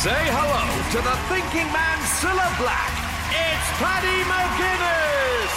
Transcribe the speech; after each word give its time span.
Say 0.00 0.08
hello 0.08 0.64
to 0.92 1.00
the 1.04 1.14
thinking 1.28 1.70
man, 1.74 1.98
Cilla 2.16 2.48
Black. 2.56 2.88
It's 3.36 3.68
Paddy 3.76 4.24
McGuinness. 4.32 5.52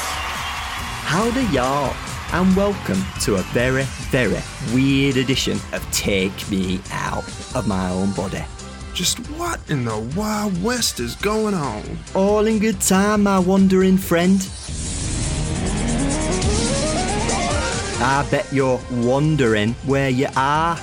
Howdy, 1.06 1.46
y'all, 1.56 1.96
and 2.34 2.54
welcome 2.54 3.02
to 3.22 3.36
a 3.36 3.42
very, 3.54 3.84
very 4.12 4.42
weird 4.74 5.16
edition 5.16 5.58
of 5.72 5.90
Take 5.94 6.34
Me 6.52 6.82
Out 6.92 7.24
of 7.56 7.70
My 7.70 7.90
Own 7.90 8.12
Body. 8.12 8.44
Just 8.94 9.20
what 9.38 9.62
in 9.70 9.86
the 9.86 10.00
Wild 10.14 10.62
West 10.62 11.00
is 11.00 11.16
going 11.16 11.54
on? 11.54 11.82
All 12.14 12.46
in 12.46 12.60
good 12.60 12.82
time, 12.82 13.24
my 13.24 13.40
wandering 13.40 13.98
friend. 13.98 14.46
I 18.02 18.28
bet 18.30 18.52
you're 18.52 18.82
wondering 18.92 19.72
where 19.86 20.10
you 20.10 20.28
are. 20.36 20.78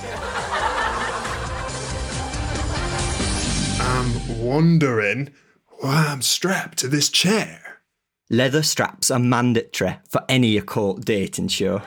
Wondering 4.51 5.31
why 5.79 6.07
I'm 6.09 6.21
strapped 6.21 6.77
to 6.79 6.89
this 6.89 7.09
chair. 7.09 7.79
Leather 8.29 8.61
straps 8.61 9.09
are 9.09 9.17
mandatory 9.17 9.95
for 10.09 10.25
any 10.27 10.57
occult 10.57 11.05
dating 11.05 11.47
show. 11.47 11.81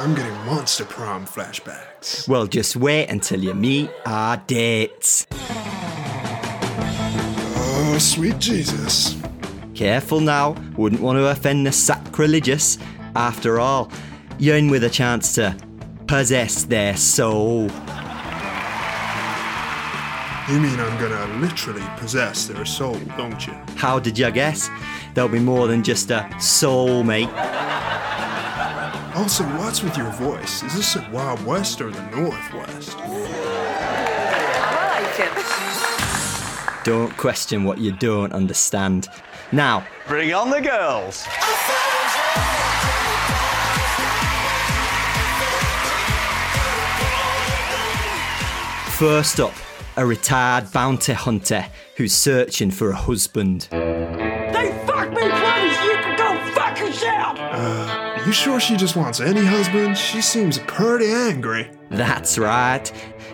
I'm 0.00 0.12
getting 0.16 0.34
monster 0.44 0.84
prom 0.84 1.24
flashbacks. 1.24 2.28
Well, 2.28 2.48
just 2.48 2.74
wait 2.74 3.06
until 3.06 3.44
you 3.44 3.54
meet 3.54 3.90
our 4.04 4.38
dates. 4.38 5.28
Oh, 7.80 7.96
sweet 8.00 8.40
Jesus. 8.40 9.16
Careful 9.76 10.18
now, 10.18 10.56
wouldn't 10.76 11.00
want 11.00 11.18
to 11.18 11.28
offend 11.28 11.64
the 11.64 11.70
sacrilegious. 11.70 12.76
After 13.14 13.60
all, 13.60 13.88
you're 14.40 14.56
in 14.56 14.68
with 14.68 14.82
a 14.82 14.90
chance 14.90 15.32
to 15.36 15.56
possess 16.08 16.64
their 16.64 16.96
soul. 16.96 17.70
You 20.48 20.58
mean 20.60 20.80
I'm 20.80 20.98
gonna 20.98 21.26
literally 21.40 21.84
possess 21.98 22.46
their 22.46 22.64
soul, 22.64 22.98
don't 23.18 23.46
you? 23.46 23.52
How 23.76 23.98
did 23.98 24.18
you 24.18 24.30
guess? 24.30 24.70
There'll 25.12 25.28
be 25.28 25.40
more 25.40 25.68
than 25.68 25.82
just 25.82 26.10
a 26.10 26.26
soul, 26.40 27.04
mate. 27.04 27.28
Also, 29.14 29.44
what's 29.58 29.82
with 29.82 29.98
your 29.98 30.10
voice? 30.12 30.62
Is 30.62 30.74
this 30.74 30.94
the 30.94 31.06
Wild 31.12 31.44
West 31.44 31.82
or 31.82 31.90
the 31.90 32.00
Northwest? 32.16 32.96
I 32.98 35.02
like 35.02 35.20
it. 35.20 36.84
Don't 36.84 37.14
question 37.18 37.64
what 37.64 37.76
you 37.76 37.92
don't 37.92 38.32
understand. 38.32 39.08
Now, 39.52 39.84
Bring 40.06 40.32
on 40.32 40.48
the 40.48 40.62
girls. 40.62 41.26
first 48.98 49.38
up, 49.38 49.54
a 49.98 50.06
retired 50.06 50.70
bounty 50.70 51.12
hunter 51.12 51.66
who's 51.96 52.12
searching 52.12 52.70
for 52.70 52.90
a 52.90 52.94
husband. 52.94 53.66
They 53.72 54.82
fuck 54.86 55.10
me, 55.10 55.16
please. 55.16 55.78
You 55.82 55.96
can 55.98 56.16
go 56.16 56.52
fuck 56.54 56.78
yourself. 56.78 57.36
Are 57.36 58.24
you 58.24 58.30
sure 58.30 58.60
she 58.60 58.76
just 58.76 58.94
wants 58.94 59.18
any 59.18 59.44
husband? 59.44 59.98
She 59.98 60.22
seems 60.22 60.60
pretty 60.60 61.10
angry. 61.10 61.72
That's 61.90 62.38
right. 62.38 62.92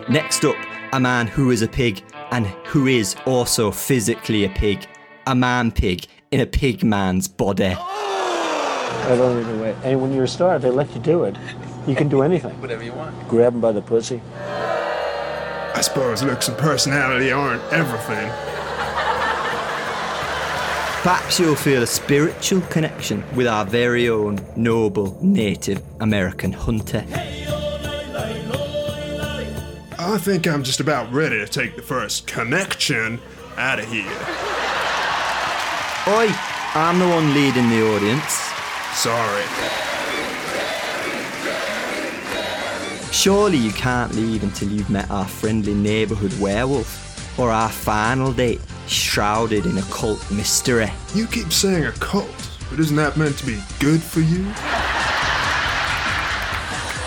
Next 0.09 0.43
up, 0.43 0.55
a 0.91 0.99
man 0.99 1.27
who 1.27 1.51
is 1.51 1.61
a 1.61 1.67
pig 1.67 2.01
and 2.31 2.47
who 2.65 2.87
is 2.87 3.15
also 3.27 3.69
physically 3.69 4.45
a 4.45 4.49
pig. 4.49 4.87
A 5.27 5.35
man 5.35 5.71
pig 5.71 6.07
in 6.31 6.39
a 6.39 6.47
pig 6.47 6.83
man's 6.83 7.27
body. 7.27 7.75
I 7.75 9.15
don't 9.15 9.39
even 9.39 9.59
wait. 9.59 9.75
And 9.83 10.01
when 10.01 10.13
you're 10.13 10.23
a 10.23 10.27
star, 10.27 10.57
they 10.57 10.71
let 10.71 10.91
you 10.95 11.01
do 11.01 11.25
it. 11.25 11.35
You 11.85 11.95
can 11.95 12.09
do 12.09 12.23
anything. 12.23 12.59
Whatever 12.59 12.83
you 12.83 12.93
want. 12.93 13.27
Grab 13.27 13.53
him 13.53 13.61
by 13.61 13.71
the 13.71 13.83
pussy. 13.83 14.19
I 15.75 15.81
suppose 15.81 16.23
looks 16.23 16.47
and 16.47 16.57
personality 16.57 17.33
aren't 17.33 17.61
everything. 17.73 18.29
Perhaps 21.03 21.37
you'll 21.37 21.55
feel 21.55 21.83
a 21.83 21.87
spiritual 21.87 22.61
connection 22.61 23.25
with 23.35 23.45
our 23.45 23.65
very 23.65 24.07
own 24.07 24.39
noble 24.55 25.17
Native 25.21 25.83
American 25.99 26.53
hunter. 26.53 27.03
I 29.99 30.17
think 30.17 30.47
I'm 30.47 30.63
just 30.63 30.79
about 30.79 31.11
ready 31.11 31.39
to 31.39 31.47
take 31.47 31.75
the 31.75 31.81
first 31.81 32.25
connection 32.25 33.19
out 33.57 33.79
of 33.79 33.91
here. 33.91 34.05
Oi, 36.07 36.29
I'm 36.73 36.99
the 36.99 37.07
one 37.09 37.33
leading 37.33 37.69
the 37.69 37.85
audience. 37.93 38.33
Sorry. 38.93 39.84
Surely 43.15 43.57
you 43.57 43.71
can't 43.71 44.13
leave 44.13 44.43
until 44.43 44.67
you've 44.67 44.89
met 44.89 45.09
our 45.09 45.25
friendly 45.25 45.73
neighbourhood 45.73 46.37
werewolf, 46.37 47.39
or 47.39 47.49
our 47.49 47.69
final 47.69 48.33
date 48.33 48.59
shrouded 48.87 49.65
in 49.65 49.77
occult 49.77 50.29
mystery. 50.29 50.91
You 51.15 51.25
keep 51.25 51.51
saying 51.51 51.85
occult, 51.85 52.29
but 52.69 52.77
isn't 52.77 52.95
that 52.97 53.15
meant 53.15 53.37
to 53.37 53.45
be 53.45 53.59
good 53.79 54.03
for 54.03 54.19
you? 54.19 54.43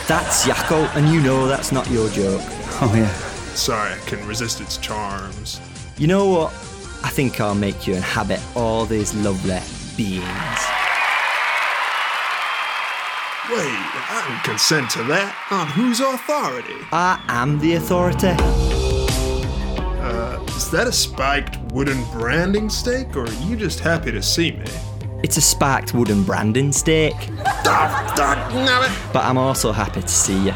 That's 0.09 0.47
Yakult, 0.47 0.97
and 0.97 1.09
you 1.11 1.21
know 1.21 1.47
that's 1.47 1.73
not 1.73 1.89
your 1.91 2.09
joke. 2.09 2.43
Oh, 2.81 2.93
yeah. 2.95 3.13
Sorry, 3.55 3.93
I 3.93 3.99
can 4.07 4.25
resist 4.27 4.61
its 4.61 4.79
charms. 4.79 5.61
You 5.99 6.07
know 6.07 6.27
what? 6.29 6.53
I 7.05 7.11
think 7.11 7.41
I'll 7.41 7.57
make 7.57 7.89
you 7.89 7.95
inhabit 7.95 8.41
all 8.55 8.87
these 8.87 9.15
lovely 9.17 9.59
beings. 9.97 10.78
Wait, 13.51 13.65
I 13.65 14.27
don't 14.29 14.45
consent 14.45 14.91
to 14.91 15.03
that. 15.05 15.35
On 15.51 15.67
whose 15.69 16.01
authority? 16.01 16.75
I 16.93 17.19
am 17.29 17.59
the 17.59 17.77
authority. 17.77 18.37
Uh, 20.03 20.45
is 20.49 20.71
that 20.71 20.87
a 20.87 20.93
spiked 20.93 21.57
wooden 21.73 22.05
branding 22.13 22.69
stake, 22.69 23.17
or 23.17 23.25
are 23.25 23.33
you 23.45 23.57
just 23.57 23.81
happy 23.81 24.13
to 24.13 24.23
see 24.23 24.53
me? 24.53 24.67
It's 25.23 25.39
a 25.39 25.41
spiked 25.41 25.95
wooden 25.95 26.25
branding 26.25 26.73
stake, 26.73 27.17
but 27.65 29.25
I'm 29.25 29.39
also 29.39 29.73
happy 29.73 30.03
to 30.03 30.09
see 30.09 30.45
you. 30.45 30.55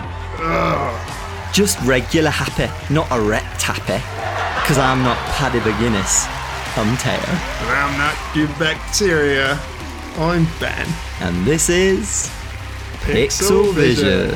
Just 1.54 1.80
regular 1.86 2.28
happy, 2.28 2.70
not 2.92 3.10
erect 3.10 3.62
happy. 3.62 4.04
Because 4.60 4.76
I'm 4.76 5.02
not 5.02 5.16
Paddy 5.36 5.60
McGuinness. 5.60 6.28
I'm 6.76 6.94
Teo. 6.98 7.14
And 7.14 7.70
I'm 7.70 7.96
not 7.98 8.36
your 8.36 8.48
bacteria. 8.58 9.58
I'm 10.18 10.46
Ben. 10.60 10.86
And 11.20 11.46
this 11.46 11.70
is 11.70 12.30
Pixel 13.04 13.74
Vision. 13.74 14.30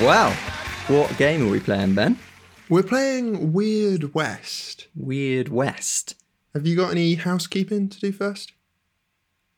Wow. 0.00 0.30
What 0.88 1.16
game 1.16 1.46
are 1.46 1.50
we 1.50 1.60
playing, 1.60 1.94
Ben? 1.94 2.18
We're 2.68 2.82
playing 2.82 3.52
Weird 3.52 4.14
West. 4.14 4.88
Weird 4.96 5.48
West. 5.48 6.16
Have 6.54 6.66
you 6.66 6.74
got 6.74 6.90
any 6.90 7.14
housekeeping 7.14 7.88
to 7.88 8.00
do 8.00 8.10
first? 8.12 8.52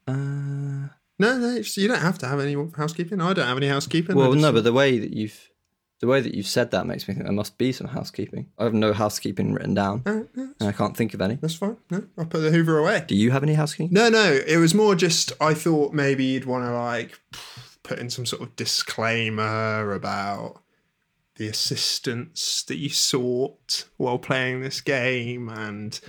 Uh, 0.07 0.89
No, 1.19 1.39
no, 1.39 1.55
you 1.55 1.89
don't 1.89 2.01
have 2.01 2.19
to 2.19 2.27
have 2.27 2.41
any 2.41 2.57
housekeeping. 2.77 3.21
I 3.21 3.33
don't 3.33 3.47
have 3.47 3.57
any 3.57 3.69
housekeeping. 3.69 4.17
Well, 4.17 4.33
just- 4.33 4.43
no, 4.43 4.53
but 4.53 4.65
the 4.65 4.73
way 4.73 4.99
that 4.99 5.13
you've 5.13 5.49
the 6.01 6.09
way 6.09 6.21
that 6.21 6.35
you've 6.35 6.47
said 6.49 6.71
that 6.73 6.87
makes 6.87 7.07
me 7.09 7.15
think 7.15 7.25
there 7.25 7.33
must 7.33 7.57
be 7.57 7.73
some 7.73 7.87
housekeeping. 7.87 8.49
I 8.59 8.65
have 8.65 8.75
no 8.75 8.93
housekeeping 8.93 9.55
written 9.55 9.75
down, 9.75 10.03
Uh, 10.05 10.23
yeah, 10.37 10.47
and 10.61 10.69
I 10.69 10.73
can't 10.73 10.95
think 10.97 11.15
of 11.15 11.21
any. 11.23 11.37
that's 11.37 11.55
fine. 11.55 11.77
No, 11.89 12.05
I'll 12.19 12.27
put 12.27 12.41
the 12.41 12.51
Hoover 12.51 12.77
away. 12.79 13.05
Do 13.07 13.15
you 13.15 13.31
have 13.31 13.43
any 13.45 13.55
housekeeping? 13.55 13.93
No, 13.95 14.09
no, 14.11 14.33
it 14.47 14.57
was 14.59 14.75
more 14.75 14.95
just 14.97 15.33
I 15.41 15.55
thought 15.55 15.93
maybe 15.95 16.25
you'd 16.25 16.45
want 16.47 16.65
to 16.65 16.73
like 16.75 17.21
put 17.85 17.99
in 18.01 18.11
some 18.11 18.27
sort 18.27 18.43
of 18.43 18.55
disclaimer 18.57 19.93
about 19.93 20.61
the 21.37 21.49
assistance 21.49 22.63
that 22.69 22.77
you 22.77 22.89
sought 22.89 23.85
while 23.97 24.19
playing 24.19 24.61
this 24.61 24.81
game 24.81 25.49
and 25.49 26.01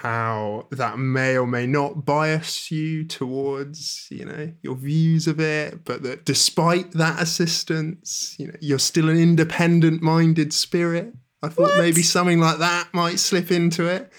how 0.00 0.66
that 0.70 0.98
may 0.98 1.36
or 1.36 1.46
may 1.46 1.66
not 1.66 2.06
bias 2.06 2.70
you 2.70 3.04
towards 3.04 4.08
you 4.10 4.24
know 4.24 4.50
your 4.62 4.74
views 4.74 5.26
of 5.26 5.38
it 5.38 5.84
but 5.84 6.02
that 6.02 6.24
despite 6.24 6.90
that 6.92 7.20
assistance 7.20 8.34
you 8.38 8.46
know 8.46 8.56
you're 8.60 8.78
still 8.78 9.10
an 9.10 9.18
independent 9.18 10.00
minded 10.00 10.54
spirit 10.54 11.12
i 11.42 11.48
thought 11.48 11.70
maybe 11.76 12.00
something 12.00 12.40
like 12.40 12.56
that 12.56 12.88
might 12.94 13.18
slip 13.18 13.50
into 13.50 13.86
it 13.86 14.10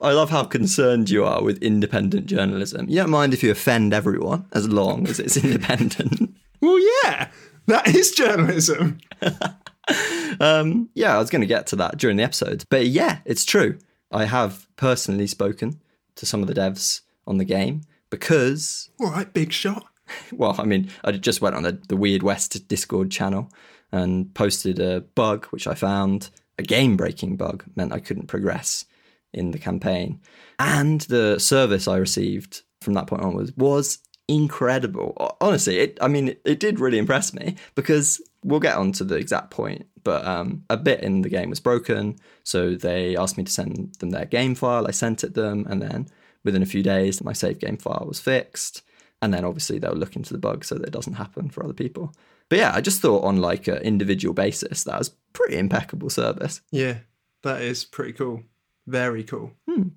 I 0.00 0.12
love 0.12 0.30
how 0.30 0.44
concerned 0.44 1.10
you 1.10 1.24
are 1.24 1.42
with 1.42 1.60
independent 1.60 2.26
journalism. 2.26 2.88
You 2.88 2.98
don't 2.98 3.10
mind 3.10 3.34
if 3.34 3.42
you 3.42 3.50
offend 3.50 3.92
everyone 3.92 4.46
as 4.52 4.68
long 4.68 5.08
as 5.08 5.18
it's 5.18 5.36
independent. 5.44 6.36
well 6.60 6.78
yeah 7.02 7.30
that 7.66 7.88
is 7.88 8.12
journalism 8.12 9.00
um, 10.40 10.88
yeah, 10.94 11.14
I 11.14 11.18
was 11.18 11.30
going 11.30 11.40
to 11.40 11.46
get 11.46 11.66
to 11.68 11.76
that 11.76 11.98
during 11.98 12.16
the 12.16 12.22
episode, 12.22 12.64
but 12.70 12.86
yeah, 12.86 13.18
it's 13.24 13.44
true. 13.44 13.78
I 14.10 14.24
have 14.24 14.66
personally 14.76 15.26
spoken 15.26 15.80
to 16.16 16.26
some 16.26 16.42
of 16.42 16.48
the 16.48 16.54
devs 16.54 17.02
on 17.26 17.38
the 17.38 17.44
game 17.44 17.82
because 18.10 18.90
all 19.00 19.10
right 19.10 19.32
big 19.32 19.52
shot 19.52 19.84
well, 20.32 20.54
I 20.58 20.64
mean, 20.64 20.90
I 21.04 21.12
just 21.12 21.40
went 21.40 21.54
on 21.54 21.62
the, 21.62 21.72
the 21.88 21.96
Weird 21.96 22.22
West 22.22 22.68
Discord 22.68 23.10
channel 23.10 23.50
and 23.92 24.32
posted 24.34 24.78
a 24.78 25.00
bug 25.00 25.46
which 25.46 25.66
I 25.66 25.74
found 25.74 26.30
a 26.58 26.62
game 26.62 26.96
breaking 26.96 27.36
bug 27.36 27.64
meant 27.76 27.92
I 27.92 28.00
couldn't 28.00 28.26
progress 28.26 28.84
in 29.32 29.52
the 29.52 29.58
campaign. 29.58 30.20
And 30.58 31.02
the 31.02 31.38
service 31.38 31.86
I 31.86 31.96
received 31.96 32.62
from 32.80 32.94
that 32.94 33.06
point 33.06 33.22
onwards 33.22 33.52
was 33.56 33.98
incredible. 34.26 35.36
Honestly, 35.40 35.78
it, 35.78 35.98
I 36.00 36.08
mean, 36.08 36.28
it, 36.28 36.40
it 36.44 36.60
did 36.60 36.80
really 36.80 36.98
impress 36.98 37.32
me 37.32 37.56
because 37.74 38.20
we'll 38.42 38.60
get 38.60 38.76
on 38.76 38.92
to 38.92 39.04
the 39.04 39.16
exact 39.16 39.50
point, 39.50 39.86
but 40.04 40.24
um, 40.26 40.64
a 40.70 40.76
bit 40.76 41.00
in 41.00 41.22
the 41.22 41.28
game 41.28 41.50
was 41.50 41.60
broken. 41.60 42.16
So 42.44 42.74
they 42.74 43.16
asked 43.16 43.36
me 43.36 43.44
to 43.44 43.52
send 43.52 43.94
them 43.96 44.10
their 44.10 44.24
game 44.24 44.54
file. 44.54 44.86
I 44.86 44.90
sent 44.92 45.24
it 45.24 45.34
them, 45.34 45.66
and 45.68 45.80
then 45.82 46.08
within 46.44 46.62
a 46.62 46.66
few 46.66 46.82
days, 46.82 47.22
my 47.22 47.32
save 47.32 47.58
game 47.58 47.76
file 47.76 48.04
was 48.06 48.20
fixed. 48.20 48.82
And 49.20 49.34
then 49.34 49.44
obviously 49.44 49.78
they'll 49.78 49.94
look 49.94 50.14
into 50.16 50.32
the 50.32 50.38
bug 50.38 50.64
so 50.64 50.76
that 50.76 50.86
it 50.86 50.92
doesn't 50.92 51.14
happen 51.14 51.50
for 51.50 51.64
other 51.64 51.72
people. 51.72 52.14
But 52.48 52.58
yeah, 52.60 52.72
I 52.74 52.80
just 52.80 53.00
thought 53.02 53.24
on 53.24 53.38
like 53.38 53.66
an 53.66 53.78
individual 53.78 54.32
basis, 54.32 54.84
that 54.84 54.98
was 54.98 55.10
pretty 55.32 55.58
impeccable 55.58 56.08
service. 56.08 56.60
Yeah, 56.70 56.98
that 57.42 57.60
is 57.62 57.84
pretty 57.84 58.12
cool. 58.12 58.44
Very 58.86 59.24
cool. 59.24 59.52
Hmm. 59.68 59.88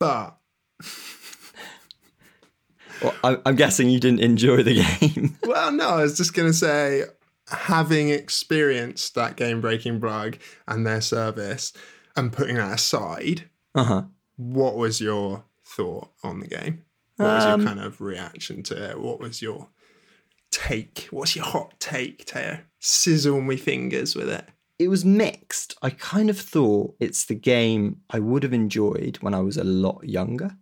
But 0.00 0.38
Well, 3.02 3.40
I'm 3.46 3.54
guessing 3.56 3.90
you 3.90 4.00
didn't 4.00 4.20
enjoy 4.20 4.62
the 4.62 4.74
game. 5.00 5.36
well, 5.44 5.70
no, 5.70 5.88
I 5.90 6.02
was 6.02 6.16
just 6.16 6.34
gonna 6.34 6.52
say, 6.52 7.04
having 7.50 8.10
experienced 8.10 9.14
that 9.14 9.36
game 9.36 9.60
breaking 9.60 10.00
bug 10.00 10.38
and 10.66 10.86
their 10.86 11.00
service, 11.00 11.72
and 12.16 12.32
putting 12.32 12.56
that 12.56 12.74
aside, 12.74 13.48
uh 13.74 13.84
huh. 13.84 14.02
what 14.36 14.76
was 14.76 15.00
your 15.00 15.44
thought 15.64 16.10
on 16.22 16.40
the 16.40 16.46
game? 16.48 16.84
What 17.16 17.26
was 17.26 17.44
your 17.44 17.54
Um, 17.54 17.64
kind 17.66 17.80
of 17.80 18.00
reaction 18.00 18.62
to 18.64 18.90
it? 18.90 19.00
What 19.00 19.20
was 19.20 19.42
your 19.42 19.68
take? 20.50 21.08
What's 21.10 21.36
your 21.36 21.44
hot 21.44 21.78
take, 21.80 22.24
Teo? 22.24 22.60
Sizzle 22.78 23.40
me 23.40 23.56
fingers 23.56 24.14
with 24.14 24.28
it. 24.28 24.46
It 24.78 24.88
was 24.88 25.04
mixed. 25.04 25.76
I 25.82 25.90
kind 25.90 26.30
of 26.30 26.38
thought 26.38 26.94
it's 27.00 27.24
the 27.24 27.34
game 27.34 28.00
I 28.10 28.20
would 28.20 28.44
have 28.44 28.52
enjoyed 28.52 29.16
when 29.20 29.34
I 29.34 29.40
was 29.40 29.56
a 29.56 29.64
lot 29.64 30.04
younger. 30.04 30.56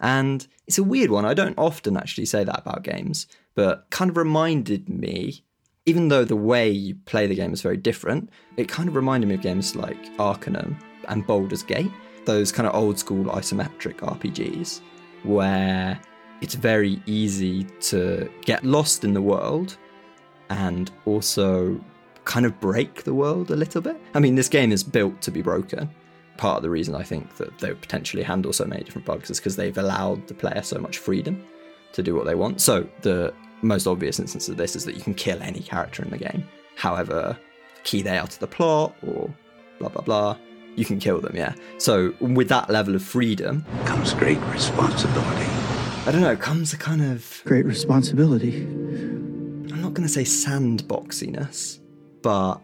And 0.00 0.46
it's 0.66 0.78
a 0.78 0.82
weird 0.82 1.10
one. 1.10 1.24
I 1.24 1.34
don't 1.34 1.58
often 1.58 1.96
actually 1.96 2.24
say 2.24 2.42
that 2.42 2.58
about 2.58 2.82
games, 2.82 3.26
but 3.54 3.86
kind 3.90 4.10
of 4.10 4.16
reminded 4.16 4.88
me, 4.88 5.44
even 5.90 6.06
though 6.06 6.24
the 6.24 6.36
way 6.36 6.70
you 6.70 6.94
play 6.94 7.26
the 7.26 7.34
game 7.34 7.52
is 7.52 7.62
very 7.62 7.76
different, 7.76 8.30
it 8.56 8.68
kind 8.68 8.88
of 8.88 8.94
reminded 8.94 9.26
me 9.26 9.34
of 9.34 9.40
games 9.40 9.74
like 9.74 9.98
Arcanum 10.20 10.78
and 11.08 11.26
Baldur's 11.26 11.64
Gate, 11.64 11.90
those 12.26 12.52
kind 12.52 12.68
of 12.68 12.76
old 12.76 12.96
school 12.96 13.24
isometric 13.24 13.96
RPGs 13.96 14.82
where 15.24 16.00
it's 16.42 16.54
very 16.54 17.02
easy 17.06 17.64
to 17.80 18.30
get 18.42 18.62
lost 18.62 19.02
in 19.02 19.14
the 19.14 19.20
world 19.20 19.78
and 20.48 20.92
also 21.06 21.80
kind 22.24 22.46
of 22.46 22.60
break 22.60 23.02
the 23.02 23.12
world 23.12 23.50
a 23.50 23.56
little 23.56 23.80
bit. 23.80 24.00
I 24.14 24.20
mean, 24.20 24.36
this 24.36 24.48
game 24.48 24.70
is 24.70 24.84
built 24.84 25.20
to 25.22 25.32
be 25.32 25.42
broken. 25.42 25.90
Part 26.36 26.58
of 26.58 26.62
the 26.62 26.70
reason 26.70 26.94
I 26.94 27.02
think 27.02 27.34
that 27.38 27.58
they 27.58 27.70
would 27.70 27.82
potentially 27.82 28.22
handle 28.22 28.52
so 28.52 28.64
many 28.64 28.84
different 28.84 29.06
bugs 29.06 29.28
is 29.28 29.40
because 29.40 29.56
they've 29.56 29.76
allowed 29.76 30.28
the 30.28 30.34
player 30.34 30.62
so 30.62 30.78
much 30.78 30.98
freedom 30.98 31.44
to 31.94 32.02
do 32.04 32.14
what 32.14 32.26
they 32.26 32.36
want. 32.36 32.60
So, 32.60 32.88
the 33.02 33.34
most 33.62 33.86
obvious 33.86 34.18
instance 34.18 34.48
of 34.48 34.56
this 34.56 34.76
is 34.76 34.84
that 34.84 34.94
you 34.94 35.02
can 35.02 35.14
kill 35.14 35.40
any 35.42 35.60
character 35.60 36.02
in 36.02 36.10
the 36.10 36.18
game, 36.18 36.46
however 36.76 37.38
key 37.84 38.02
they 38.02 38.18
are 38.18 38.26
to 38.26 38.40
the 38.40 38.46
plot 38.46 38.94
or 39.06 39.32
blah, 39.78 39.88
blah, 39.88 40.02
blah. 40.02 40.36
You 40.76 40.84
can 40.84 40.98
kill 40.98 41.20
them, 41.20 41.34
yeah. 41.34 41.54
So, 41.78 42.14
with 42.20 42.48
that 42.48 42.70
level 42.70 42.94
of 42.94 43.02
freedom, 43.02 43.64
comes 43.84 44.14
great 44.14 44.38
responsibility. 44.52 45.50
I 46.06 46.12
don't 46.12 46.22
know, 46.22 46.36
comes 46.36 46.72
a 46.72 46.78
kind 46.78 47.02
of 47.02 47.42
Great 47.44 47.66
responsibility. 47.66 48.62
I'm 48.62 49.82
not 49.82 49.94
going 49.94 50.06
to 50.06 50.12
say 50.12 50.22
sandboxiness, 50.22 51.80
but 52.22 52.60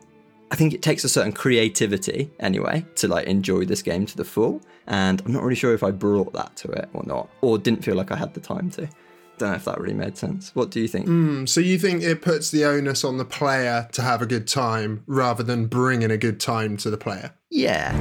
I 0.50 0.56
think 0.56 0.72
it 0.72 0.82
takes 0.82 1.04
a 1.04 1.08
certain 1.08 1.32
creativity 1.32 2.30
anyway 2.40 2.86
to 2.96 3.08
like 3.08 3.26
enjoy 3.26 3.64
this 3.64 3.82
game 3.82 4.06
to 4.06 4.16
the 4.16 4.24
full. 4.24 4.62
And 4.86 5.20
I'm 5.26 5.32
not 5.32 5.42
really 5.42 5.56
sure 5.56 5.74
if 5.74 5.82
I 5.82 5.90
brought 5.90 6.32
that 6.32 6.56
to 6.58 6.68
it 6.70 6.88
or 6.94 7.02
not, 7.04 7.28
or 7.40 7.58
didn't 7.58 7.82
feel 7.82 7.96
like 7.96 8.12
I 8.12 8.16
had 8.16 8.32
the 8.32 8.40
time 8.40 8.70
to. 8.72 8.88
Don't 9.38 9.50
know 9.50 9.56
if 9.56 9.66
that 9.66 9.78
really 9.78 9.94
made 9.94 10.16
sense. 10.16 10.50
What 10.54 10.70
do 10.70 10.80
you 10.80 10.88
think? 10.88 11.06
Mm, 11.06 11.46
so 11.46 11.60
you 11.60 11.78
think 11.78 12.02
it 12.02 12.22
puts 12.22 12.50
the 12.50 12.64
onus 12.64 13.04
on 13.04 13.18
the 13.18 13.24
player 13.24 13.86
to 13.92 14.00
have 14.00 14.22
a 14.22 14.26
good 14.26 14.48
time 14.48 15.02
rather 15.06 15.42
than 15.42 15.66
bringing 15.66 16.10
a 16.10 16.16
good 16.16 16.40
time 16.40 16.78
to 16.78 16.90
the 16.90 16.96
player? 16.96 17.32
Yeah. 17.50 17.94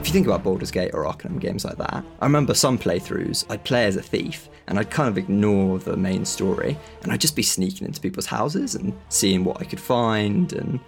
If 0.00 0.06
you 0.06 0.12
think 0.12 0.26
about 0.26 0.44
Baldur's 0.44 0.70
Gate 0.70 0.92
or 0.94 1.06
Arcanum 1.06 1.40
games 1.40 1.64
like 1.64 1.76
that, 1.78 2.04
I 2.20 2.24
remember 2.24 2.54
some 2.54 2.78
playthroughs, 2.78 3.44
I'd 3.50 3.64
play 3.64 3.84
as 3.84 3.96
a 3.96 4.02
thief 4.02 4.48
and 4.68 4.78
I'd 4.78 4.90
kind 4.90 5.08
of 5.08 5.18
ignore 5.18 5.80
the 5.80 5.96
main 5.96 6.24
story 6.24 6.78
and 7.02 7.10
I'd 7.10 7.20
just 7.20 7.34
be 7.34 7.42
sneaking 7.42 7.86
into 7.86 8.00
people's 8.00 8.26
houses 8.26 8.76
and 8.76 8.96
seeing 9.08 9.44
what 9.44 9.60
I 9.60 9.64
could 9.64 9.80
find 9.80 10.52
and 10.52 10.78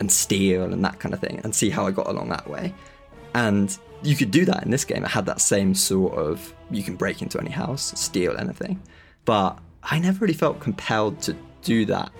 and 0.00 0.10
steal 0.10 0.72
and 0.72 0.84
that 0.84 0.98
kind 0.98 1.14
of 1.14 1.20
thing 1.20 1.40
and 1.44 1.54
see 1.54 1.70
how 1.70 1.86
I 1.86 1.90
got 1.90 2.06
along 2.06 2.28
that 2.30 2.48
way. 2.48 2.74
And 3.34 3.76
you 4.02 4.16
could 4.16 4.30
do 4.30 4.44
that 4.44 4.64
in 4.64 4.70
this 4.70 4.84
game. 4.84 5.04
It 5.04 5.10
had 5.10 5.26
that 5.26 5.40
same 5.40 5.74
sort 5.74 6.14
of 6.14 6.54
you 6.70 6.82
can 6.82 6.96
break 6.96 7.22
into 7.22 7.38
any 7.38 7.50
house, 7.50 7.98
steal 7.98 8.36
anything. 8.36 8.80
But 9.24 9.58
I 9.82 9.98
never 9.98 10.20
really 10.20 10.34
felt 10.34 10.60
compelled 10.60 11.20
to 11.22 11.36
do 11.62 11.84
that 11.86 12.10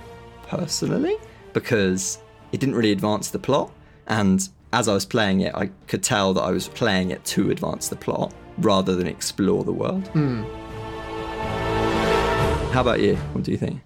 personally 0.49 1.17
because 1.53 2.19
it 2.53 2.61
didn't 2.61 2.75
really 2.75 2.93
advance 2.93 3.31
the 3.31 3.39
plot. 3.39 3.73
And 4.07 4.49
as 4.73 4.89
I 4.89 4.95
was 4.95 5.05
playing 5.05 5.41
it, 5.41 5.55
I 5.55 5.71
could 5.87 6.03
tell 6.03 6.35
that 6.35 6.43
I 6.43 6.51
was 6.51 6.69
playing 6.69 7.11
it 7.11 7.25
to 7.27 7.51
advance 7.51 7.89
the 7.89 7.97
plot 7.97 8.35
rather 8.59 8.95
than 8.95 9.07
explore 9.07 9.65
the 9.65 9.73
world. 9.73 10.07
Hmm. 10.09 10.43
How 12.73 12.81
about 12.83 13.01
you? 13.01 13.17
What 13.33 13.45
do 13.45 13.53
you 13.53 13.57
think? 13.57 13.81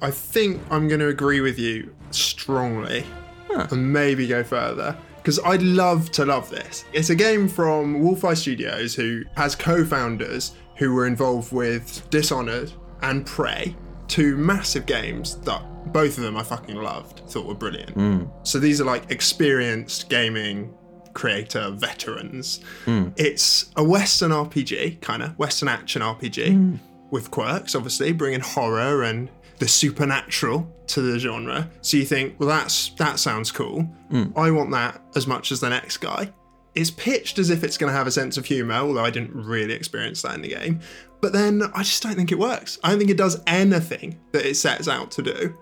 I 0.00 0.10
think 0.10 0.60
I'm 0.70 0.88
going 0.88 1.00
to 1.00 1.08
agree 1.08 1.40
with 1.40 1.58
you 1.58 1.94
strongly 2.10 3.04
and 3.50 3.92
maybe 3.92 4.26
go 4.26 4.42
further 4.42 4.96
because 5.26 5.40
I'd 5.40 5.62
love 5.62 6.12
to 6.12 6.24
love 6.24 6.48
this. 6.50 6.84
It's 6.92 7.10
a 7.10 7.14
game 7.14 7.48
from 7.48 8.00
Wolfeye 8.00 8.36
Studios 8.36 8.94
who 8.94 9.24
has 9.36 9.56
co 9.56 9.84
founders 9.84 10.52
who 10.76 10.94
were 10.94 11.06
involved 11.06 11.52
with 11.52 12.08
Dishonored 12.10 12.72
and 13.02 13.26
Prey, 13.26 13.74
two 14.08 14.36
massive 14.36 14.86
games 14.86 15.36
that 15.38 15.62
both 15.92 16.16
of 16.16 16.24
them 16.24 16.36
I 16.36 16.42
fucking 16.42 16.76
loved, 16.76 17.22
thought 17.28 17.46
were 17.46 17.54
brilliant. 17.54 17.90
Hmm. 17.90 18.24
So 18.44 18.58
these 18.58 18.80
are 18.80 18.84
like 18.84 19.10
experienced 19.10 20.08
gaming 20.08 20.72
creator 21.14 21.70
veterans. 21.70 22.60
Hmm. 22.84 23.08
It's 23.16 23.72
a 23.76 23.82
Western 23.82 24.30
RPG, 24.30 25.00
kind 25.00 25.22
of 25.22 25.36
Western 25.38 25.68
action 25.68 26.02
RPG 26.02 26.52
hmm. 26.52 26.74
with 27.10 27.30
quirks, 27.30 27.74
obviously, 27.74 28.12
bringing 28.12 28.40
horror 28.40 29.02
and 29.02 29.28
the 29.58 29.68
supernatural 29.68 30.70
to 30.88 31.00
the 31.00 31.18
genre. 31.18 31.70
So 31.80 31.96
you 31.96 32.04
think, 32.04 32.38
well, 32.38 32.48
that's 32.48 32.90
that 32.90 33.18
sounds 33.18 33.50
cool. 33.50 33.88
Mm. 34.10 34.32
I 34.36 34.50
want 34.50 34.70
that 34.72 35.00
as 35.14 35.26
much 35.26 35.52
as 35.52 35.60
the 35.60 35.70
next 35.70 35.98
guy. 35.98 36.32
It's 36.74 36.90
pitched 36.90 37.38
as 37.38 37.48
if 37.48 37.64
it's 37.64 37.78
going 37.78 37.90
to 37.90 37.96
have 37.96 38.06
a 38.06 38.10
sense 38.10 38.36
of 38.36 38.44
humor, 38.44 38.74
although 38.74 39.04
I 39.04 39.08
didn't 39.10 39.32
really 39.32 39.72
experience 39.72 40.20
that 40.22 40.34
in 40.34 40.42
the 40.42 40.50
game. 40.50 40.80
But 41.22 41.32
then 41.32 41.62
I 41.74 41.82
just 41.82 42.02
don't 42.02 42.14
think 42.14 42.32
it 42.32 42.38
works. 42.38 42.78
I 42.84 42.90
don't 42.90 42.98
think 42.98 43.10
it 43.10 43.16
does 43.16 43.40
anything 43.46 44.20
that 44.32 44.44
it 44.44 44.56
sets 44.56 44.86
out 44.86 45.10
to 45.12 45.22
do. 45.22 45.56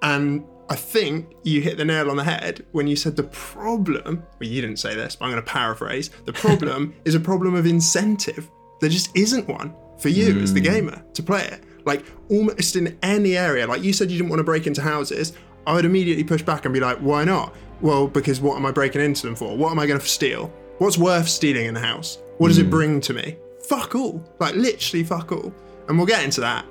And 0.00 0.46
I 0.68 0.76
think 0.76 1.36
you 1.42 1.60
hit 1.60 1.76
the 1.76 1.84
nail 1.84 2.10
on 2.10 2.16
the 2.16 2.24
head 2.24 2.64
when 2.72 2.86
you 2.86 2.96
said 2.96 3.16
the 3.16 3.24
problem, 3.24 4.24
well, 4.40 4.48
you 4.48 4.60
didn't 4.62 4.78
say 4.78 4.94
this, 4.94 5.14
but 5.14 5.26
I'm 5.26 5.30
going 5.30 5.42
to 5.42 5.50
paraphrase. 5.50 6.10
The 6.24 6.32
problem 6.32 6.94
is 7.04 7.14
a 7.14 7.20
problem 7.20 7.54
of 7.54 7.66
incentive. 7.66 8.50
There 8.80 8.90
just 8.90 9.14
isn't 9.16 9.46
one 9.46 9.74
for 9.98 10.08
you 10.08 10.40
as 10.40 10.52
the 10.52 10.60
mm. 10.60 10.64
gamer 10.64 11.04
to 11.14 11.22
play 11.22 11.44
it. 11.44 11.62
Like, 11.86 12.04
almost 12.28 12.76
in 12.76 12.98
any 13.02 13.36
area, 13.36 13.66
like 13.66 13.82
you 13.82 13.92
said, 13.92 14.10
you 14.10 14.18
didn't 14.18 14.28
want 14.28 14.40
to 14.40 14.44
break 14.44 14.66
into 14.66 14.82
houses. 14.82 15.32
I 15.66 15.72
would 15.74 15.84
immediately 15.84 16.24
push 16.24 16.42
back 16.42 16.64
and 16.64 16.74
be 16.74 16.80
like, 16.80 16.98
why 16.98 17.24
not? 17.24 17.54
Well, 17.80 18.08
because 18.08 18.40
what 18.40 18.56
am 18.56 18.66
I 18.66 18.72
breaking 18.72 19.00
into 19.00 19.26
them 19.26 19.36
for? 19.36 19.56
What 19.56 19.70
am 19.70 19.78
I 19.78 19.86
going 19.86 20.00
to 20.00 20.06
steal? 20.06 20.52
What's 20.78 20.98
worth 20.98 21.28
stealing 21.28 21.66
in 21.66 21.74
the 21.74 21.80
house? 21.80 22.18
What 22.38 22.48
does 22.48 22.58
it 22.58 22.64
hmm. 22.64 22.70
bring 22.70 23.00
to 23.02 23.14
me? 23.14 23.36
Fuck 23.68 23.94
all. 23.94 24.22
Like, 24.38 24.54
literally, 24.54 25.04
fuck 25.04 25.32
all. 25.32 25.54
And 25.88 25.96
we'll 25.96 26.06
get 26.06 26.24
into 26.24 26.40
that. 26.42 26.66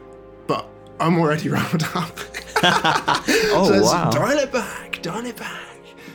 But 0.48 0.68
I'm 1.00 1.18
already 1.18 1.50
riled 1.58 1.84
up. 1.96 2.20
Oh, 2.68 3.70
So 3.70 3.84
wow. 3.84 4.10
dial 4.10 4.40
it 4.40 4.52
back, 4.52 5.02
dial 5.02 5.26
it 5.26 5.38
back. 5.38 5.62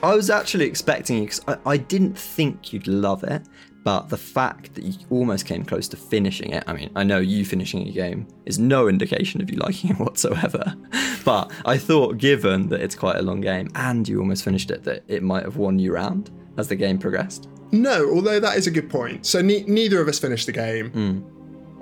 I 0.03 0.15
was 0.15 0.31
actually 0.31 0.65
expecting 0.65 1.19
you 1.19 1.23
because 1.25 1.43
I, 1.47 1.57
I 1.65 1.77
didn't 1.77 2.19
think 2.19 2.73
you'd 2.73 2.89
love 2.89 3.23
it, 3.23 3.43
but 3.83 4.09
the 4.09 4.17
fact 4.17 4.75
that 4.75 4.85
you 4.85 4.95
almost 5.11 5.47
came 5.47 5.65
close 5.65 5.89
to 5.89 5.97
finishing 5.97 6.53
it. 6.53 6.65
I 6.67 6.73
mean, 6.75 6.91
I 6.95 7.03
know 7.03 7.19
you 7.19 7.45
finishing 7.45 7.89
a 7.89 7.91
game 7.91 8.27
is 8.47 8.59
no 8.59 8.89
indication 8.89 9.41
of 9.41 9.51
you 9.51 9.57
liking 9.59 9.91
it 9.91 9.99
whatsoever, 9.99 10.75
but 11.25 11.51
I 11.65 11.79
thought, 11.79 12.19
given 12.19 12.69
that 12.69 12.81
it's 12.81 12.95
quite 12.95 13.17
a 13.17 13.23
long 13.23 13.41
game 13.41 13.69
and 13.75 14.07
you 14.07 14.21
almost 14.21 14.45
finished 14.45 14.71
it, 14.71 14.85
that 14.85 15.03
it 15.09 15.23
might 15.23 15.45
have 15.45 15.57
won 15.57 15.79
you 15.79 15.95
round 15.95 16.31
as 16.57 16.69
the 16.69 16.77
game 16.77 16.99
progressed. 16.99 17.49
No, 17.73 18.11
although 18.11 18.41
that 18.41 18.57
is 18.59 18.67
a 18.67 18.71
good 18.71 18.91
point. 18.91 19.27
So 19.27 19.41
ne- 19.41 19.65
neither 19.65 20.01
of 20.01 20.09
us 20.09 20.19
finished 20.19 20.47
the 20.47 20.53
game. 20.53 20.91
Hmm. 20.91 21.21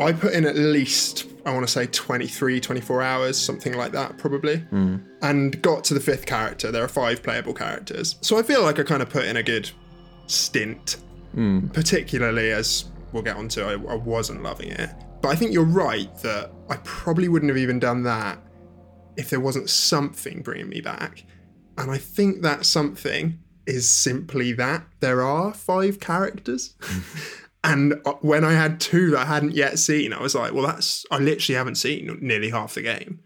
I 0.01 0.13
put 0.13 0.33
in 0.33 0.47
at 0.47 0.55
least, 0.55 1.27
I 1.45 1.53
want 1.53 1.67
to 1.67 1.73
say 1.73 1.87
23, 1.87 2.61
24 2.61 3.03
hours, 3.03 3.39
something 3.39 3.77
like 3.77 3.91
that, 3.93 4.17
probably. 4.17 4.59
Hmm. 4.59 4.99
And 5.23 5.61
got 5.61 5.83
to 5.85 5.95
the 5.95 6.01
fifth 6.01 6.27
character. 6.27 6.71
There 6.71 6.85
are 6.85 6.89
five 6.89 7.23
playable 7.23 7.55
characters. 7.55 8.17
So 8.21 8.39
I 8.39 8.43
feel 8.43 8.63
like 8.63 8.79
I 8.79 8.85
kind 8.85 9.03
of 9.03 9.11
put 9.11 9.25
in 9.25 9.37
a 9.37 9.43
good 9.43 9.71
stint, 10.29 10.99
particularly 11.73 12.51
as 12.53 12.87
we'll 13.13 13.23
get 13.23 13.37
onto, 13.37 13.63
I, 13.63 13.73
I 13.73 13.95
wasn't 13.95 14.43
loving 14.43 14.71
it. 14.71 14.91
But 15.21 15.29
I 15.31 15.35
think 15.35 15.53
you're 15.53 15.65
right 15.65 16.15
that 16.19 16.53
I 16.69 16.77
probably 16.85 17.29
wouldn't 17.29 17.51
have 17.51 17.59
even 17.59 17.79
done 17.79 18.03
that 18.05 18.39
if 19.17 19.31
there 19.31 19.41
wasn't 19.41 19.69
something 19.69 20.43
bringing 20.43 20.69
me 20.69 20.81
back. 20.81 21.25
And 21.77 21.91
I 21.91 21.99
think 21.99 22.43
that 22.43 22.65
something 22.67 23.39
is 23.67 23.89
simply 23.89 24.53
that 24.53 24.87
there 25.01 25.23
are 25.23 25.53
five 25.53 26.01
characters. 26.01 26.75
and 27.65 27.95
uh, 28.05 28.13
when 28.21 28.45
I 28.45 28.53
had 28.53 28.81
two 28.81 29.11
that 29.11 29.21
I 29.21 29.25
hadn't 29.25 29.55
yet 29.55 29.79
seen, 29.79 30.13
I 30.13 30.23
was 30.23 30.35
like, 30.35 30.53
well, 30.53 30.67
that's, 30.67 31.05
I 31.11 31.19
literally 31.19 31.57
haven't 31.57 31.77
seen 31.77 32.17
nearly 32.21 32.51
half 32.51 32.75
the 32.75 32.83
game. 32.83 33.21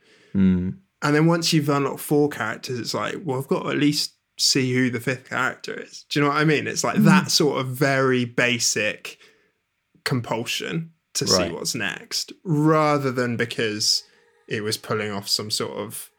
And 1.03 1.15
then 1.15 1.27
once 1.27 1.53
you've 1.53 1.69
unlocked 1.69 2.01
four 2.01 2.29
characters, 2.29 2.79
it's 2.79 2.95
like, 2.95 3.17
well, 3.25 3.39
I've 3.39 3.49
got 3.49 3.67
at 3.67 3.79
least 3.79 4.15
see 4.43 4.75
who 4.75 4.91
the 4.91 5.01
fifth 5.01 5.29
character 5.29 5.73
is. 5.75 6.05
Do 6.09 6.19
you 6.19 6.25
know 6.25 6.31
what 6.31 6.39
I 6.39 6.45
mean? 6.45 6.67
It's 6.67 6.85
like 6.85 6.97
that 6.97 7.31
sort 7.31 7.61
of 7.61 7.69
very 7.69 8.25
basic 8.25 9.19
compulsion 10.05 10.93
to 11.15 11.27
see 11.27 11.51
what's 11.51 11.75
next, 11.75 12.33
rather 12.45 13.11
than 13.11 13.37
because 13.37 14.03
it 14.49 14.63
was 14.63 14.77
pulling 14.77 15.11
off 15.11 15.29
some 15.29 15.51
sort 15.51 15.73
of 15.73 16.11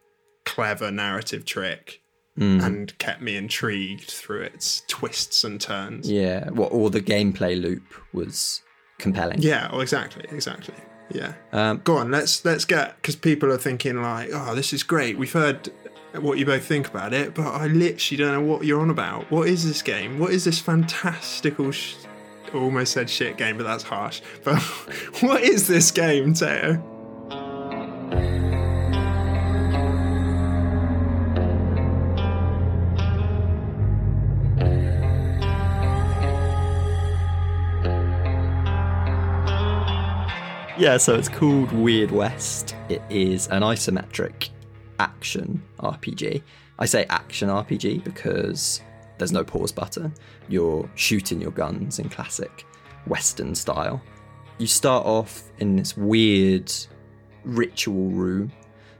clever 0.46 0.92
narrative 0.92 1.46
trick 1.46 2.02
and 2.36 2.98
kept 2.98 3.22
me 3.22 3.36
intrigued 3.36 4.10
through 4.10 4.42
its 4.42 4.82
twists 4.88 5.44
and 5.44 5.62
turns. 5.62 6.10
Yeah, 6.10 6.50
what 6.50 6.72
or 6.72 6.90
the 6.90 7.02
gameplay 7.02 7.60
loop 7.62 7.84
was 8.12 8.62
compelling. 8.98 9.42
Yeah, 9.42 9.70
oh, 9.72 9.82
exactly, 9.82 10.26
exactly. 10.32 10.74
Yeah. 11.12 11.34
Um, 11.52 11.82
Go 11.84 11.98
on, 11.98 12.10
let's 12.10 12.44
let's 12.44 12.66
get 12.66 12.96
because 12.96 13.16
people 13.16 13.52
are 13.52 13.58
thinking 13.58 14.02
like, 14.02 14.30
oh, 14.34 14.56
this 14.56 14.74
is 14.74 14.82
great. 14.82 15.18
We've 15.18 15.32
heard 15.32 15.70
what 16.22 16.38
you 16.38 16.46
both 16.46 16.64
think 16.64 16.88
about 16.88 17.14
it, 17.14 17.34
but 17.34 17.48
I 17.48 17.68
literally 17.68 18.24
don't 18.24 18.34
know 18.34 18.42
what 18.42 18.66
you're 18.66 18.82
on 18.82 18.90
about. 18.90 19.30
What 19.32 19.48
is 19.48 19.68
this 19.68 19.82
game? 19.82 20.20
What 20.20 20.32
is 20.32 20.46
this 20.46 20.60
fantastical? 20.60 21.72
Sh- 21.72 21.96
almost 22.54 22.94
said 22.94 23.10
shit 23.10 23.38
game, 23.38 23.58
but 23.58 23.64
that's 23.64 23.84
harsh. 23.84 24.22
But 24.44 24.62
what 25.22 25.42
is 25.42 25.68
this 25.68 25.90
game, 25.92 26.34
Teo? 26.34 26.82
Yeah, 40.76 40.98
so 40.98 41.16
it's 41.16 41.30
called 41.30 41.72
Weird 41.72 42.12
West. 42.12 42.76
It 42.90 43.02
is 43.10 43.48
an 43.48 43.62
isometric 43.62 44.50
action 45.04 45.62
RPG. 45.80 46.42
I 46.80 46.86
say 46.86 47.06
action 47.10 47.50
RPG 47.50 48.04
because 48.04 48.82
there's 49.18 49.32
no 49.32 49.44
pause 49.44 49.72
button. 49.72 50.14
You're 50.48 50.90
shooting 50.96 51.40
your 51.40 51.52
guns 51.52 52.00
in 52.00 52.10
classic 52.10 52.66
Western 53.06 53.54
style. 53.54 54.02
You 54.58 54.68
start 54.68 55.06
off 55.06 55.44
in 55.60 55.76
this 55.76 55.96
weird 55.98 56.72
ritual 57.44 58.10
room 58.10 58.52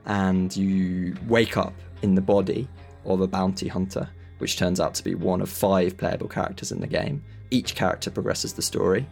and 0.04 0.54
you 0.54 1.16
wake 1.26 1.56
up 1.56 1.74
in 2.02 2.14
the 2.14 2.20
body 2.20 2.68
of 3.06 3.20
a 3.22 3.26
bounty 3.26 3.68
hunter, 3.68 4.08
which 4.38 4.58
turns 4.58 4.80
out 4.80 4.94
to 4.94 5.04
be 5.04 5.14
one 5.14 5.40
of 5.40 5.48
five 5.48 5.96
playable 5.96 6.28
characters 6.28 6.70
in 6.70 6.80
the 6.80 6.86
game. 6.86 7.22
Each 7.50 7.74
character 7.74 8.10
progresses 8.10 8.52
the 8.52 8.62
story. 8.62 9.06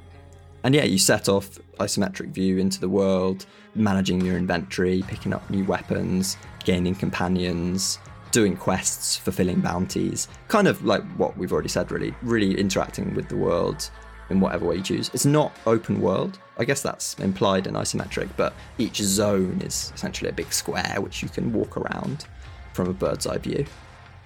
And 0.65 0.75
yeah, 0.75 0.85
you 0.85 0.99
set 0.99 1.29
off 1.29 1.59
isometric 1.81 2.29
view 2.29 2.59
into 2.59 2.81
the 2.81 2.89
world, 2.89 3.47
managing 3.75 4.21
your 4.21 4.37
inventory, 4.37 5.03
picking 5.09 5.33
up 5.33 5.49
new 5.51 5.65
weapons, 5.65 6.37
gaining 6.65 6.95
companions, 6.95 7.99
doing 8.31 8.57
quests, 8.57 9.17
fulfilling 9.17 9.61
bounties. 9.61 10.29
Kind 10.49 10.67
of 10.67 10.85
like 10.85 11.03
what 11.17 11.37
we've 11.37 11.53
already 11.53 11.69
said, 11.69 11.91
really. 11.93 12.15
Really 12.23 12.59
interacting 12.59 13.15
with 13.15 13.29
the 13.29 13.37
world 13.37 13.91
in 14.31 14.41
whatever 14.41 14.67
way 14.67 14.77
you 14.77 14.83
choose. 14.83 15.11
It's 15.13 15.27
not 15.27 15.57
open 15.67 16.01
world. 16.01 16.39
I 16.59 16.65
guess 16.65 16.83
that's 16.83 17.15
implied 17.21 17.67
in 17.67 17.75
isometric, 17.75 18.31
but 18.37 18.55
each 18.79 18.97
zone 18.97 19.61
is 19.63 19.93
essentially 19.95 20.31
a 20.31 20.33
big 20.33 20.53
square 20.53 20.97
which 21.01 21.23
you 21.23 21.29
can 21.29 21.53
walk 21.53 21.77
around 21.77 22.27
from 22.73 22.89
a 22.89 22.93
bird's 22.93 23.27
eye 23.27 23.39
view. 23.39 23.67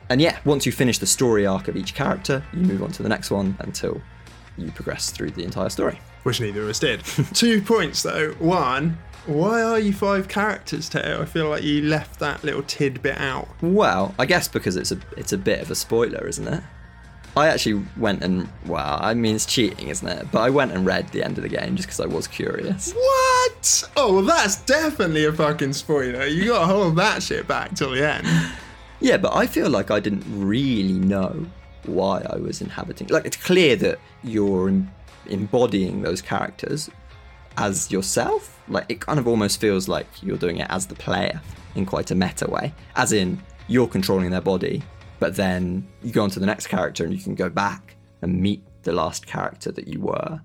And 0.08 0.20
yeah, 0.20 0.38
once 0.44 0.64
you 0.64 0.72
finish 0.72 0.98
the 0.98 1.06
story 1.06 1.46
arc 1.46 1.68
of 1.68 1.76
each 1.76 1.94
character, 1.94 2.42
you 2.52 2.60
move 2.60 2.82
on 2.82 2.92
to 2.92 3.02
the 3.02 3.08
next 3.08 3.30
one 3.30 3.56
until 3.58 4.00
you 4.56 4.70
progress 4.70 5.10
through 5.10 5.30
the 5.30 5.44
entire 5.44 5.68
story. 5.68 6.00
Which 6.22 6.40
neither 6.40 6.62
of 6.62 6.68
us 6.68 6.78
did. 6.78 7.04
Two 7.34 7.60
points 7.60 8.02
though. 8.02 8.30
One, 8.38 8.98
why 9.26 9.62
are 9.62 9.78
you 9.78 9.92
five 9.92 10.28
characters, 10.28 10.88
Teo? 10.88 11.20
I 11.20 11.24
feel 11.24 11.48
like 11.48 11.62
you 11.62 11.82
left 11.82 12.20
that 12.20 12.44
little 12.44 12.62
tidbit 12.62 13.18
out. 13.18 13.48
Well, 13.60 14.14
I 14.18 14.26
guess 14.26 14.48
because 14.48 14.76
it's 14.76 14.92
a 14.92 14.98
it's 15.16 15.32
a 15.32 15.38
bit 15.38 15.60
of 15.60 15.70
a 15.70 15.74
spoiler, 15.74 16.26
isn't 16.26 16.46
it? 16.46 16.62
I 17.36 17.48
actually 17.48 17.84
went 17.98 18.22
and 18.22 18.48
well, 18.64 18.98
I 19.00 19.12
mean 19.14 19.34
it's 19.34 19.44
cheating, 19.44 19.88
isn't 19.88 20.08
it? 20.08 20.30
But 20.32 20.40
I 20.40 20.50
went 20.50 20.72
and 20.72 20.86
read 20.86 21.08
the 21.10 21.22
end 21.22 21.36
of 21.36 21.42
the 21.42 21.50
game 21.50 21.76
just 21.76 21.88
because 21.88 22.00
I 22.00 22.06
was 22.06 22.26
curious. 22.26 22.92
What? 22.92 23.90
Oh, 23.96 24.14
well, 24.14 24.22
that's 24.22 24.56
definitely 24.62 25.26
a 25.26 25.32
fucking 25.32 25.74
spoiler. 25.74 26.24
You 26.24 26.46
gotta 26.46 26.66
hold 26.66 26.96
that 26.96 27.22
shit 27.22 27.46
back 27.46 27.74
till 27.74 27.90
the 27.90 28.08
end. 28.08 28.26
Yeah, 29.00 29.18
but 29.18 29.34
I 29.34 29.46
feel 29.46 29.68
like 29.68 29.90
I 29.90 30.00
didn't 30.00 30.24
really 30.26 30.94
know 30.94 31.46
why 31.84 32.22
I 32.30 32.36
was 32.36 32.62
inhabiting. 32.62 33.08
Like 33.08 33.26
it's 33.26 33.36
clear 33.36 33.76
that 33.76 33.98
you're 34.24 34.72
embodying 35.26 36.02
those 36.02 36.22
characters 36.22 36.88
as 37.56 37.90
yourself. 37.90 38.60
Like 38.68 38.86
it 38.88 39.00
kind 39.00 39.18
of 39.18 39.28
almost 39.28 39.60
feels 39.60 39.88
like 39.88 40.06
you're 40.22 40.36
doing 40.36 40.58
it 40.58 40.66
as 40.70 40.86
the 40.86 40.94
player 40.94 41.40
in 41.74 41.86
quite 41.86 42.10
a 42.10 42.14
meta 42.14 42.48
way. 42.48 42.72
As 42.96 43.12
in 43.12 43.40
you're 43.68 43.88
controlling 43.88 44.30
their 44.30 44.40
body, 44.40 44.82
but 45.18 45.36
then 45.36 45.86
you 46.02 46.12
go 46.12 46.22
on 46.22 46.30
to 46.30 46.40
the 46.40 46.46
next 46.46 46.66
character 46.66 47.04
and 47.04 47.12
you 47.12 47.22
can 47.22 47.34
go 47.34 47.48
back 47.48 47.96
and 48.22 48.40
meet 48.40 48.62
the 48.82 48.92
last 48.92 49.26
character 49.26 49.72
that 49.72 49.88
you 49.88 50.00
were. 50.00 50.40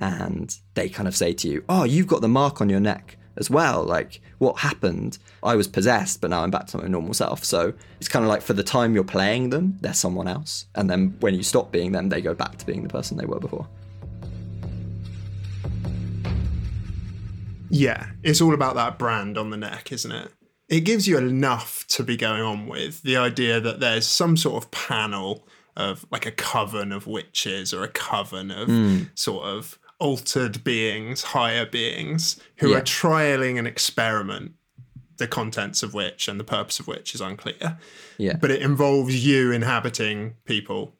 And 0.00 0.54
they 0.74 0.88
kind 0.88 1.08
of 1.08 1.16
say 1.16 1.32
to 1.34 1.48
you, 1.48 1.64
Oh, 1.68 1.84
you've 1.84 2.06
got 2.06 2.20
the 2.20 2.28
mark 2.28 2.60
on 2.60 2.68
your 2.68 2.80
neck 2.80 3.16
as 3.36 3.50
well. 3.50 3.84
Like, 3.84 4.20
what 4.38 4.58
happened? 4.58 5.18
I 5.42 5.56
was 5.56 5.68
possessed, 5.68 6.20
but 6.20 6.30
now 6.30 6.42
I'm 6.42 6.50
back 6.50 6.66
to 6.68 6.78
my 6.78 6.86
normal 6.86 7.14
self. 7.14 7.44
So 7.44 7.72
it's 7.98 8.08
kind 8.08 8.24
of 8.24 8.28
like 8.28 8.42
for 8.42 8.52
the 8.52 8.62
time 8.62 8.94
you're 8.94 9.04
playing 9.04 9.50
them, 9.50 9.78
they're 9.80 9.94
someone 9.94 10.28
else. 10.28 10.66
And 10.74 10.88
then 10.90 11.16
when 11.20 11.34
you 11.34 11.42
stop 11.42 11.72
being 11.72 11.92
them, 11.92 12.08
they 12.08 12.20
go 12.20 12.34
back 12.34 12.56
to 12.58 12.66
being 12.66 12.82
the 12.82 12.88
person 12.88 13.16
they 13.16 13.26
were 13.26 13.40
before. 13.40 13.66
Yeah, 17.76 18.06
it's 18.22 18.40
all 18.40 18.54
about 18.54 18.74
that 18.76 18.98
brand 18.98 19.36
on 19.36 19.50
the 19.50 19.56
neck, 19.56 19.92
isn't 19.92 20.10
it? 20.12 20.32
It 20.68 20.80
gives 20.80 21.06
you 21.06 21.18
enough 21.18 21.84
to 21.88 22.02
be 22.02 22.16
going 22.16 22.42
on 22.42 22.66
with. 22.66 23.02
The 23.02 23.16
idea 23.16 23.60
that 23.60 23.80
there's 23.80 24.06
some 24.06 24.36
sort 24.36 24.62
of 24.62 24.70
panel 24.70 25.46
of 25.76 26.06
like 26.10 26.26
a 26.26 26.32
coven 26.32 26.90
of 26.90 27.06
witches 27.06 27.74
or 27.74 27.84
a 27.84 27.88
coven 27.88 28.50
of 28.50 28.68
hmm. 28.68 29.02
sort 29.14 29.44
of 29.44 29.78
altered 30.00 30.64
beings, 30.64 31.22
higher 31.22 31.66
beings, 31.66 32.40
who 32.56 32.70
Yeah. 32.70 32.78
are 32.78 32.82
trialing 32.82 33.58
an 33.58 33.66
experiment, 33.66 34.52
the 35.18 35.28
contents 35.28 35.82
of 35.82 35.94
which 35.94 36.28
and 36.28 36.40
the 36.40 36.44
purpose 36.44 36.80
of 36.80 36.86
which 36.86 37.14
is 37.14 37.20
unclear. 37.20 37.78
Yeah. 38.18 38.36
But 38.36 38.50
it 38.50 38.62
involves 38.62 39.24
you 39.24 39.52
inhabiting 39.52 40.36
people 40.44 40.94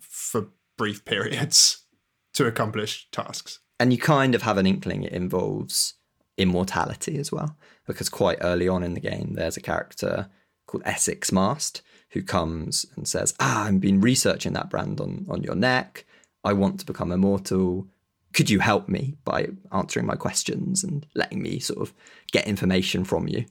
for 0.00 0.48
brief 0.78 1.04
periods 1.04 1.84
to 2.34 2.46
accomplish 2.46 3.08
tasks. 3.10 3.60
and 3.80 3.92
you 3.92 3.98
kind 3.98 4.34
of 4.34 4.42
have 4.42 4.56
an 4.56 4.66
inkling 4.66 5.02
it 5.02 5.12
involves 5.12 5.94
immortality 6.36 7.18
as 7.18 7.30
well 7.30 7.56
because 7.86 8.08
quite 8.08 8.38
early 8.40 8.68
on 8.68 8.82
in 8.82 8.94
the 8.94 9.00
game 9.00 9.34
there's 9.34 9.56
a 9.56 9.60
character 9.60 10.28
called 10.66 10.82
essex 10.84 11.30
mast 11.30 11.82
who 12.10 12.22
comes 12.22 12.86
and 12.96 13.06
says 13.06 13.34
ah 13.40 13.66
i've 13.66 13.80
been 13.80 14.00
researching 14.00 14.52
that 14.52 14.68
brand 14.70 15.00
on, 15.00 15.24
on 15.28 15.42
your 15.42 15.54
neck 15.54 16.04
i 16.42 16.52
want 16.52 16.80
to 16.80 16.86
become 16.86 17.12
immortal 17.12 17.86
could 18.32 18.50
you 18.50 18.58
help 18.58 18.88
me 18.88 19.14
by 19.24 19.46
answering 19.70 20.06
my 20.06 20.16
questions 20.16 20.82
and 20.82 21.06
letting 21.14 21.40
me 21.40 21.60
sort 21.60 21.80
of 21.80 21.94
get 22.32 22.48
information 22.48 23.04
from 23.04 23.28
you 23.28 23.44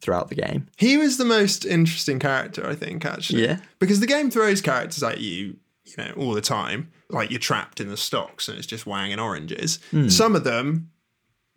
throughout 0.00 0.28
the 0.28 0.36
game 0.36 0.68
He 0.76 0.96
was 0.96 1.16
the 1.16 1.24
most 1.24 1.64
interesting 1.64 2.20
character, 2.20 2.64
I 2.64 2.76
think, 2.76 3.04
actually. 3.04 3.42
Yeah. 3.44 3.58
Because 3.80 3.98
the 3.98 4.06
game 4.06 4.30
throws 4.30 4.60
characters 4.60 5.02
at 5.02 5.18
you, 5.20 5.56
you 5.84 5.94
know, 5.98 6.12
all 6.16 6.34
the 6.34 6.40
time. 6.40 6.92
Like 7.10 7.30
you're 7.32 7.40
trapped 7.40 7.80
in 7.80 7.88
the 7.88 7.96
stocks 7.96 8.46
and 8.48 8.56
it's 8.56 8.66
just 8.68 8.86
wanging 8.86 9.18
oranges. 9.18 9.80
Some 10.08 10.36
of 10.36 10.44
them 10.44 10.90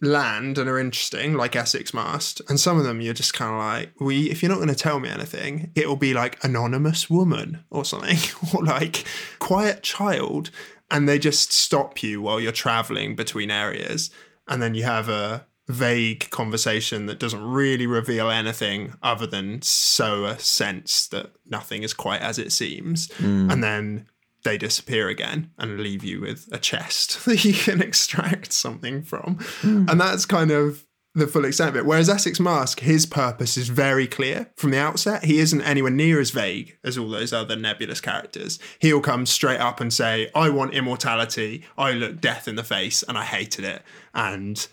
land 0.01 0.57
and 0.57 0.69
are 0.69 0.79
interesting, 0.79 1.35
like 1.35 1.55
Essex 1.55 1.93
Mast, 1.93 2.41
and 2.49 2.59
some 2.59 2.77
of 2.77 2.83
them 2.83 3.01
you're 3.01 3.13
just 3.13 3.33
kind 3.33 3.51
of 3.51 3.59
like, 3.59 3.93
we 3.99 4.29
if 4.29 4.41
you're 4.41 4.49
not 4.49 4.57
going 4.57 4.67
to 4.67 4.75
tell 4.75 4.99
me 4.99 5.09
anything, 5.09 5.71
it'll 5.75 5.95
be 5.95 6.13
like 6.13 6.43
anonymous 6.43 7.09
woman 7.09 7.63
or 7.69 7.85
something, 7.85 8.17
or 8.53 8.63
like 8.63 9.05
quiet 9.39 9.83
child, 9.83 10.49
and 10.89 11.07
they 11.07 11.19
just 11.19 11.53
stop 11.53 12.01
you 12.03 12.21
while 12.21 12.39
you're 12.39 12.51
traveling 12.51 13.15
between 13.15 13.51
areas, 13.51 14.09
and 14.47 14.61
then 14.61 14.73
you 14.73 14.83
have 14.83 15.07
a 15.07 15.45
vague 15.67 16.29
conversation 16.31 17.05
that 17.05 17.19
doesn't 17.19 17.41
really 17.41 17.87
reveal 17.87 18.29
anything 18.29 18.93
other 19.01 19.25
than 19.25 19.61
sow 19.61 20.25
a 20.25 20.37
sense 20.37 21.07
that 21.07 21.31
nothing 21.45 21.83
is 21.83 21.93
quite 21.93 22.21
as 22.21 22.39
it 22.39 22.51
seems, 22.51 23.07
mm. 23.09 23.51
and 23.51 23.63
then 23.63 24.07
they 24.43 24.57
disappear 24.57 25.07
again 25.07 25.51
and 25.57 25.79
leave 25.79 26.03
you 26.03 26.21
with 26.21 26.47
a 26.51 26.57
chest 26.57 27.25
that 27.25 27.43
you 27.43 27.53
can 27.53 27.81
extract 27.81 28.53
something 28.53 29.03
from. 29.03 29.39
Hmm. 29.61 29.85
And 29.89 29.99
that's 29.99 30.25
kind 30.25 30.51
of 30.51 30.85
the 31.13 31.27
full 31.27 31.43
extent 31.43 31.69
of 31.69 31.75
it. 31.75 31.85
Whereas 31.85 32.09
Essex 32.09 32.39
Mast, 32.39 32.79
his 32.79 33.05
purpose 33.05 33.57
is 33.57 33.67
very 33.67 34.07
clear 34.07 34.49
from 34.55 34.71
the 34.71 34.79
outset. 34.79 35.25
He 35.25 35.39
isn't 35.39 35.61
anywhere 35.61 35.91
near 35.91 36.21
as 36.21 36.31
vague 36.31 36.77
as 36.85 36.97
all 36.97 37.09
those 37.09 37.33
other 37.33 37.57
nebulous 37.57 37.99
characters. 37.99 38.59
He'll 38.79 39.01
come 39.01 39.25
straight 39.25 39.59
up 39.59 39.81
and 39.81 39.93
say, 39.93 40.29
I 40.33 40.49
want 40.49 40.73
immortality. 40.73 41.65
I 41.77 41.91
look 41.91 42.21
death 42.21 42.47
in 42.47 42.55
the 42.55 42.63
face 42.63 43.03
and 43.03 43.17
I 43.17 43.25
hated 43.25 43.65
it. 43.65 43.81
And 44.13 44.65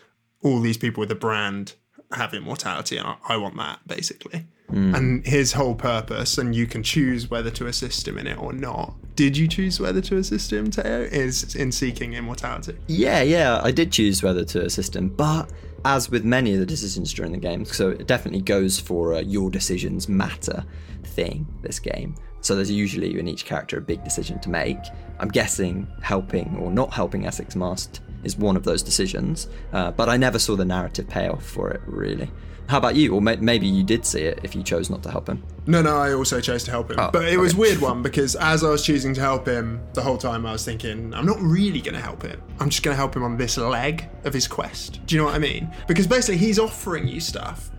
all 0.43 0.61
these 0.61 0.79
people 0.79 1.01
with 1.01 1.11
a 1.11 1.17
brand 1.17 1.75
have 2.13 2.35
immortality, 2.35 2.97
and 2.97 3.07
I, 3.07 3.17
I 3.29 3.37
want 3.37 3.57
that 3.57 3.81
basically. 3.87 4.47
Hmm. 4.71 4.95
And 4.95 5.27
his 5.27 5.53
whole 5.53 5.75
purpose, 5.75 6.37
and 6.37 6.55
you 6.55 6.67
can 6.67 6.83
choose 6.83 7.31
whether 7.31 7.51
to 7.53 7.67
assist 7.67 8.07
him 8.07 8.19
in 8.19 8.27
it 8.27 8.39
or 8.39 8.53
not. 8.53 8.95
Did 9.15 9.37
you 9.37 9.49
choose 9.49 9.81
whether 9.81 10.01
to 10.03 10.17
assist 10.19 10.53
him, 10.53 10.71
Teo? 10.71 11.09
Is 11.11 11.55
in 11.55 11.73
seeking 11.73 12.13
immortality. 12.13 12.77
Yeah, 12.87 13.23
yeah, 13.23 13.61
I 13.63 13.71
did 13.71 13.91
choose 13.91 14.23
whether 14.23 14.45
to 14.45 14.65
assist 14.65 14.95
him, 14.95 15.09
but 15.09 15.51
as 15.85 16.11
with 16.11 16.25
many 16.25 16.53
of 16.55 16.61
the 16.61 16.67
decisions 16.67 17.13
during 17.13 17.33
the 17.33 17.39
game, 17.39 17.65
so 17.65 17.91
it 17.91 18.07
definitely 18.07 18.43
goes 18.43 18.79
for 18.79 19.15
a 19.15 19.23
your 19.23 19.51
decisions 19.51 20.09
matter 20.09 20.65
thing, 21.03 21.47
this 21.63 21.79
game. 21.79 22.15
So 22.41 22.55
there's 22.55 22.71
usually 22.71 23.19
in 23.19 23.27
each 23.27 23.45
character 23.45 23.79
a 23.79 23.81
big 23.81 24.05
decision 24.05 24.39
to 24.41 24.51
make. 24.51 24.79
I'm 25.19 25.29
guessing 25.29 25.89
helping 26.03 26.57
or 26.57 26.71
not 26.71 26.93
helping 26.93 27.27
Essex 27.27 27.57
Mast 27.57 28.01
is 28.25 28.37
one 28.37 28.57
of 28.57 28.65
those 28.65 28.83
decisions, 28.83 29.49
uh, 29.73 29.91
but 29.93 30.09
I 30.09 30.17
never 30.17 30.39
saw 30.39 30.57
the 30.57 30.65
narrative 30.65 31.09
payoff 31.09 31.45
for 31.45 31.71
it, 31.71 31.81
really. 31.87 32.31
How 32.69 32.77
about 32.77 32.97
you? 32.97 33.15
Or 33.15 33.23
may- 33.23 33.37
maybe 33.37 33.67
you 33.67 33.83
did 33.83 34.05
see 34.05 34.21
it 34.21 34.41
if 34.43 34.55
you 34.55 34.63
chose 34.63 34.91
not 34.91 35.03
to 35.05 35.11
help 35.11 35.27
him. 35.27 35.43
No, 35.67 35.81
no, 35.81 35.97
I 35.97 36.13
also 36.13 36.39
chose 36.41 36.65
to 36.65 36.71
help 36.71 36.91
him. 36.91 37.01
Oh, 37.01 37.11
but 37.11 37.27
it 37.27 37.39
was 37.39 37.53
okay. 37.53 37.61
weird 37.61 37.81
one 37.81 38.03
because 38.03 38.37
as 38.37 38.63
I 38.63 38.69
was 38.69 38.85
choosing 38.85 39.15
to 39.15 39.21
help 39.23 39.47
him, 39.47 39.81
the 39.95 40.03
whole 40.03 40.19
time 40.19 40.45
I 40.45 40.53
was 40.53 40.65
thinking, 40.67 41.15
I'm 41.15 41.25
not 41.25 41.41
really 41.41 41.81
going 41.81 41.95
to 41.95 42.01
help 42.01 42.23
him. 42.23 42.43
I'm 42.61 42.69
just 42.69 42.83
going 42.83 42.93
to 42.93 42.97
help 42.97 43.17
him 43.17 43.23
on 43.23 43.39
this 43.39 43.57
leg 43.57 44.07
of 44.25 44.35
his 44.35 44.47
quest. 44.47 45.01
Do 45.07 45.15
you 45.15 45.21
know 45.21 45.27
what 45.27 45.35
I 45.35 45.39
mean? 45.39 45.75
Because 45.87 46.07
basically 46.07 46.37
he's 46.37 46.59
offering 46.59 47.09
you 47.09 47.21
stuff. 47.21 47.71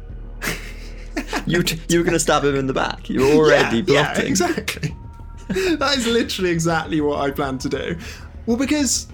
You, 1.46 1.64
t- 1.64 1.80
you 1.90 1.98
were 1.98 2.04
going 2.06 2.14
to 2.14 2.20
stab 2.20 2.46
him 2.46 2.56
in 2.56 2.68
the 2.68 2.74
back. 2.74 3.10
You 3.10 3.22
were 3.22 3.32
already 3.34 3.80
yeah, 3.80 4.14
plotting. 4.14 4.24
Yeah, 4.24 4.30
exactly. 4.30 4.96
that 5.50 5.98
is 5.98 6.08
literally 6.08 6.50
exactly 6.52 7.02
what 7.02 7.20
I 7.20 7.32
planned 7.32 7.60
to 7.62 7.70
do. 7.70 7.98
Well, 8.46 8.56
because 8.56 9.08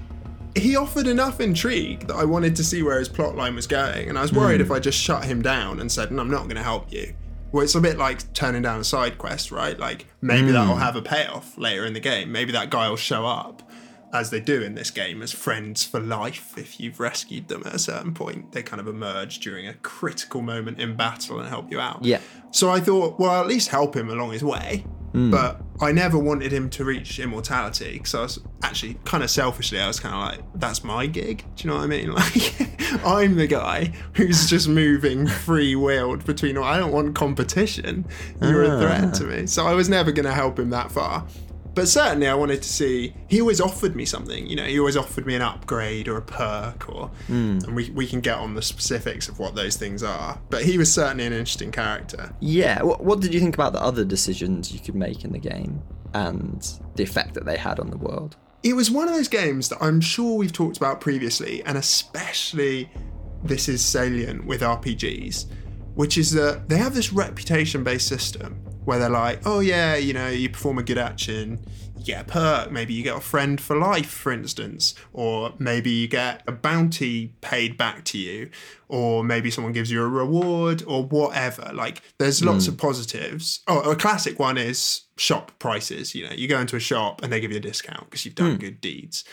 he 0.55 0.75
offered 0.75 1.07
enough 1.07 1.39
intrigue 1.39 2.07
that 2.07 2.15
I 2.15 2.25
wanted 2.25 2.55
to 2.55 2.63
see 2.63 2.81
where 2.81 2.97
his 2.97 3.09
plot 3.09 3.35
line 3.35 3.55
was 3.55 3.67
going, 3.67 4.09
and 4.09 4.17
I 4.17 4.21
was 4.21 4.33
worried 4.33 4.61
hmm. 4.61 4.65
if 4.65 4.71
I 4.71 4.79
just 4.79 4.97
shut 4.97 5.25
him 5.25 5.41
down 5.41 5.79
and 5.79 5.91
said, 5.91 6.11
"No, 6.11 6.21
I'm 6.21 6.31
not 6.31 6.43
going 6.43 6.55
to 6.55 6.63
help 6.63 6.91
you." 6.91 7.13
Well, 7.51 7.63
it's 7.63 7.75
a 7.75 7.81
bit 7.81 7.97
like 7.97 8.33
turning 8.33 8.63
down 8.63 8.81
a 8.81 8.83
side 8.83 9.17
quest, 9.17 9.51
right? 9.51 9.77
Like 9.79 10.07
maybe 10.21 10.51
that'll 10.51 10.75
hmm. 10.75 10.81
have 10.81 10.95
a 10.95 11.01
payoff 11.01 11.57
later 11.57 11.85
in 11.85 11.93
the 11.93 11.99
game. 11.99 12.31
Maybe 12.31 12.51
that 12.53 12.69
guy 12.69 12.89
will 12.89 12.95
show 12.95 13.25
up, 13.25 13.69
as 14.13 14.29
they 14.29 14.39
do 14.39 14.61
in 14.61 14.75
this 14.75 14.91
game, 14.91 15.21
as 15.21 15.31
friends 15.31 15.83
for 15.83 15.99
life. 15.99 16.57
If 16.57 16.79
you've 16.79 16.99
rescued 16.99 17.49
them 17.49 17.63
at 17.65 17.73
a 17.73 17.79
certain 17.79 18.13
point, 18.13 18.53
they 18.53 18.63
kind 18.63 18.79
of 18.79 18.87
emerge 18.87 19.39
during 19.39 19.67
a 19.67 19.73
critical 19.75 20.41
moment 20.41 20.79
in 20.79 20.95
battle 20.95 21.39
and 21.39 21.49
help 21.49 21.69
you 21.71 21.79
out. 21.79 22.03
Yeah. 22.03 22.21
So 22.51 22.69
I 22.69 22.79
thought, 22.79 23.19
well, 23.19 23.41
at 23.41 23.47
least 23.47 23.67
help 23.69 23.95
him 23.95 24.09
along 24.09 24.31
his 24.31 24.43
way. 24.43 24.85
Mm. 25.15 25.31
But 25.31 25.61
I 25.79 25.93
never 25.93 26.19
wanted 26.19 26.51
him 26.51 26.69
to 26.71 26.83
reach 26.83 27.19
immortality 27.19 27.93
because 27.93 28.13
I 28.13 28.21
was 28.21 28.39
actually 28.63 28.97
kind 29.05 29.23
of 29.23 29.29
selfishly, 29.29 29.79
I 29.79 29.87
was 29.87 29.97
kind 29.97 30.13
of 30.13 30.21
like, 30.21 30.59
that's 30.59 30.83
my 30.83 31.05
gig. 31.05 31.45
Do 31.55 31.63
you 31.63 31.69
know 31.69 31.77
what 31.77 31.83
I 31.83 31.87
mean? 31.87 32.13
Like, 32.25 33.05
I'm 33.05 33.35
the 33.35 33.47
guy 33.47 33.93
who's 34.13 34.49
just 34.49 34.67
moving 34.67 35.27
free 35.27 35.75
willed 35.75 36.25
between, 36.25 36.57
I 36.57 36.77
don't 36.77 36.91
want 36.91 37.15
competition. 37.15 38.05
You're 38.41 38.63
a 38.63 38.79
threat 38.79 39.13
to 39.15 39.25
ah. 39.25 39.29
me. 39.29 39.47
So 39.47 39.65
I 39.65 39.73
was 39.73 39.89
never 39.89 40.11
going 40.11 40.25
to 40.25 40.33
help 40.33 40.59
him 40.59 40.69
that 40.69 40.91
far. 40.91 41.25
But 41.75 41.89
certainly, 41.89 42.27
I 42.27 42.33
wanted 42.33 42.61
to 42.61 42.69
see. 42.69 43.13
He 43.27 43.41
always 43.41 43.59
offered 43.59 43.95
me 43.95 44.05
something, 44.05 44.47
you 44.47 44.55
know. 44.55 44.63
He 44.63 44.79
always 44.79 44.95
offered 44.95 45.27
me 45.27 45.35
an 45.35 45.41
upgrade 45.41 46.07
or 46.07 46.17
a 46.17 46.21
perk, 46.21 46.89
or 46.89 47.07
hmm. 47.27 47.59
and 47.63 47.75
we 47.75 47.89
we 47.91 48.07
can 48.07 48.21
get 48.21 48.37
on 48.37 48.55
the 48.55 48.61
specifics 48.61 49.27
of 49.27 49.39
what 49.39 49.55
those 49.55 49.75
things 49.75 50.01
are. 50.01 50.39
But 50.49 50.63
he 50.63 50.77
was 50.77 50.91
certainly 50.91 51.25
an 51.25 51.33
interesting 51.33 51.71
character. 51.71 52.33
Yeah. 52.39 52.81
What, 52.81 53.03
what 53.03 53.19
did 53.19 53.33
you 53.33 53.41
think 53.41 53.55
about 53.55 53.73
the 53.73 53.81
other 53.81 54.05
decisions 54.05 54.71
you 54.71 54.79
could 54.79 54.95
make 54.95 55.25
in 55.25 55.33
the 55.33 55.39
game 55.39 55.83
and 56.13 56.65
the 56.95 57.03
effect 57.03 57.33
that 57.33 57.45
they 57.45 57.57
had 57.57 57.79
on 57.79 57.89
the 57.89 57.97
world? 57.97 58.37
It 58.63 58.73
was 58.73 58.89
one 58.89 59.07
of 59.07 59.13
those 59.13 59.27
games 59.27 59.69
that 59.69 59.77
I'm 59.81 59.99
sure 60.01 60.37
we've 60.37 60.53
talked 60.53 60.77
about 60.77 61.01
previously, 61.01 61.61
and 61.65 61.77
especially 61.77 62.89
this 63.43 63.67
is 63.67 63.85
salient 63.85 64.45
with 64.45 64.61
RPGs, 64.61 65.45
which 65.93 66.17
is 66.17 66.31
that 66.31 66.69
they 66.69 66.77
have 66.77 66.95
this 66.95 67.11
reputation 67.11 67.83
based 67.83 68.07
system 68.07 68.64
where 68.85 68.99
they're 68.99 69.09
like, 69.09 69.41
oh 69.45 69.59
yeah, 69.59 69.95
you 69.95 70.13
know, 70.13 70.29
you 70.29 70.49
perform 70.49 70.77
a 70.77 70.83
good 70.83 70.97
action, 70.97 71.59
you 71.97 72.05
get 72.05 72.21
a 72.21 72.23
perk, 72.23 72.71
maybe 72.71 72.93
you 72.93 73.03
get 73.03 73.17
a 73.17 73.21
friend 73.21 73.59
for 73.59 73.75
life, 73.75 74.09
for 74.09 74.31
instance, 74.31 74.93
or 75.11 75.53
maybe 75.57 75.89
you 75.89 76.07
get 76.07 76.43
a 76.47 76.51
bounty 76.51 77.33
paid 77.41 77.77
back 77.77 78.03
to 78.05 78.17
you, 78.17 78.49
or 78.87 79.23
maybe 79.23 79.49
someone 79.49 79.73
gives 79.73 79.91
you 79.91 80.01
a 80.01 80.07
reward, 80.07 80.83
or 80.87 81.03
whatever. 81.03 81.71
Like, 81.73 82.01
there's 82.19 82.43
lots 82.43 82.65
hmm. 82.65 82.73
of 82.73 82.77
positives. 82.77 83.61
Oh, 83.67 83.91
a 83.91 83.95
classic 83.95 84.39
one 84.39 84.57
is 84.57 85.01
shop 85.17 85.51
prices. 85.59 86.13
You 86.13 86.27
know, 86.27 86.33
you 86.33 86.47
go 86.47 86.59
into 86.59 86.75
a 86.75 86.79
shop 86.79 87.23
and 87.23 87.33
they 87.33 87.39
give 87.39 87.51
you 87.51 87.57
a 87.57 87.61
discount 87.61 88.05
because 88.05 88.25
you've 88.25 88.35
done 88.35 88.53
hmm. 88.53 88.61
good 88.61 88.79
deeds. 88.79 89.23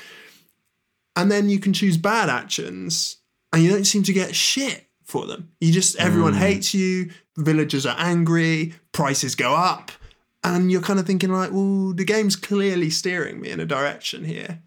And 1.14 1.30
then 1.30 1.50
you 1.50 1.60
can 1.60 1.74
choose 1.74 1.98
bad 1.98 2.30
actions 2.30 3.18
and 3.52 3.62
you 3.62 3.70
don't 3.70 3.84
seem 3.84 4.02
to 4.04 4.14
get 4.14 4.34
shit 4.34 4.86
for 5.12 5.26
them. 5.26 5.50
You 5.60 5.72
just, 5.72 5.96
everyone 5.96 6.32
hmm. 6.32 6.40
hates 6.40 6.72
you, 6.72 7.10
villagers 7.36 7.86
are 7.86 7.96
angry, 7.98 8.74
prices 8.92 9.34
go 9.34 9.54
up. 9.54 9.92
And 10.42 10.72
you're 10.72 10.82
kind 10.82 10.98
of 10.98 11.06
thinking, 11.06 11.30
like, 11.30 11.52
well, 11.52 11.92
the 11.92 12.04
game's 12.04 12.34
clearly 12.34 12.90
steering 12.90 13.40
me 13.40 13.50
in 13.50 13.60
a 13.60 13.66
direction 13.66 14.24
here. 14.24 14.60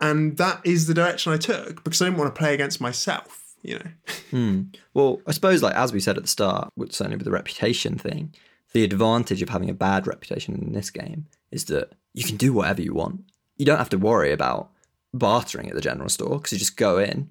And 0.00 0.36
that 0.36 0.60
is 0.64 0.86
the 0.86 0.94
direction 0.94 1.32
I 1.32 1.38
took 1.38 1.82
because 1.82 2.02
I 2.02 2.06
didn't 2.06 2.18
want 2.18 2.34
to 2.34 2.38
play 2.38 2.52
against 2.52 2.80
myself, 2.80 3.54
you 3.62 3.78
know? 3.78 3.90
Hmm. 4.30 4.62
Well, 4.92 5.22
I 5.26 5.32
suppose, 5.32 5.62
like 5.62 5.74
as 5.74 5.92
we 5.92 6.00
said 6.00 6.16
at 6.16 6.24
the 6.24 6.28
start, 6.28 6.70
with 6.76 6.92
certainly 6.92 7.16
with 7.16 7.24
the 7.24 7.32
reputation 7.32 7.96
thing, 7.96 8.34
the 8.72 8.84
advantage 8.84 9.40
of 9.40 9.48
having 9.48 9.70
a 9.70 9.74
bad 9.74 10.06
reputation 10.06 10.54
in 10.54 10.72
this 10.72 10.90
game 10.90 11.26
is 11.50 11.64
that 11.66 11.92
you 12.12 12.24
can 12.24 12.36
do 12.36 12.52
whatever 12.52 12.82
you 12.82 12.94
want. 12.94 13.22
You 13.56 13.64
don't 13.64 13.78
have 13.78 13.88
to 13.90 13.98
worry 13.98 14.32
about 14.32 14.70
bartering 15.14 15.68
at 15.68 15.74
the 15.74 15.80
general 15.80 16.08
store 16.08 16.36
because 16.36 16.52
you 16.52 16.58
just 16.58 16.76
go 16.76 16.98
in, 16.98 17.30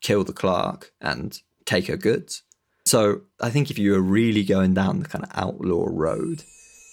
kill 0.00 0.24
the 0.24 0.32
clerk, 0.32 0.92
and 1.00 1.40
take 1.68 1.86
her 1.86 1.96
goods. 1.96 2.42
So 2.86 3.20
I 3.40 3.50
think 3.50 3.70
if 3.70 3.78
you 3.78 3.92
were 3.92 4.00
really 4.00 4.42
going 4.42 4.72
down 4.72 5.00
the 5.00 5.08
kind 5.08 5.22
of 5.22 5.30
outlaw 5.34 5.86
road, 5.90 6.42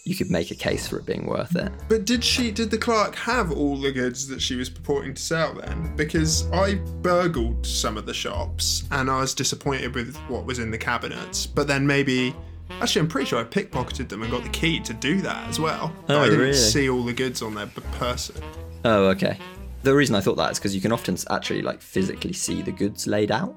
you 0.04 0.14
could 0.14 0.30
make 0.30 0.52
a 0.52 0.56
case 0.56 0.88
for 0.88 1.00
it 1.00 1.06
being 1.06 1.26
worth 1.26 1.56
it. 1.56 1.72
But 1.88 2.06
did 2.06 2.24
she, 2.24 2.52
did 2.52 2.70
the 2.70 2.78
clerk 2.78 3.16
have 3.16 3.52
all 3.52 3.78
the 3.78 3.92
goods 3.92 4.28
that 4.28 4.42
she 4.42 4.56
was 4.56 4.70
purporting 4.70 5.14
to 5.14 5.22
sell 5.22 5.54
then? 5.54 5.96
Because 5.96 6.52
I 6.52 6.76
burgled 7.02 7.66
some 7.66 7.96
of 7.98 8.06
the 8.06 8.14
shops 8.14 8.84
and 8.92 9.10
I 9.10 9.22
was 9.22 9.34
disappointed 9.34 9.96
with 9.96 10.16
what 10.28 10.46
was 10.46 10.60
in 10.60 10.70
the 10.70 10.78
cabinets. 10.78 11.48
But 11.48 11.68
then 11.68 11.88
maybe, 11.88 12.36
actually, 12.82 13.02
I'm 13.02 13.08
pretty 13.08 13.30
sure 13.30 13.40
I 13.40 13.46
pickpocketed 13.46 14.10
them 14.10 14.22
and 14.22 14.30
got 14.30 14.44
the 14.44 14.50
key 14.50 14.82
to 14.82 14.94
do 14.94 15.22
that 15.22 15.48
as 15.48 15.60
well. 15.60 15.96
Oh, 16.10 16.20
I 16.20 16.26
didn't 16.26 16.40
really? 16.40 16.54
see 16.54 16.90
all 16.90 17.04
the 17.04 17.14
goods 17.14 17.42
on 17.42 17.56
their 17.56 17.68
person. 17.68 18.36
Oh, 18.84 19.06
okay. 19.06 19.40
The 19.84 19.96
reason 19.96 20.16
I 20.16 20.20
thought 20.20 20.36
that 20.38 20.52
is 20.52 20.60
because 20.60 20.76
you 20.76 20.82
can 20.82 20.92
often 20.92 21.18
actually 21.30 21.62
like 21.62 21.82
physically 21.82 22.34
see 22.34 22.62
the 22.62 22.72
goods 22.72 23.08
laid 23.08 23.32
out 23.32 23.56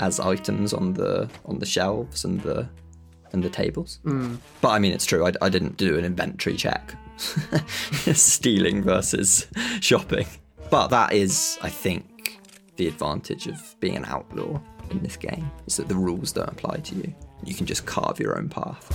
as 0.00 0.20
items 0.20 0.72
on 0.72 0.92
the 0.94 1.28
on 1.46 1.58
the 1.58 1.66
shelves 1.66 2.24
and 2.24 2.40
the 2.42 2.68
and 3.32 3.42
the 3.42 3.50
tables. 3.50 4.00
Hmm. 4.04 4.36
But 4.60 4.70
I 4.70 4.78
mean, 4.78 4.92
it's 4.92 5.04
true. 5.04 5.26
I, 5.26 5.32
I 5.42 5.48
didn't 5.48 5.76
do 5.76 5.98
an 5.98 6.04
inventory 6.04 6.56
check. 6.56 6.94
Stealing 8.12 8.82
versus 8.82 9.46
shopping. 9.80 10.26
But 10.70 10.88
that 10.88 11.12
is, 11.12 11.58
I 11.62 11.68
think, 11.68 12.40
the 12.76 12.88
advantage 12.88 13.46
of 13.46 13.76
being 13.80 13.96
an 13.96 14.04
outlaw 14.06 14.60
in 14.90 15.00
this 15.02 15.16
game 15.16 15.50
is 15.66 15.76
that 15.76 15.88
the 15.88 15.94
rules 15.94 16.32
don't 16.32 16.48
apply 16.48 16.76
to 16.76 16.94
you. 16.96 17.14
You 17.44 17.54
can 17.54 17.66
just 17.66 17.86
carve 17.86 18.18
your 18.18 18.38
own 18.38 18.48
path. 18.48 18.90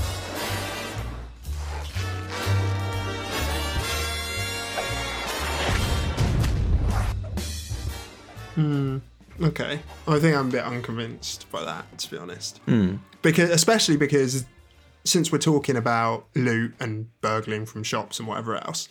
Hmm. 8.56 8.98
Okay. 9.42 9.80
I 10.08 10.20
think 10.20 10.36
I'm 10.36 10.50
a 10.50 10.52
bit 10.52 10.64
unconvinced 10.64 11.50
by 11.52 11.64
that, 11.64 11.98
to 12.00 12.12
be 12.12 12.18
honest. 12.18 12.58
Hmm. 12.66 12.98
Because 13.22 13.50
especially 13.50 13.98
because 13.98 14.46
since 15.04 15.32
we're 15.32 15.40
talking 15.40 15.76
about 15.76 16.26
loot 16.36 16.74
and 16.80 17.08
burgling 17.22 17.66
from 17.66 17.84
shops 17.84 18.20
and 18.20 18.28
whatever 18.28 18.56
else, 18.56 18.90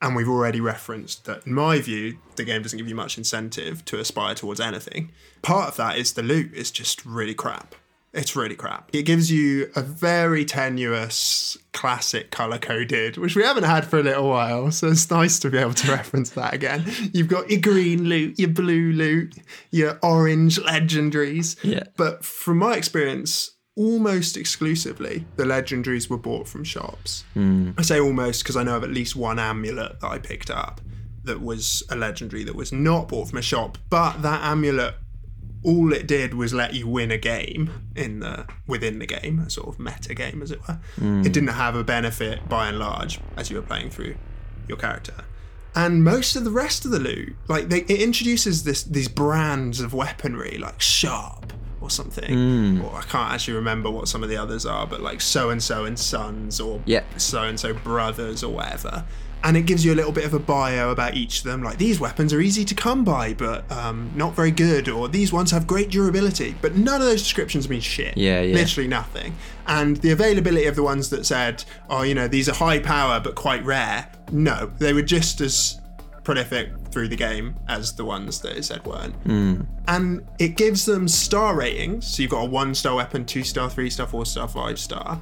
and 0.00 0.14
we've 0.14 0.28
already 0.28 0.60
referenced 0.60 1.24
that 1.24 1.46
in 1.46 1.54
my 1.54 1.80
view, 1.80 2.18
the 2.36 2.44
game 2.44 2.62
doesn't 2.62 2.78
give 2.78 2.88
you 2.88 2.94
much 2.94 3.18
incentive 3.18 3.84
to 3.86 3.98
aspire 3.98 4.34
towards 4.34 4.60
anything. 4.60 5.10
Part 5.42 5.68
of 5.68 5.76
that 5.76 5.98
is 5.98 6.12
the 6.12 6.22
loot 6.22 6.52
is 6.54 6.70
just 6.70 7.04
really 7.04 7.34
crap. 7.34 7.74
It's 8.12 8.34
really 8.34 8.56
crap. 8.56 8.90
It 8.92 9.02
gives 9.02 9.30
you 9.30 9.70
a 9.76 9.82
very 9.82 10.44
tenuous 10.44 11.58
classic 11.72 12.30
color 12.30 12.58
coded, 12.58 13.18
which 13.18 13.36
we 13.36 13.42
haven't 13.42 13.64
had 13.64 13.84
for 13.84 13.98
a 13.98 14.02
little 14.02 14.28
while. 14.28 14.70
So 14.70 14.88
it's 14.88 15.10
nice 15.10 15.38
to 15.40 15.50
be 15.50 15.58
able 15.58 15.74
to 15.74 15.92
reference 15.92 16.30
that 16.30 16.54
again. 16.54 16.84
You've 17.12 17.28
got 17.28 17.50
your 17.50 17.60
green 17.60 18.08
loot, 18.08 18.38
your 18.38 18.48
blue 18.48 18.92
loot, 18.92 19.36
your 19.70 19.98
orange 20.02 20.58
legendaries. 20.58 21.62
Yeah. 21.62 21.84
But 21.96 22.24
from 22.24 22.58
my 22.58 22.76
experience, 22.76 23.50
almost 23.76 24.36
exclusively 24.36 25.24
the 25.36 25.44
legendaries 25.44 26.10
were 26.10 26.18
bought 26.18 26.48
from 26.48 26.64
shops. 26.64 27.24
Hmm. 27.34 27.70
I 27.78 27.82
say 27.82 28.00
almost 28.00 28.42
because 28.42 28.56
I 28.56 28.64
know 28.64 28.76
of 28.76 28.84
at 28.84 28.90
least 28.90 29.14
one 29.14 29.38
amulet 29.38 30.00
that 30.00 30.08
I 30.08 30.18
picked 30.18 30.50
up 30.50 30.80
that 31.24 31.40
was 31.40 31.82
a 31.90 31.96
legendary 31.96 32.42
that 32.44 32.56
was 32.56 32.72
not 32.72 33.08
bought 33.08 33.28
from 33.28 33.38
a 33.38 33.42
shop, 33.42 33.78
but 33.90 34.22
that 34.22 34.42
amulet 34.42 34.94
all 35.64 35.92
it 35.92 36.06
did 36.06 36.34
was 36.34 36.54
let 36.54 36.74
you 36.74 36.86
win 36.86 37.10
a 37.10 37.18
game 37.18 37.70
in 37.96 38.20
the 38.20 38.46
within 38.66 38.98
the 38.98 39.06
game, 39.06 39.40
a 39.40 39.50
sort 39.50 39.68
of 39.68 39.78
meta 39.78 40.14
game 40.14 40.42
as 40.42 40.50
it 40.50 40.60
were. 40.66 40.78
Hmm. 40.96 41.22
It 41.24 41.32
didn't 41.32 41.48
have 41.48 41.74
a 41.74 41.84
benefit 41.84 42.48
by 42.48 42.68
and 42.68 42.78
large 42.78 43.20
as 43.36 43.50
you 43.50 43.56
were 43.56 43.62
playing 43.62 43.90
through 43.90 44.16
your 44.68 44.78
character. 44.78 45.24
And 45.74 46.02
most 46.02 46.34
of 46.36 46.44
the 46.44 46.50
rest 46.50 46.84
of 46.84 46.90
the 46.90 46.98
loot, 46.98 47.36
like 47.46 47.68
they, 47.68 47.80
it 47.82 48.00
introduces 48.00 48.64
this 48.64 48.82
these 48.82 49.08
brands 49.08 49.80
of 49.80 49.94
weaponry 49.94 50.58
like 50.58 50.80
sharp 50.80 51.52
or 51.80 51.90
something. 51.90 52.32
Hmm. 52.32 52.84
Or 52.84 52.96
I 52.96 53.02
can't 53.02 53.32
actually 53.32 53.54
remember 53.54 53.90
what 53.90 54.08
some 54.08 54.22
of 54.22 54.28
the 54.28 54.36
others 54.36 54.66
are, 54.66 54.86
but 54.86 55.00
like 55.00 55.20
so 55.20 55.50
and 55.50 55.62
so 55.62 55.84
and 55.84 55.98
sons 55.98 56.60
or 56.60 56.80
so 57.16 57.42
and 57.42 57.58
so 57.58 57.74
brothers 57.74 58.42
or 58.42 58.52
whatever. 58.52 59.04
And 59.44 59.56
it 59.56 59.66
gives 59.66 59.84
you 59.84 59.92
a 59.92 59.94
little 59.94 60.12
bit 60.12 60.24
of 60.24 60.34
a 60.34 60.38
bio 60.38 60.90
about 60.90 61.14
each 61.14 61.38
of 61.38 61.44
them. 61.44 61.62
Like 61.62 61.78
these 61.78 62.00
weapons 62.00 62.32
are 62.32 62.40
easy 62.40 62.64
to 62.64 62.74
come 62.74 63.04
by, 63.04 63.34
but 63.34 63.70
um, 63.70 64.10
not 64.14 64.34
very 64.34 64.50
good. 64.50 64.88
Or 64.88 65.08
these 65.08 65.32
ones 65.32 65.50
have 65.52 65.66
great 65.66 65.90
durability. 65.90 66.56
But 66.60 66.76
none 66.76 67.00
of 67.00 67.06
those 67.06 67.22
descriptions 67.22 67.68
mean 67.68 67.80
shit. 67.80 68.16
Yeah, 68.16 68.40
yeah. 68.40 68.54
Literally 68.54 68.88
nothing. 68.88 69.36
And 69.66 69.96
the 69.98 70.10
availability 70.10 70.66
of 70.66 70.76
the 70.76 70.82
ones 70.82 71.10
that 71.10 71.24
said, 71.24 71.64
oh, 71.88 72.02
you 72.02 72.14
know, 72.14 72.26
these 72.26 72.48
are 72.48 72.54
high 72.54 72.80
power 72.80 73.20
but 73.20 73.34
quite 73.34 73.64
rare. 73.64 74.10
No, 74.32 74.72
they 74.78 74.92
were 74.92 75.02
just 75.02 75.40
as 75.40 75.80
prolific 76.24 76.70
through 76.90 77.08
the 77.08 77.16
game 77.16 77.56
as 77.68 77.94
the 77.94 78.04
ones 78.04 78.40
that 78.42 78.54
it 78.54 78.62
said 78.62 78.84
weren't. 78.84 79.14
And 79.86 80.26
it 80.38 80.56
gives 80.56 80.84
them 80.84 81.08
star 81.08 81.54
ratings. 81.54 82.06
So 82.06 82.22
you've 82.22 82.30
got 82.30 82.42
a 82.42 82.50
one 82.50 82.74
star 82.74 82.96
weapon, 82.96 83.24
two 83.24 83.44
star, 83.44 83.70
three 83.70 83.88
star, 83.88 84.06
four 84.06 84.26
star, 84.26 84.46
five 84.46 84.78
star. 84.78 85.20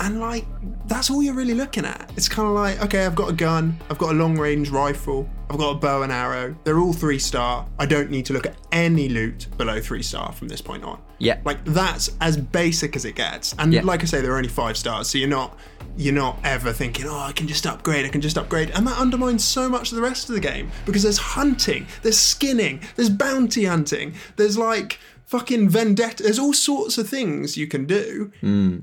And 0.00 0.20
like, 0.20 0.46
that's 0.86 1.10
all 1.10 1.22
you're 1.22 1.34
really 1.34 1.54
looking 1.54 1.84
at. 1.84 2.10
It's 2.16 2.28
kind 2.28 2.48
of 2.48 2.54
like, 2.54 2.80
okay, 2.84 3.04
I've 3.04 3.14
got 3.16 3.30
a 3.30 3.32
gun, 3.32 3.78
I've 3.90 3.98
got 3.98 4.10
a 4.10 4.14
long 4.14 4.38
range 4.38 4.70
rifle, 4.70 5.28
I've 5.50 5.58
got 5.58 5.70
a 5.70 5.74
bow 5.74 6.02
and 6.02 6.12
arrow. 6.12 6.54
They're 6.64 6.78
all 6.78 6.92
three 6.92 7.18
star. 7.18 7.66
I 7.78 7.86
don't 7.86 8.10
need 8.10 8.24
to 8.26 8.32
look 8.32 8.46
at 8.46 8.56
any 8.70 9.08
loot 9.08 9.48
below 9.56 9.80
three 9.80 10.02
star 10.02 10.32
from 10.32 10.48
this 10.48 10.60
point 10.60 10.84
on. 10.84 11.00
Yeah. 11.18 11.40
Like 11.44 11.64
that's 11.64 12.10
as 12.20 12.36
basic 12.36 12.94
as 12.96 13.04
it 13.04 13.16
gets. 13.16 13.54
And 13.58 13.72
Yeah. 13.72 13.82
like 13.82 14.02
I 14.02 14.06
say, 14.06 14.20
there 14.20 14.32
are 14.32 14.36
only 14.36 14.48
five 14.48 14.76
stars, 14.76 15.08
so 15.10 15.18
you're 15.18 15.28
not 15.28 15.58
you're 15.96 16.14
not 16.14 16.38
ever 16.44 16.72
thinking, 16.72 17.06
oh, 17.08 17.18
I 17.18 17.32
can 17.32 17.48
just 17.48 17.66
upgrade, 17.66 18.06
I 18.06 18.08
can 18.08 18.20
just 18.20 18.38
upgrade. 18.38 18.70
And 18.70 18.86
that 18.86 18.98
undermines 18.98 19.42
so 19.42 19.68
much 19.68 19.90
of 19.90 19.96
the 19.96 20.02
rest 20.02 20.28
of 20.28 20.36
the 20.36 20.40
game 20.40 20.70
because 20.86 21.02
there's 21.02 21.18
hunting, 21.18 21.86
there's 22.02 22.18
skinning, 22.18 22.80
there's 22.94 23.10
bounty 23.10 23.64
hunting, 23.64 24.14
there's 24.36 24.56
like 24.56 25.00
fucking 25.26 25.68
vendetta, 25.68 26.22
there's 26.22 26.38
all 26.38 26.52
sorts 26.52 26.98
of 26.98 27.08
things 27.08 27.56
you 27.56 27.66
can 27.66 27.84
do. 27.84 28.30
Hmm. 28.40 28.78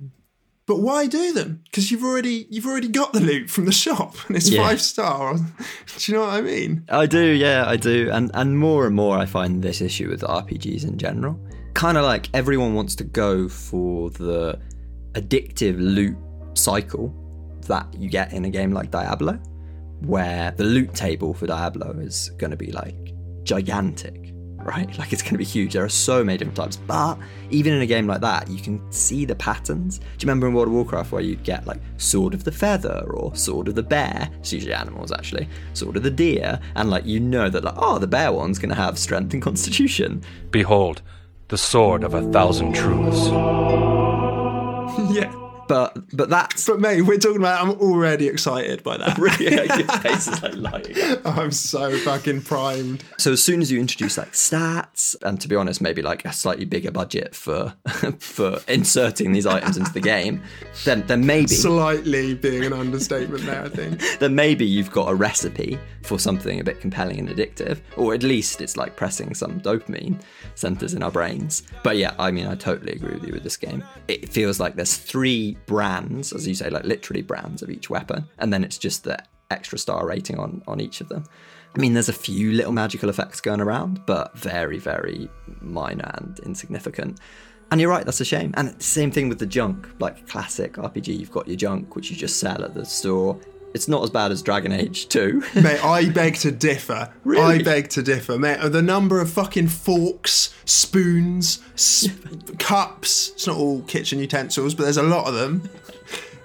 But 0.67 0.79
why 0.81 1.05
do 1.05 1.31
them? 1.31 1.61
Because 1.65 1.91
you've 1.91 2.03
already 2.03 2.47
you've 2.49 2.65
already 2.65 2.87
got 2.87 3.13
the 3.13 3.19
loot 3.19 3.49
from 3.51 3.65
the 3.65 3.71
shop 3.71 4.15
and 4.27 4.35
it's 4.35 4.49
Yeah. 4.49 4.63
five 4.63 4.81
star. 4.81 5.35
do 5.97 6.11
you 6.11 6.17
know 6.17 6.25
what 6.25 6.33
I 6.33 6.41
mean? 6.41 6.83
I 6.89 7.05
do, 7.05 7.19
yeah, 7.23 7.65
I 7.67 7.75
do. 7.77 8.09
And 8.11 8.31
and 8.33 8.57
more 8.57 8.87
and 8.87 8.95
more 8.95 9.17
I 9.17 9.25
find 9.25 9.61
this 9.63 9.79
issue 9.81 10.09
with 10.09 10.21
RPGs 10.21 10.83
in 10.83 10.97
general. 10.97 11.39
Kind 11.75 11.97
of 11.97 12.03
like 12.05 12.29
everyone 12.33 12.73
wants 12.73 12.95
to 12.95 13.03
go 13.03 13.47
for 13.47 14.09
the 14.11 14.59
addictive 15.13 15.75
loot 15.77 16.17
cycle 16.55 17.13
that 17.67 17.87
you 17.93 18.09
get 18.09 18.33
in 18.33 18.45
a 18.45 18.49
game 18.49 18.71
like 18.71 18.89
Diablo, 18.91 19.33
where 20.01 20.51
the 20.51 20.63
loot 20.63 20.93
table 20.95 21.33
for 21.33 21.47
Diablo 21.47 21.91
is 21.99 22.29
going 22.37 22.51
to 22.51 22.57
be 22.57 22.71
like 22.71 22.95
gigantic, 23.43 24.24
right? 24.65 24.97
Like 24.97 25.13
it's 25.13 25.21
going 25.21 25.33
to 25.33 25.37
be 25.37 25.45
huge. 25.45 25.73
There 25.73 25.83
are 25.83 25.89
so 25.89 26.23
many 26.23 26.37
different 26.37 26.57
types. 26.57 26.75
But 26.75 27.17
even 27.51 27.73
in 27.73 27.81
a 27.81 27.85
game 27.85 28.07
like 28.07 28.21
that, 28.21 28.49
you 28.49 28.61
can 28.61 28.81
see 28.91 29.23
the 29.23 29.35
patterns. 29.35 29.99
Do 29.99 30.05
you 30.05 30.21
remember 30.21 30.47
in 30.47 30.53
World 30.53 30.67
of 30.67 30.73
Warcraft 30.73 31.11
where 31.11 31.21
you'd 31.21 31.43
get 31.43 31.67
like 31.67 31.79
Sword 31.97 32.33
of 32.33 32.43
the 32.43 32.51
Feather 32.51 33.05
or 33.11 33.35
Sword 33.35 33.67
of 33.67 33.75
the 33.75 33.83
Bear? 33.83 34.29
It's 34.39 34.51
usually 34.51 34.73
animals 34.73 35.11
actually. 35.11 35.47
Sword 35.73 35.97
of 35.97 36.03
the 36.03 36.11
Deer. 36.11 36.59
And 36.75 36.89
like 36.89 37.05
you 37.05 37.19
know 37.19 37.49
that 37.49 37.63
like, 37.63 37.75
oh, 37.77 37.99
the 37.99 38.07
bear 38.07 38.33
one's 38.33 38.59
going 38.59 38.69
to 38.69 38.75
have 38.75 38.97
strength 38.97 39.33
and 39.33 39.41
constitution. 39.41 40.23
Behold, 40.51 41.01
the 41.49 41.57
sword 41.57 42.03
of 42.03 42.15
a 42.15 42.23
thousand 42.31 42.73
truths. 42.73 43.27
yeah. 45.15 45.44
But 45.67 46.15
but 46.15 46.29
that's 46.29 46.67
But 46.67 46.79
mate, 46.79 47.01
we're 47.01 47.17
talking 47.17 47.37
about. 47.37 47.63
I'm 47.63 47.71
already 47.79 48.27
excited 48.27 48.83
by 48.83 48.97
that. 48.97 49.17
really 49.17 49.55
your 49.55 49.87
face 49.99 50.27
is 50.27 50.41
like 50.43 50.55
lighting 50.55 51.01
up. 51.01 51.25
I'm 51.25 51.51
so 51.51 51.97
fucking 51.99 52.41
primed. 52.41 53.03
So 53.17 53.31
as 53.31 53.43
soon 53.43 53.61
as 53.61 53.71
you 53.71 53.79
introduce 53.79 54.17
like 54.17 54.33
stats, 54.33 55.15
and 55.23 55.39
to 55.41 55.47
be 55.47 55.55
honest, 55.55 55.81
maybe 55.81 56.01
like 56.01 56.25
a 56.25 56.33
slightly 56.33 56.65
bigger 56.65 56.91
budget 56.91 57.33
for 57.35 57.73
for 58.19 58.59
inserting 58.67 59.31
these 59.31 59.45
items 59.45 59.77
into 59.77 59.91
the 59.93 60.01
game, 60.01 60.41
then 60.83 61.05
then 61.07 61.25
maybe 61.25 61.47
Slightly 61.47 62.35
being 62.35 62.63
an 62.63 62.73
understatement 62.73 63.45
there, 63.45 63.63
I 63.63 63.69
think. 63.69 64.19
then 64.19 64.35
maybe 64.35 64.65
you've 64.65 64.91
got 64.91 65.09
a 65.09 65.15
recipe 65.15 65.79
for 66.03 66.19
something 66.19 66.59
a 66.59 66.63
bit 66.63 66.79
compelling 66.79 67.19
and 67.19 67.29
addictive, 67.29 67.79
or 67.97 68.13
at 68.13 68.23
least 68.23 68.61
it's 68.61 68.77
like 68.77 68.95
pressing 68.95 69.33
some 69.33 69.59
dopamine 69.61 70.21
centers 70.53 70.93
in 70.93 71.01
our 71.01 71.11
brains. 71.11 71.63
But 71.83 71.97
yeah, 71.97 72.13
I 72.19 72.31
mean, 72.31 72.47
I 72.47 72.55
totally 72.55 72.93
agree 72.93 73.15
with 73.15 73.25
you 73.25 73.33
with 73.33 73.43
this 73.43 73.57
game. 73.57 73.83
It 74.07 74.29
feels 74.29 74.59
like 74.59 74.75
there's 74.75 74.97
three 74.97 75.54
brands, 75.65 76.33
as 76.33 76.47
you 76.47 76.55
say, 76.55 76.69
like 76.69 76.83
literally 76.83 77.21
brands 77.21 77.61
of 77.61 77.69
each 77.69 77.89
weapon, 77.89 78.25
and 78.37 78.51
then 78.51 78.63
it's 78.63 78.77
just 78.77 79.03
the 79.03 79.17
extra 79.51 79.77
star 79.77 80.07
rating 80.07 80.39
on 80.39 80.61
on 80.67 80.79
each 80.79 81.01
of 81.01 81.09
them. 81.09 81.25
I 81.75 81.81
mean, 81.81 81.93
there's 81.93 82.09
a 82.09 82.13
few 82.13 82.53
little 82.53 82.71
magical 82.71 83.09
effects 83.09 83.41
going 83.41 83.59
around, 83.59 84.05
but 84.05 84.37
very, 84.37 84.77
very 84.77 85.29
minor 85.59 86.09
and 86.15 86.39
insignificant. 86.39 87.19
And 87.71 87.81
you're 87.81 87.89
right, 87.89 88.05
that's 88.05 88.21
a 88.21 88.25
shame. 88.25 88.53
And 88.55 88.81
same 88.81 89.11
thing 89.11 89.27
with 89.27 89.39
the 89.39 89.45
junk, 89.45 89.89
like 89.99 90.27
classic 90.27 90.73
RPG, 90.75 91.19
you've 91.19 91.31
got 91.31 91.47
your 91.47 91.57
junk, 91.57 91.95
which 91.95 92.09
you 92.09 92.15
just 92.15 92.39
sell 92.39 92.63
at 92.63 92.73
the 92.73 92.85
store. 92.85 93.37
It's 93.75 93.89
not 93.89 94.01
as 94.03 94.09
bad 94.09 94.31
as 94.31 94.41
Dragon 94.41 94.71
Age 94.71 95.09
2. 95.09 95.43
Mate, 95.55 95.83
I 95.83 96.07
beg 96.07 96.35
to 96.35 96.51
differ. 96.51 97.11
Really? 97.25 97.59
I 97.59 97.61
beg 97.61 97.89
to 97.89 98.01
differ, 98.01 98.39
mate. 98.39 98.57
The 98.71 98.81
number 98.81 99.19
of 99.19 99.29
fucking 99.29 99.67
forks, 99.67 100.55
spoons, 100.63 101.59
sp- 101.75 102.15
cups. 102.57 103.31
It's 103.31 103.47
not 103.47 103.57
all 103.57 103.81
kitchen 103.81 104.19
utensils, 104.19 104.73
but 104.75 104.83
there's 104.83 104.95
a 104.95 105.03
lot 105.03 105.27
of 105.27 105.33
them. 105.33 105.69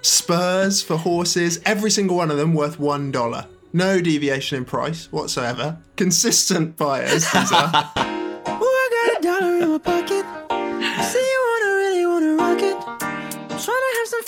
Spurs 0.01 0.83
for 0.83 0.97
horses. 0.97 1.61
Every 1.65 1.89
single 1.89 2.17
one 2.17 2.31
of 2.31 2.35
them 2.37 2.53
worth 2.53 2.77
one 2.81 3.13
dollar. 3.13 3.45
No 3.71 4.01
deviation 4.01 4.57
in 4.57 4.65
price 4.65 5.09
whatsoever. 5.13 5.77
Consistent 5.95 6.75
buyers. 6.75 7.31
These 7.31 7.51
are. 7.53 7.71
I 7.95 9.15
got 9.15 9.19
a 9.19 9.23
dollar 9.23 9.57
in 9.57 9.69
my 9.71 9.77
pocket. 9.77 10.10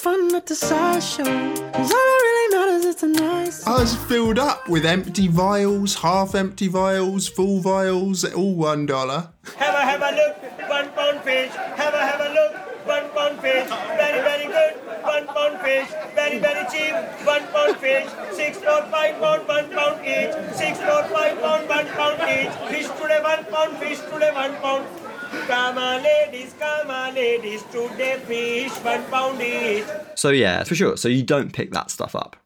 Fun 0.04 0.36
at 0.36 0.46
the 0.48 0.54
sideshow. 0.54 1.24
Cause 1.24 1.92
all 1.98 2.08
that 2.10 2.22
really 2.28 2.48
matters 2.58 2.84
is 2.84 2.96
the 2.98 3.08
nice. 3.08 3.66
I 3.66 3.80
was 3.80 3.96
filled 3.96 4.38
up 4.38 4.68
with 4.68 4.86
empty 4.86 5.30
vials, 5.30 5.96
half 5.96 6.36
empty 6.36 6.68
vials, 6.68 7.30
full 7.30 7.62
vials, 7.62 8.26
all 8.26 8.54
one 8.54 8.86
dollar. 8.86 9.30
Have 9.56 9.76
a 9.76 9.84
have 9.92 10.02
a 10.02 10.12
look, 10.20 10.70
one 10.70 10.90
pound 10.92 11.22
fish. 11.22 11.52
Have 11.52 11.94
a 11.94 12.04
have 12.10 12.20
a 12.20 12.32
look, 12.38 12.54
one 12.86 13.10
pound 13.16 13.40
fish. 13.40 13.70
Very 14.02 14.20
very 14.30 14.48
good, 14.58 14.74
one 15.04 15.26
pound 15.28 15.62
fish. 15.62 15.88
Very 16.16 16.40
very 16.40 16.66
cheap, 16.74 16.94
one 17.26 17.46
pound 17.54 17.78
fish. 17.78 18.08
Six 18.34 18.58
or 18.58 18.82
five 18.92 19.16
pound, 19.22 19.48
one 19.48 19.70
pound 19.72 20.06
each. 20.06 20.34
Six 20.54 20.80
or 20.80 21.04
five 21.16 21.40
pound, 21.40 21.70
one 21.70 21.88
pound 21.96 22.20
each. 22.28 22.54
Fish 22.74 22.90
today 23.00 23.22
one 23.24 23.46
pound, 23.46 23.78
fish 23.78 24.00
today 24.12 24.34
one 24.34 24.56
pound. 24.58 25.03
Come 25.48 25.78
on 25.78 26.04
ladies, 26.04 26.54
come 26.60 26.90
on 26.90 27.16
ladies, 27.16 27.64
today 27.64 28.18
fish 28.26 28.72
one 28.84 29.04
pound 29.06 29.42
each. 29.42 29.86
So 30.16 30.30
yeah, 30.30 30.64
for 30.64 30.76
sure. 30.76 30.96
So 30.96 31.08
you 31.08 31.24
don't 31.24 31.52
pick 31.52 31.72
that 31.72 31.92
stuff 31.92 32.16
up. 32.16 32.38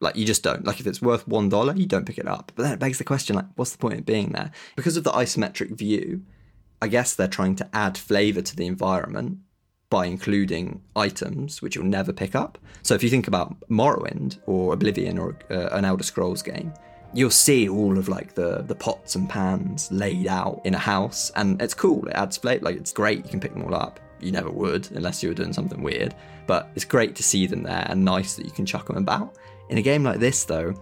Like 0.00 0.16
you 0.16 0.24
just 0.24 0.42
don't. 0.42 0.64
Like 0.64 0.80
if 0.80 0.86
it's 0.86 1.00
worth 1.00 1.26
one 1.26 1.48
dollar, 1.48 1.74
you 1.74 1.86
don't 1.86 2.04
pick 2.04 2.18
it 2.18 2.28
up. 2.28 2.52
But 2.54 2.64
then 2.64 2.72
it 2.72 2.78
begs 2.78 2.98
the 2.98 3.04
question, 3.04 3.36
like, 3.36 3.46
what's 3.56 3.72
the 3.72 3.78
point 3.78 3.98
of 3.98 4.06
being 4.06 4.30
there? 4.30 4.50
Because 4.76 4.96
of 4.96 5.04
the 5.04 5.12
isometric 5.12 5.76
view, 5.76 6.22
I 6.82 6.88
guess 6.88 7.14
they're 7.14 7.28
trying 7.28 7.56
to 7.56 7.68
add 7.72 7.96
flavour 7.96 8.42
to 8.42 8.56
the 8.56 8.66
environment 8.66 9.38
by 9.90 10.06
including 10.06 10.82
items 10.96 11.62
which 11.62 11.76
you'll 11.76 11.84
never 11.84 12.12
pick 12.12 12.34
up. 12.34 12.58
So 12.82 12.94
if 12.94 13.02
you 13.02 13.10
think 13.10 13.28
about 13.28 13.56
Morrowind 13.70 14.38
or 14.46 14.74
Oblivion 14.74 15.18
or 15.18 15.38
uh, 15.50 15.68
an 15.72 15.84
Elder 15.84 16.04
Scrolls 16.04 16.42
game, 16.42 16.74
you'll 17.14 17.30
see 17.30 17.68
all 17.68 17.96
of 17.98 18.08
like 18.08 18.34
the 18.34 18.62
the 18.66 18.74
pots 18.74 19.14
and 19.14 19.28
pans 19.28 19.90
laid 19.92 20.26
out 20.26 20.60
in 20.64 20.74
a 20.74 20.78
house, 20.78 21.30
and 21.36 21.60
it's 21.62 21.74
cool. 21.74 22.06
It 22.08 22.12
adds 22.14 22.36
flavour. 22.36 22.64
Like 22.66 22.76
it's 22.76 22.92
great. 22.92 23.24
You 23.24 23.30
can 23.30 23.40
pick 23.40 23.52
them 23.54 23.62
all 23.64 23.74
up. 23.74 24.00
You 24.20 24.32
never 24.32 24.50
would 24.50 24.90
unless 24.92 25.22
you 25.22 25.28
were 25.28 25.34
doing 25.34 25.52
something 25.52 25.82
weird. 25.82 26.14
But 26.46 26.70
it's 26.74 26.84
great 26.84 27.14
to 27.16 27.22
see 27.22 27.46
them 27.46 27.62
there 27.62 27.86
and 27.88 28.04
nice 28.04 28.34
that 28.36 28.44
you 28.44 28.52
can 28.52 28.66
chuck 28.66 28.86
them 28.86 28.96
about. 28.96 29.36
In 29.70 29.78
a 29.78 29.82
game 29.82 30.02
like 30.04 30.18
this, 30.20 30.44
though, 30.44 30.74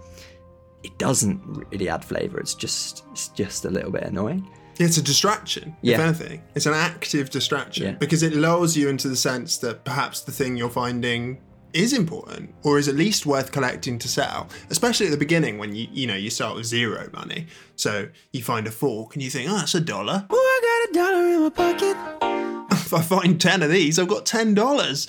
it 0.82 0.96
doesn't 0.98 1.40
really 1.70 1.88
add 1.88 2.04
flavour. 2.04 2.40
It's 2.40 2.54
just 2.54 3.04
it's 3.12 3.28
just 3.28 3.64
a 3.64 3.70
little 3.70 3.90
bit 3.92 4.02
annoying. 4.04 4.48
It's 4.78 4.96
a 4.96 5.02
distraction, 5.02 5.76
yeah. 5.82 5.96
if 5.96 6.00
anything. 6.00 6.42
It's 6.54 6.66
an 6.66 6.72
active 6.74 7.28
distraction 7.30 7.84
Yeah. 7.84 7.92
because 7.92 8.22
it 8.22 8.32
lulls 8.32 8.74
you 8.76 8.88
into 8.88 9.06
the 9.08 9.16
sense 9.16 9.58
that 9.58 9.84
perhaps 9.84 10.22
the 10.22 10.32
thing 10.32 10.56
you're 10.56 10.70
finding 10.70 11.38
is 11.74 11.92
important 11.92 12.54
or 12.62 12.78
is 12.78 12.88
at 12.88 12.94
least 12.94 13.26
worth 13.26 13.52
collecting 13.52 13.98
to 13.98 14.08
sell 14.08 14.48
especially 14.70 15.06
at 15.06 15.12
the 15.12 15.18
beginning 15.18 15.58
when 15.58 15.74
you 15.74 15.88
you 15.92 16.06
know 16.06 16.14
you 16.14 16.30
start 16.30 16.56
with 16.56 16.66
zero 16.66 17.08
money. 17.12 17.46
So 17.76 18.08
you 18.32 18.42
find 18.42 18.66
a 18.66 18.70
fork 18.70 19.14
and 19.14 19.22
you 19.22 19.30
think 19.30 19.50
oh 19.50 19.56
that's 19.56 19.74
a 19.74 19.80
dollar. 19.80 20.26
Ooh, 20.32 20.36
I 20.36 20.60
got 20.62 20.90
a 20.90 21.04
dollar 21.04 21.26
in 21.28 21.42
my 21.42 21.50
pocket. 21.50 21.96
if 22.72 22.92
i 22.92 23.00
find 23.00 23.40
10 23.40 23.62
of 23.62 23.70
these 23.70 23.98
i've 23.98 24.08
got 24.08 24.26
$10 24.26 25.08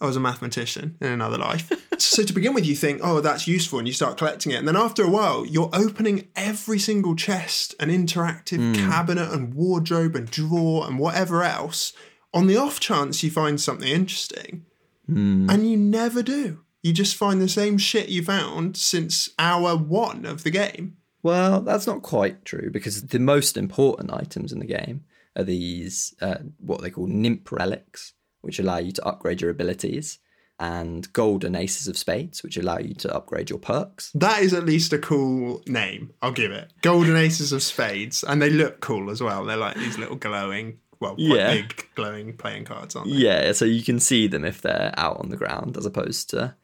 i 0.00 0.06
was 0.06 0.16
a 0.16 0.20
mathematician 0.20 0.96
in 1.00 1.08
another 1.12 1.38
life. 1.38 1.70
So 2.00 2.22
to 2.22 2.32
begin 2.32 2.54
with 2.54 2.64
you 2.64 2.76
think 2.76 3.00
oh 3.02 3.20
that's 3.20 3.48
useful 3.48 3.80
and 3.80 3.88
you 3.88 3.92
start 3.92 4.18
collecting 4.18 4.52
it. 4.52 4.58
And 4.60 4.68
then 4.68 4.76
after 4.76 5.02
a 5.02 5.10
while 5.10 5.44
you're 5.44 5.70
opening 5.72 6.28
every 6.36 6.78
single 6.78 7.16
chest 7.16 7.74
and 7.80 7.90
interactive 7.90 8.58
hmm. 8.58 8.88
cabinet 8.88 9.32
and 9.32 9.52
wardrobe 9.52 10.14
and 10.14 10.30
drawer 10.30 10.86
and 10.86 11.00
whatever 11.00 11.42
else. 11.42 11.92
On 12.32 12.46
the 12.46 12.56
off 12.56 12.78
chance 12.78 13.24
you 13.24 13.32
find 13.32 13.60
something 13.60 13.88
interesting 13.88 14.64
and 15.08 15.70
you 15.70 15.76
never 15.76 16.22
do 16.22 16.60
you 16.82 16.92
just 16.92 17.16
find 17.16 17.40
the 17.40 17.48
same 17.48 17.78
shit 17.78 18.08
you 18.08 18.22
found 18.22 18.76
since 18.76 19.30
hour 19.38 19.76
one 19.76 20.24
of 20.24 20.44
the 20.44 20.50
game 20.50 20.96
Well, 21.22 21.60
that's 21.60 21.86
not 21.86 22.02
quite 22.02 22.44
true 22.44 22.70
because 22.70 23.06
the 23.08 23.18
most 23.18 23.56
important 23.56 24.12
items 24.12 24.52
in 24.52 24.60
the 24.60 24.66
game 24.66 25.04
are 25.36 25.44
these 25.44 26.14
uh, 26.20 26.38
what 26.58 26.80
they 26.80 26.90
call 26.90 27.08
NIMP 27.08 27.50
relics, 27.50 28.12
which 28.40 28.58
allow 28.58 28.78
you 28.78 28.92
to 28.92 29.04
upgrade 29.04 29.40
your 29.40 29.50
abilities, 29.50 30.18
and 30.58 31.12
golden 31.12 31.54
aces 31.54 31.88
of 31.88 31.96
spades, 31.96 32.42
which 32.42 32.56
allow 32.56 32.78
you 32.78 32.94
to 32.94 33.14
upgrade 33.14 33.50
your 33.50 33.58
perks. 33.58 34.10
That 34.14 34.42
is 34.42 34.52
at 34.52 34.64
least 34.66 34.92
a 34.92 34.98
cool 34.98 35.62
name. 35.66 36.12
I'll 36.22 36.32
give 36.32 36.50
it. 36.52 36.72
Golden 36.82 37.16
Aces 37.16 37.52
of 37.52 37.62
Spades, 37.62 38.24
and 38.24 38.40
they 38.42 38.50
look 38.50 38.80
cool 38.80 39.10
as 39.10 39.22
well. 39.22 39.44
They're 39.44 39.56
like 39.56 39.76
these 39.76 39.98
little 39.98 40.16
glowing, 40.16 40.78
well, 41.00 41.14
Yeah. 41.18 41.52
big 41.54 41.86
glowing 41.94 42.36
playing 42.36 42.64
cards, 42.64 42.96
aren't 42.96 43.10
they? 43.10 43.16
Yeah, 43.16 43.52
so 43.52 43.64
you 43.64 43.82
can 43.82 44.00
see 44.00 44.26
them 44.26 44.44
if 44.44 44.60
they're 44.60 44.92
out 44.96 45.18
on 45.18 45.30
the 45.30 45.36
ground 45.36 45.76
as 45.76 45.86
opposed 45.86 46.30
to 46.30 46.54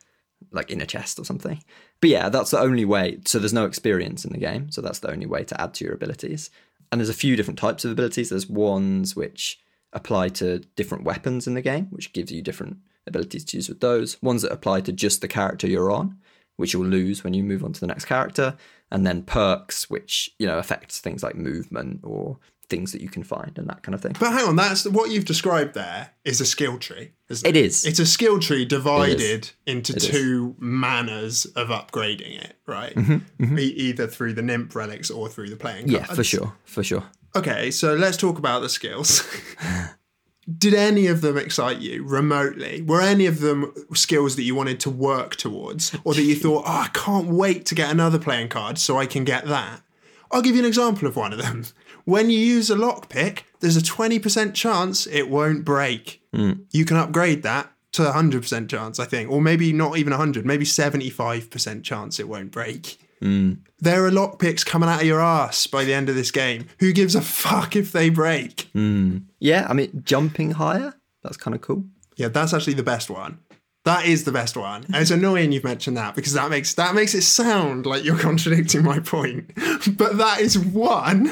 like 0.51 0.71
in 0.71 0.81
a 0.81 0.87
chest 0.87 1.19
or 1.19 1.25
something. 1.25 1.63
But 2.01 2.11
yeah, 2.11 2.29
that's 2.29 2.51
the 2.51 2.61
only 2.61 2.85
way. 2.85 3.19
So 3.25 3.39
there's 3.39 3.53
no 3.53 3.65
experience 3.65 4.25
in 4.25 4.33
the 4.33 4.39
game, 4.39 4.71
so 4.71 4.81
that's 4.83 4.99
the 4.99 5.11
only 5.11 5.27
way 5.27 5.45
to 5.45 5.61
add 5.61 5.75
to 5.75 5.85
your 5.85 5.95
abilities. 5.95 6.51
And 6.93 7.01
there's 7.01 7.09
a 7.09 7.15
few 7.15 7.35
different 7.35 7.59
types 7.59 7.85
of 7.85 7.91
abilities. 7.91 8.29
There's 8.31 8.49
ones 8.49 9.17
which 9.17 9.59
apply 9.93 10.29
to 10.29 10.59
different 10.77 11.05
weapons 11.05 11.47
in 11.47 11.55
the 11.55 11.63
game, 11.63 11.87
which 11.91 12.13
gives 12.13 12.31
you 12.31 12.43
different 12.43 12.79
abilities 13.07 13.45
to 13.47 13.57
use 13.57 13.69
with 13.69 13.81
those. 13.81 14.21
Ones 14.23 14.43
that 14.43 14.53
apply 14.53 14.83
to 14.83 14.93
just 14.93 15.21
the 15.21 15.29
character 15.29 15.67
you're 15.67 15.91
on, 15.91 16.19
which 16.57 16.73
you'll 16.73 16.87
lose 16.87 17.25
when 17.25 17.35
you 17.35 17.43
move 17.43 17.65
on 17.65 17.73
to 17.73 17.81
the 17.81 17.87
next 17.87 18.05
character. 18.05 18.57
And 18.91 19.07
then 19.07 19.23
perks, 19.23 19.89
which, 19.91 20.31
you 20.39 20.47
know, 20.47 20.59
affects 20.59 21.01
things 21.01 21.23
like 21.23 21.35
movement 21.37 22.01
or 22.05 22.39
things 22.69 22.93
that 22.93 23.01
you 23.01 23.09
can 23.09 23.23
find 23.23 23.57
and 23.59 23.69
that 23.69 23.83
kind 23.83 23.95
of 23.95 24.01
thing. 24.01 24.17
But 24.19 24.33
hang 24.33 24.47
on, 24.49 24.57
that's 24.57 24.87
what 24.87 25.11
you've 25.11 25.25
described 25.25 25.75
there 25.75 26.11
is 26.25 26.41
a 26.41 26.47
skill 26.47 26.79
tree. 26.79 27.13
Isn't 27.29 27.47
It 27.49 27.57
it 27.57 27.65
is. 27.65 27.85
It's 27.87 27.99
a 27.99 28.07
skill 28.07 28.39
tree 28.41 28.65
divided 28.65 29.51
into 29.67 29.93
It 29.95 30.03
is. 30.05 30.09
two 30.09 30.57
manners 30.59 31.45
of 31.57 31.69
upgrading 31.69 32.43
it, 32.43 32.57
right? 32.67 32.93
E- 33.41 33.63
either 33.63 34.07
through 34.07 34.33
the 34.35 34.43
Nimp 34.43 34.75
relics 34.75 35.11
or 35.11 35.29
through 35.29 35.51
the 35.51 35.57
playing 35.57 35.87
Mm-hmm, 35.87 35.95
Yeah, 35.97 36.05
for 36.05 36.25
sure. 36.25 36.55
For 36.65 36.83
sure. 36.83 37.05
Okay, 37.37 37.71
so 37.71 37.95
let's 37.95 38.17
talk 38.17 38.39
about 38.39 38.61
the 38.63 38.69
skills. 38.69 39.29
Did 40.59 40.75
any 40.75 41.07
of 41.07 41.23
them 41.23 41.39
excite 41.39 41.79
you 41.79 42.05
remotely? 42.07 42.83
Were 42.83 43.01
any 43.01 43.25
of 43.25 43.41
them 43.41 43.73
skills 43.95 44.37
that 44.37 44.43
you 44.43 44.55
wanted 44.55 44.79
to 44.81 44.91
work 44.91 45.37
towards, 45.37 45.97
or 46.05 46.13
that 46.13 46.23
you 46.23 46.37
thought, 46.37 46.65
oh, 46.67 46.83
I 46.85 46.89
can't 46.93 47.29
wait 47.29 47.65
to 47.67 47.75
get 47.75 47.91
another 47.91 48.19
playing 48.19 48.49
card 48.51 48.77
so 48.79 48.99
I 48.99 49.07
can 49.07 49.25
get 49.25 49.47
that? 49.47 49.81
I'll 50.31 50.43
give 50.43 50.55
you 50.55 50.61
an 50.61 50.67
example 50.69 51.09
of 51.09 51.17
one 51.17 51.33
of 51.33 51.39
them. 51.39 51.65
When 52.05 52.31
you 52.31 52.39
use 52.39 52.71
a 52.71 52.77
lockpick, 52.77 53.43
there's 53.61 53.77
a 53.77 53.81
20% 53.81 54.55
chance 54.55 55.07
it 55.07 55.31
won't 55.31 55.65
break. 55.65 56.23
Hmm. 56.35 56.53
You 56.71 56.85
can 56.85 56.97
upgrade 56.97 57.43
that 57.43 57.71
to 57.93 58.09
a 58.09 58.13
100% 58.13 58.69
chance, 58.69 58.99
I 58.99 59.05
think, 59.05 59.31
or 59.31 59.41
maybe 59.41 59.73
not 59.73 59.97
even 59.97 60.11
100, 60.11 60.45
maybe 60.45 60.65
75% 60.65 61.83
chance 61.83 62.19
it 62.19 62.29
won't 62.29 62.51
break. 62.51 62.99
Hmm. 63.21 63.55
There 63.79 64.05
are 64.05 64.11
lockpicks 64.11 64.67
coming 64.67 64.89
out 64.89 65.01
of 65.01 65.07
your 65.07 65.21
ass 65.21 65.67
by 65.67 65.85
the 65.85 65.95
end 65.95 66.09
of 66.09 66.15
this 66.15 66.31
game. 66.31 66.67
Who 66.81 66.93
gives 66.93 67.15
a 67.15 67.23
fuck 67.23 67.77
if 67.77 67.93
they 67.93 68.11
break? 68.11 68.69
Hmm. 68.73 69.19
Yeah, 69.39 69.67
I 69.69 69.73
mean, 69.73 70.03
jumping 70.05 70.53
higher, 70.53 70.95
that's 71.23 71.37
kind 71.37 71.55
of 71.55 71.61
cool. 71.61 71.85
Yeah, 72.17 72.29
that's 72.29 72.53
actually 72.53 72.75
the 72.75 72.83
best 72.83 73.09
one. 73.11 73.39
That 73.85 74.07
is 74.07 74.25
the 74.25 74.33
best 74.33 74.57
one. 74.57 74.85
And 74.85 74.97
it's 74.97 75.11
annoying 75.11 75.53
you've 75.53 75.65
mentioned 75.65 75.99
that 75.99 76.15
because 76.15 76.33
that 76.33 76.51
makes 76.51 76.73
that 76.75 76.95
makes 76.95 77.15
it 77.15 77.23
sound 77.23 77.85
like 77.85 78.03
you're 78.03 78.19
contradicting 78.19 78.83
my 78.83 78.99
point. 78.99 79.51
But 79.99 80.17
that 80.17 80.41
is 80.41 80.59
one 80.59 81.31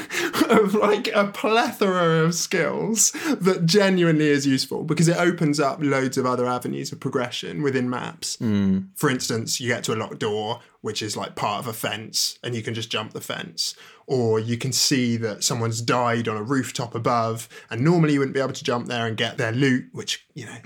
of 0.49 0.75
like 0.75 1.07
a 1.07 1.25
plethora 1.25 2.23
of 2.23 2.35
skills 2.35 3.11
that 3.39 3.65
genuinely 3.65 4.27
is 4.27 4.45
useful 4.45 4.83
because 4.83 5.07
it 5.07 5.17
opens 5.17 5.59
up 5.59 5.81
loads 5.81 6.19
of 6.19 6.27
other 6.27 6.45
avenues 6.45 6.91
of 6.91 6.99
progression 6.99 7.63
within 7.63 7.89
maps. 7.89 8.35
Hmm. 8.37 8.79
For 8.95 9.09
instance, 9.09 9.59
you 9.59 9.69
get 9.69 9.83
to 9.85 9.93
a 9.93 9.95
locked 9.95 10.19
door, 10.19 10.59
which 10.81 11.01
is 11.01 11.17
like 11.17 11.35
part 11.35 11.59
of 11.59 11.67
a 11.67 11.73
fence, 11.73 12.37
and 12.43 12.53
you 12.53 12.61
can 12.61 12.75
just 12.75 12.91
jump 12.91 13.13
the 13.13 13.21
fence. 13.21 13.75
Or 14.05 14.39
you 14.39 14.57
can 14.57 14.71
see 14.71 15.17
that 15.17 15.43
someone's 15.43 15.81
died 15.81 16.27
on 16.27 16.37
a 16.37 16.43
rooftop 16.43 16.93
above, 16.93 17.49
and 17.71 17.81
normally 17.81 18.13
you 18.13 18.19
wouldn't 18.19 18.35
be 18.35 18.41
able 18.41 18.53
to 18.53 18.63
jump 18.63 18.87
there 18.87 19.07
and 19.07 19.17
get 19.17 19.37
their 19.37 19.51
loot, 19.51 19.85
which, 19.93 20.27
you 20.35 20.45
know, 20.45 20.57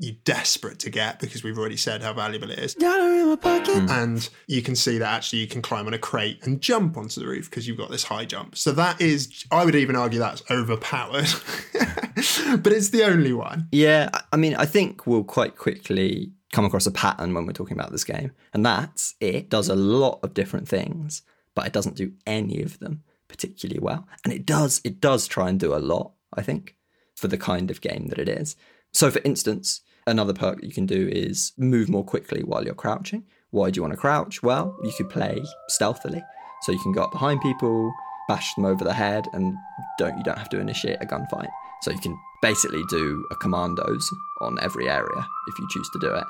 you're 0.00 0.16
desperate 0.24 0.78
to 0.80 0.90
get 0.90 1.20
because 1.20 1.44
we've 1.44 1.58
already 1.58 1.76
said 1.76 2.02
how 2.02 2.12
valuable 2.12 2.50
it 2.50 2.58
is. 2.58 2.74
Dollar 2.74 3.12
in 3.12 3.28
my 3.28 3.36
pocket. 3.36 3.74
Mm. 3.74 3.90
And 3.90 4.28
you 4.48 4.62
can 4.62 4.74
see 4.74 4.98
that 4.98 5.06
actually 5.12 5.40
you 5.40 5.46
can 5.46 5.62
climb 5.62 5.86
on 5.86 5.94
a 5.94 5.98
crate 5.98 6.40
and 6.44 6.60
jump 6.60 6.96
onto 6.96 7.20
the 7.20 7.26
roof 7.26 7.48
because 7.50 7.68
you've 7.68 7.76
got 7.76 7.90
this 7.90 8.04
high 8.04 8.24
jump. 8.24 8.56
So 8.56 8.72
that 8.72 9.00
is, 9.00 9.44
I 9.50 9.64
would 9.64 9.74
even 9.74 9.96
argue 9.96 10.18
that's 10.18 10.42
overpowered. 10.50 11.28
but 11.74 12.72
it's 12.72 12.88
the 12.88 13.04
only 13.04 13.32
one. 13.32 13.68
Yeah, 13.72 14.08
I- 14.12 14.22
I 14.32 14.36
mean, 14.36 14.54
I 14.56 14.64
think 14.64 15.06
we'll 15.06 15.24
quite 15.24 15.56
quickly 15.56 16.32
come 16.52 16.64
across 16.64 16.86
a 16.86 16.90
pattern 16.90 17.34
when 17.34 17.46
we're 17.46 17.52
talking 17.52 17.76
about 17.78 17.92
this 17.92 18.04
game, 18.04 18.32
and 18.52 18.64
that's 18.64 19.14
it 19.20 19.48
does 19.50 19.68
a 19.68 19.76
lot 19.76 20.18
of 20.22 20.34
different 20.34 20.66
things, 20.66 21.22
but 21.54 21.66
it 21.66 21.72
doesn't 21.72 21.96
do 21.96 22.12
any 22.26 22.62
of 22.62 22.78
them 22.78 23.02
particularly 23.28 23.78
well. 23.80 24.08
And 24.24 24.32
it 24.32 24.44
does, 24.44 24.80
it 24.82 25.00
does 25.00 25.26
try 25.28 25.48
and 25.48 25.60
do 25.60 25.74
a 25.74 25.78
lot, 25.78 26.12
I 26.34 26.42
think, 26.42 26.74
for 27.16 27.28
the 27.28 27.38
kind 27.38 27.70
of 27.70 27.80
game 27.80 28.08
that 28.08 28.18
it 28.18 28.28
is. 28.28 28.56
So, 28.92 29.10
for 29.10 29.20
instance, 29.24 29.82
another 30.06 30.32
perk 30.32 30.62
you 30.62 30.72
can 30.72 30.86
do 30.86 31.08
is 31.10 31.52
move 31.56 31.88
more 31.88 32.04
quickly 32.04 32.42
while 32.42 32.64
you're 32.64 32.74
crouching. 32.74 33.24
Why 33.50 33.70
do 33.70 33.78
you 33.78 33.82
want 33.82 33.94
to 33.94 34.00
crouch? 34.00 34.42
Well, 34.42 34.78
you 34.82 34.92
could 34.96 35.10
play 35.10 35.44
stealthily, 35.68 36.22
so 36.62 36.72
you 36.72 36.78
can 36.78 36.92
go 36.92 37.02
up 37.02 37.12
behind 37.12 37.40
people, 37.40 37.92
bash 38.28 38.54
them 38.54 38.64
over 38.64 38.84
the 38.84 38.92
head, 38.92 39.26
and 39.32 39.56
don't 39.98 40.16
you 40.16 40.24
don't 40.24 40.38
have 40.38 40.50
to 40.50 40.60
initiate 40.60 40.98
a 41.00 41.06
gunfight. 41.06 41.50
So 41.82 41.90
you 41.90 41.98
can 41.98 42.18
basically 42.42 42.82
do 42.90 43.26
a 43.30 43.36
commandos 43.36 44.08
on 44.40 44.58
every 44.60 44.88
area 44.88 45.26
if 45.48 45.58
you 45.58 45.66
choose 45.70 45.88
to 45.90 45.98
do 45.98 46.14
it. 46.14 46.24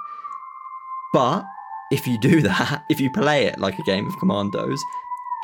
But 1.13 1.45
if 1.91 2.07
you 2.07 2.19
do 2.19 2.41
that, 2.43 2.85
if 2.89 3.01
you 3.01 3.11
play 3.11 3.47
it 3.47 3.59
like 3.59 3.79
a 3.79 3.83
game 3.83 4.07
of 4.07 4.19
commandos, 4.19 4.81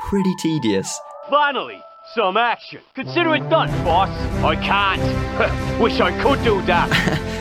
pretty 0.09 0.35
tedious. 0.37 0.99
Finally, 1.29 1.83
some 2.15 2.37
action. 2.37 2.81
Consider 2.95 3.35
it 3.35 3.49
done, 3.49 3.69
boss. 3.85 4.11
I 4.45 4.57
can't. 4.57 5.81
Wish 5.81 6.01
I 6.01 6.13
could 6.23 6.43
do 6.45 6.63
that. 6.63 6.91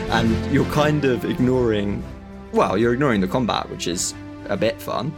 and 0.10 0.54
you're 0.54 0.72
kind 0.72 1.04
of 1.04 1.26
ignoring 1.26 2.04
well 2.52 2.78
you're 2.78 2.94
ignoring 2.94 3.22
the 3.22 3.28
combat 3.28 3.70
which 3.70 3.88
is 3.88 4.14
a 4.50 4.56
bit 4.56 4.80
fun 4.80 5.12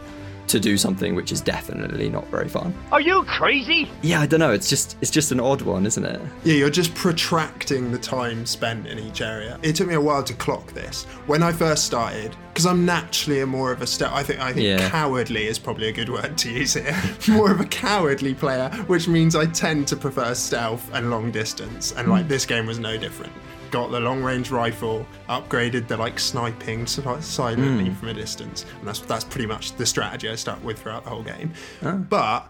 to 0.48 0.58
do 0.60 0.76
something 0.76 1.14
which 1.14 1.32
is 1.32 1.40
definitely 1.40 2.08
not 2.08 2.26
very 2.28 2.48
fun 2.48 2.74
Are 2.92 3.00
you 3.00 3.22
crazy? 3.24 3.88
yeah 4.02 4.20
i 4.20 4.26
don't 4.26 4.40
know 4.40 4.52
it's 4.52 4.68
just 4.68 4.96
it's 5.00 5.10
just 5.10 5.32
an 5.32 5.40
odd 5.40 5.62
one 5.62 5.86
isn't 5.86 6.04
it 6.04 6.20
Yeah, 6.44 6.54
you're 6.54 6.70
just 6.70 6.94
protracting 6.94 7.90
the 7.92 7.98
time 7.98 8.46
spent 8.46 8.86
in 8.86 8.98
each 8.98 9.20
area. 9.20 9.58
It 9.62 9.74
took 9.76 9.88
me 9.88 9.94
a 9.94 10.00
while 10.00 10.22
to 10.24 10.34
clock 10.34 10.72
this. 10.72 11.04
When 11.26 11.42
I 11.42 11.52
first 11.52 11.84
started, 11.84 12.34
because 12.52 12.66
I'm 12.66 12.84
naturally 12.86 13.40
a 13.40 13.46
more 13.46 13.70
of 13.72 13.82
a 13.82 13.86
stealth. 13.86 14.14
I 14.14 14.22
think 14.22 14.40
I 14.40 14.52
think 14.52 14.64
Yeah. 14.66 14.88
cowardly 14.88 15.46
is 15.46 15.58
probably 15.58 15.88
a 15.88 15.92
good 15.92 16.08
word 16.08 16.36
to 16.38 16.50
use 16.50 16.74
here. 16.74 16.96
more 17.28 17.50
of 17.52 17.60
a 17.60 17.64
cowardly 17.66 18.34
player, 18.34 18.68
which 18.86 19.08
means 19.08 19.36
I 19.36 19.46
tend 19.46 19.86
to 19.88 19.96
prefer 19.96 20.34
stealth 20.34 20.88
and 20.94 21.10
long 21.10 21.30
distance. 21.30 21.92
And 21.96 22.08
like 22.08 22.22
hmm. 22.24 22.28
this 22.28 22.46
game 22.46 22.66
was 22.66 22.78
no 22.78 22.96
different. 22.96 23.32
Got 23.70 23.90
the 23.90 24.00
long 24.00 24.22
range 24.22 24.50
rifle, 24.50 25.06
upgraded 25.28 25.88
the 25.88 25.96
like 25.96 26.18
sniping 26.18 26.86
si- 26.86 27.02
silently 27.20 27.86
hmm. 27.90 27.94
from 27.94 28.08
a 28.08 28.14
distance, 28.14 28.64
and 28.78 28.88
that's 28.88 29.00
that's 29.00 29.24
pretty 29.24 29.46
much 29.46 29.74
the 29.74 29.84
strategy 29.84 30.28
I 30.28 30.34
stuck 30.36 30.62
with 30.64 30.80
throughout 30.80 31.04
the 31.04 31.10
whole 31.10 31.22
game. 31.22 31.52
Oh. 31.82 31.96
But 31.96 32.48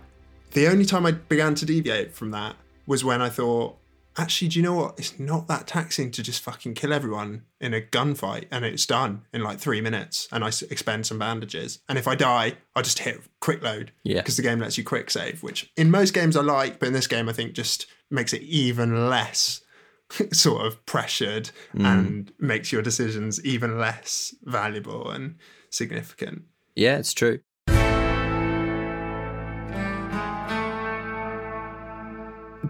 the 0.53 0.69
only 0.69 0.85
time 0.85 1.07
I 1.07 1.13
began 1.13 1.55
to 1.57 1.67
deviate 1.67 2.15
from 2.15 2.31
that 2.31 2.57
was 2.87 3.05
when 3.05 3.21
I 3.21 3.29
thought, 3.29 3.77
actually, 4.17 4.49
do 4.49 4.59
you 4.59 4.63
know 4.63 4.75
what? 4.75 4.99
It's 4.99 5.19
not 5.19 5.47
that 5.49 5.67
taxing 5.67 6.11
to 6.13 6.23
just 6.23 6.43
fucking 6.43 6.75
kill 6.75 6.93
everyone 6.93 7.43
in 7.61 7.75
a 7.75 7.81
gunfight 7.81 8.47
and 8.51 8.65
it's 8.65 8.87
done 8.87 9.23
in 9.33 9.43
like 9.43 9.59
three 9.59 9.81
minutes 9.81 10.29
and 10.33 10.43
I 10.43 10.49
expend 10.71 11.07
some 11.07 11.19
bandages. 11.19 11.81
And 11.89 11.99
if 11.99 12.09
I 12.09 12.15
die, 12.15 12.55
I 12.75 12.83
just 12.83 13.01
hit 13.01 13.21
quick 13.41 13.63
load. 13.63 13.93
Yeah. 14.03 14.21
Because 14.21 14.37
the 14.37 14.43
game 14.43 14.59
lets 14.59 14.79
you 14.79 14.85
quick 14.85 15.11
save, 15.11 15.43
which 15.43 15.71
in 15.77 15.91
most 15.91 16.15
games 16.15 16.37
I 16.37 16.43
like, 16.43 16.79
but 16.79 16.87
in 16.87 16.95
this 16.95 17.07
game 17.07 17.29
I 17.29 17.33
think 17.33 17.53
just 17.53 17.87
makes 18.11 18.33
it 18.33 18.43
even 18.43 19.09
less 19.09 19.61
sort 20.33 20.67
of 20.67 20.85
pressured 20.87 21.51
mm. 21.75 21.85
and 21.85 22.33
makes 22.39 22.73
your 22.73 22.83
decisions 22.83 23.45
even 23.45 23.79
less 23.79 24.35
valuable 24.43 25.11
and 25.11 25.37
significant. 25.71 26.43
yeah 26.75 26.99
it's 26.99 27.13
true. 27.13 27.41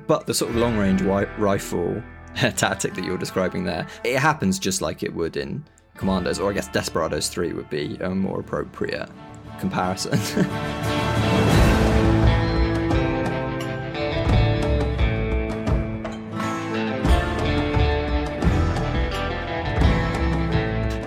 But 0.06 0.26
the 0.26 0.32
sort 0.32 0.50
of 0.50 0.56
long 0.56 0.78
range 0.78 1.00
wi- 1.00 1.28
rifle 1.36 2.02
tactic 2.56 2.94
that 2.94 3.04
you're 3.04 3.18
describing 3.18 3.64
there 3.64 3.86
it 4.04 4.16
happens 4.18 4.58
just 4.58 4.80
like 4.80 5.02
it 5.02 5.14
would 5.14 5.36
in 5.36 5.64
commandos 5.96 6.38
or 6.38 6.50
i 6.50 6.54
guess 6.54 6.68
desperados 6.68 7.28
3 7.28 7.52
would 7.52 7.68
be 7.68 7.96
a 8.00 8.10
more 8.10 8.40
appropriate 8.40 9.08
comparison 9.58 10.18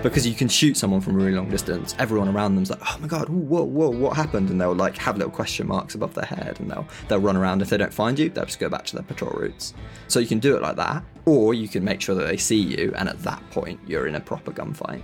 because 0.02 0.26
you 0.26 0.34
can 0.34 0.48
shoot 0.48 0.76
someone 0.76 1.00
from 1.00 1.14
a 1.14 1.18
really 1.18 1.32
long 1.32 1.48
distance. 1.48 1.94
Everyone 1.98 2.28
around 2.28 2.54
them's 2.56 2.70
like, 2.70 2.80
"Oh 2.82 2.98
my 3.00 3.06
god, 3.06 3.28
whoa, 3.28 3.64
whoa, 3.64 3.90
what 3.90 4.16
happened?" 4.16 4.50
And 4.50 4.60
they'll 4.60 4.74
like 4.74 4.96
have 4.98 5.16
little 5.16 5.32
question 5.32 5.66
marks 5.66 5.94
above 5.94 6.14
their 6.14 6.24
head, 6.24 6.58
and 6.60 6.70
they'll 6.70 6.86
they'll 7.08 7.20
run 7.20 7.36
around. 7.36 7.62
If 7.62 7.70
they 7.70 7.76
don't 7.76 7.94
find 7.94 8.18
you, 8.18 8.28
they'll 8.28 8.44
just 8.44 8.58
go 8.58 8.68
back 8.68 8.84
to 8.86 8.96
their 8.96 9.04
patrol 9.04 9.32
routes. 9.32 9.74
So 10.08 10.18
you 10.20 10.26
can 10.26 10.38
do 10.40 10.56
it 10.56 10.62
like 10.62 10.76
that, 10.76 11.04
or 11.24 11.54
you 11.54 11.68
can 11.68 11.84
make 11.84 12.00
sure 12.00 12.14
that 12.14 12.26
they 12.26 12.36
see 12.36 12.60
you, 12.60 12.92
and 12.96 13.08
at 13.08 13.18
that 13.20 13.42
point, 13.50 13.80
you're 13.86 14.06
in 14.06 14.14
a 14.16 14.20
proper 14.20 14.50
gunfight. 14.52 15.02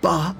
But 0.00 0.34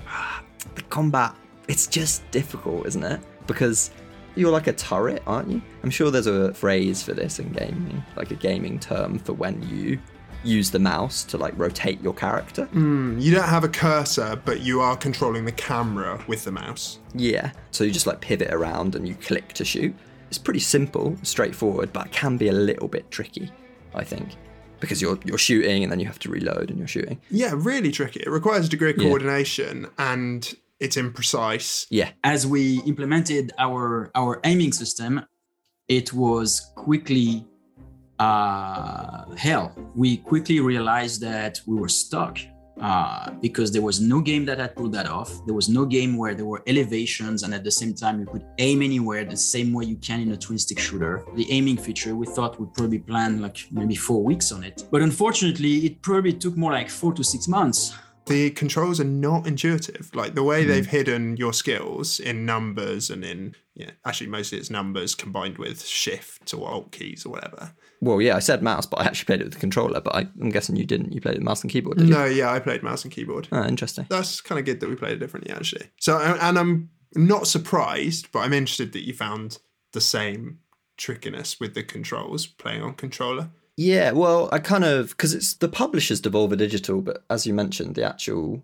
the 0.75 0.83
combat, 0.83 1.35
it's 1.69 1.87
just 1.87 2.29
difficult, 2.31 2.87
isn't 2.87 3.05
it? 3.05 3.21
Because 3.47 3.91
You're 4.37 4.53
like 4.53 4.69
a 4.69 4.73
turret, 4.73 5.23
aren't 5.27 5.51
you? 5.51 5.61
I'm 5.83 5.91
sure 5.91 6.11
there's 6.11 6.29
a 6.29 6.55
phrase 6.55 7.03
for 7.03 7.13
this 7.13 7.39
in 7.41 7.51
gaming, 7.53 8.03
like 8.17 8.31
a 8.31 8.37
gaming 8.37 8.79
term 8.79 9.19
for 9.19 9.33
when 9.33 9.61
you 9.69 9.99
use 10.45 10.71
the 10.71 10.79
mouse 10.79 11.23
to 11.25 11.37
like 11.39 11.53
rotate 11.57 12.01
your 12.03 12.15
character. 12.15 12.65
Hmm, 12.67 13.19
you 13.19 13.35
don't 13.35 13.49
have 13.49 13.65
a 13.65 13.69
cursor, 13.69 14.41
but 14.45 14.61
you 14.61 14.81
are 14.81 14.97
controlling 14.97 15.45
the 15.45 15.53
camera 15.53 16.23
with 16.27 16.45
the 16.45 16.53
mouse. 16.53 16.99
Yeah. 17.15 17.53
So 17.71 17.85
you 17.85 17.91
just 17.91 18.07
like 18.07 18.21
pivot 18.21 18.53
around 18.53 18.95
and 18.95 19.07
you 19.07 19.15
click 19.17 19.53
to 19.55 19.65
shoot. 19.65 19.95
It's 20.29 20.39
pretty 20.39 20.61
simple, 20.61 21.17
straightforward, 21.23 21.93
but 21.93 22.07
it 22.07 22.13
can 22.13 22.37
be 22.37 22.49
a 22.49 22.53
little 22.53 22.89
bit 22.89 23.11
tricky, 23.11 23.51
I 23.95 24.05
think. 24.05 24.31
Because 24.79 25.03
you're 25.03 25.19
you're 25.25 25.37
shooting 25.39 25.83
and 25.83 25.93
then 25.93 26.01
you 26.01 26.07
have 26.07 26.19
to 26.21 26.31
reload 26.31 26.71
and 26.71 26.79
you're 26.79 26.89
shooting. 26.89 27.21
Yeah, 27.31 27.53
really 27.55 27.91
tricky. 27.93 28.21
It 28.21 28.31
requires 28.31 28.67
a 28.67 28.69
degree 28.71 28.91
of 28.91 28.97
Yeah. 28.97 29.09
coordination 29.09 29.89
and 29.99 30.51
it's 30.79 30.97
imprecise. 30.97 31.87
Yeah. 31.91 32.11
as 32.25 32.47
we 32.47 32.81
implemented 32.87 33.53
our 33.59 34.11
our 34.15 34.41
aiming 34.45 34.73
system, 34.73 35.21
it 35.89 36.15
was 36.15 36.71
quickly 36.77 37.45
uh, 38.21 39.25
hell. 39.37 39.75
We 39.97 40.19
quickly 40.19 40.61
realized 40.61 41.21
that 41.23 41.61
we 41.67 41.75
were 41.77 41.89
stuck 41.89 42.39
uh, 42.81 43.31
because 43.43 43.73
there 43.73 43.83
was 43.83 44.01
no 44.01 44.21
game 44.21 44.45
that 44.47 44.59
had 44.59 44.75
pulled 44.75 44.93
that 44.93 45.07
off. 45.07 45.31
There 45.47 45.55
was 45.55 45.69
no 45.69 45.85
game 45.85 46.17
where 46.17 46.35
there 46.35 46.47
were 46.47 46.63
elevations 46.67 47.43
and 47.43 47.53
at 47.55 47.65
the 47.65 47.71
same 47.71 47.95
time 47.95 48.21
you 48.21 48.27
could 48.27 48.45
aim 48.59 48.83
anywhere 48.83 49.25
the 49.25 49.37
same 49.37 49.73
way 49.73 49.85
you 49.85 49.97
can 49.97 50.21
in 50.21 50.33
a 50.33 50.37
twin 50.37 50.59
stick 50.59 50.79
shooter. 50.79 51.25
The 51.35 51.51
aiming 51.51 51.79
feature 51.79 52.15
we 52.15 52.27
thought 52.27 52.59
would 52.61 52.73
probably 52.75 52.99
plan 52.99 53.43
like 53.43 53.67
maybe 53.71 53.97
four 53.97 54.23
weeks 54.23 54.53
on 54.53 54.65
it, 54.65 54.85
but 54.91 55.03
unfortunately 55.03 55.87
it 55.87 56.01
probably 56.03 56.33
took 56.33 56.57
more 56.57 56.73
like 56.73 56.89
four 56.89 57.13
to 57.15 57.25
six 57.25 57.49
months 57.49 57.95
The 58.27 58.51
controls 58.51 59.01
are 59.01 59.05
not 59.05 59.47
intuitive. 59.47 60.15
Like 60.15 60.35
the 60.35 60.45
way 60.45 60.65
they've 60.65 60.87
hidden 60.87 61.37
your 61.37 61.53
skills 61.53 62.21
in 62.21 62.47
numbers 62.47 63.11
and 63.11 63.25
in, 63.25 63.57
yeah, 63.75 63.91
actually 64.07 64.29
mostly 64.29 64.59
it's 64.59 64.71
numbers 64.71 65.17
combined 65.17 65.59
with 65.59 65.85
shift 65.85 66.55
or 66.55 66.69
alt 66.71 66.93
keys 66.93 67.27
or 67.27 67.31
whatever. 67.31 67.73
Well, 68.01 68.21
yeah, 68.23 68.37
I 68.37 68.39
said 68.39 68.63
mouse, 68.63 68.87
but 68.87 69.01
I 69.01 69.05
actually 69.05 69.27
played 69.27 69.41
it 69.41 69.45
with 69.45 69.55
the 69.55 69.61
controller. 69.61 70.01
But 70.01 70.15
I, 70.15 70.21
I'm 70.41 70.51
guessing 70.51 70.77
you 70.77 70.87
didn't. 70.87 71.13
You 71.13 71.21
played 71.21 71.35
it 71.35 71.39
with 71.39 71.45
mouse 71.45 71.63
and 71.63 71.71
keyboard, 71.71 71.99
did 71.99 72.09
you? 72.09 72.15
No, 72.15 72.25
yeah, 72.25 72.51
I 72.51 72.59
played 72.59 72.83
mouse 72.83 73.05
and 73.05 73.13
keyboard. 73.13 73.49
Oh, 73.53 73.65
interesting. 73.65 74.07
That's 74.09 74.41
kind 74.41 74.59
of 74.59 74.65
good 74.65 74.81
that 74.81 74.89
we 74.89 74.97
played 74.97 75.13
it 75.13 75.19
differently, 75.19 75.53
actually. 75.53 75.87
So, 75.99 76.19
and 76.19 76.59
I'm 76.59 76.91
not 77.15 77.47
surprised, 77.47 78.33
but 78.33 78.41
I'm 78.41 78.53
interested 78.53 78.93
that 78.93 79.07
you 79.07 79.13
found 79.13 79.59
the 79.93 80.01
same 80.01 80.61
trickiness 80.97 81.59
with 81.59 81.75
the 81.75 81.83
controls 81.83 82.47
playing 82.47 82.83
on 82.83 82.95
controller. 82.95 83.51
Yeah, 83.77 84.13
well, 84.13 84.49
I 84.53 84.59
kind 84.59 84.85
of 84.85 85.11
because 85.11 85.33
it's 85.33 85.55
the 85.55 85.69
publisher's 85.69 86.21
Devolver 86.21 86.57
Digital, 86.57 87.01
but 87.01 87.25
as 87.31 87.47
you 87.47 87.55
mentioned, 87.55 87.95
the 87.95 88.05
actual 88.05 88.63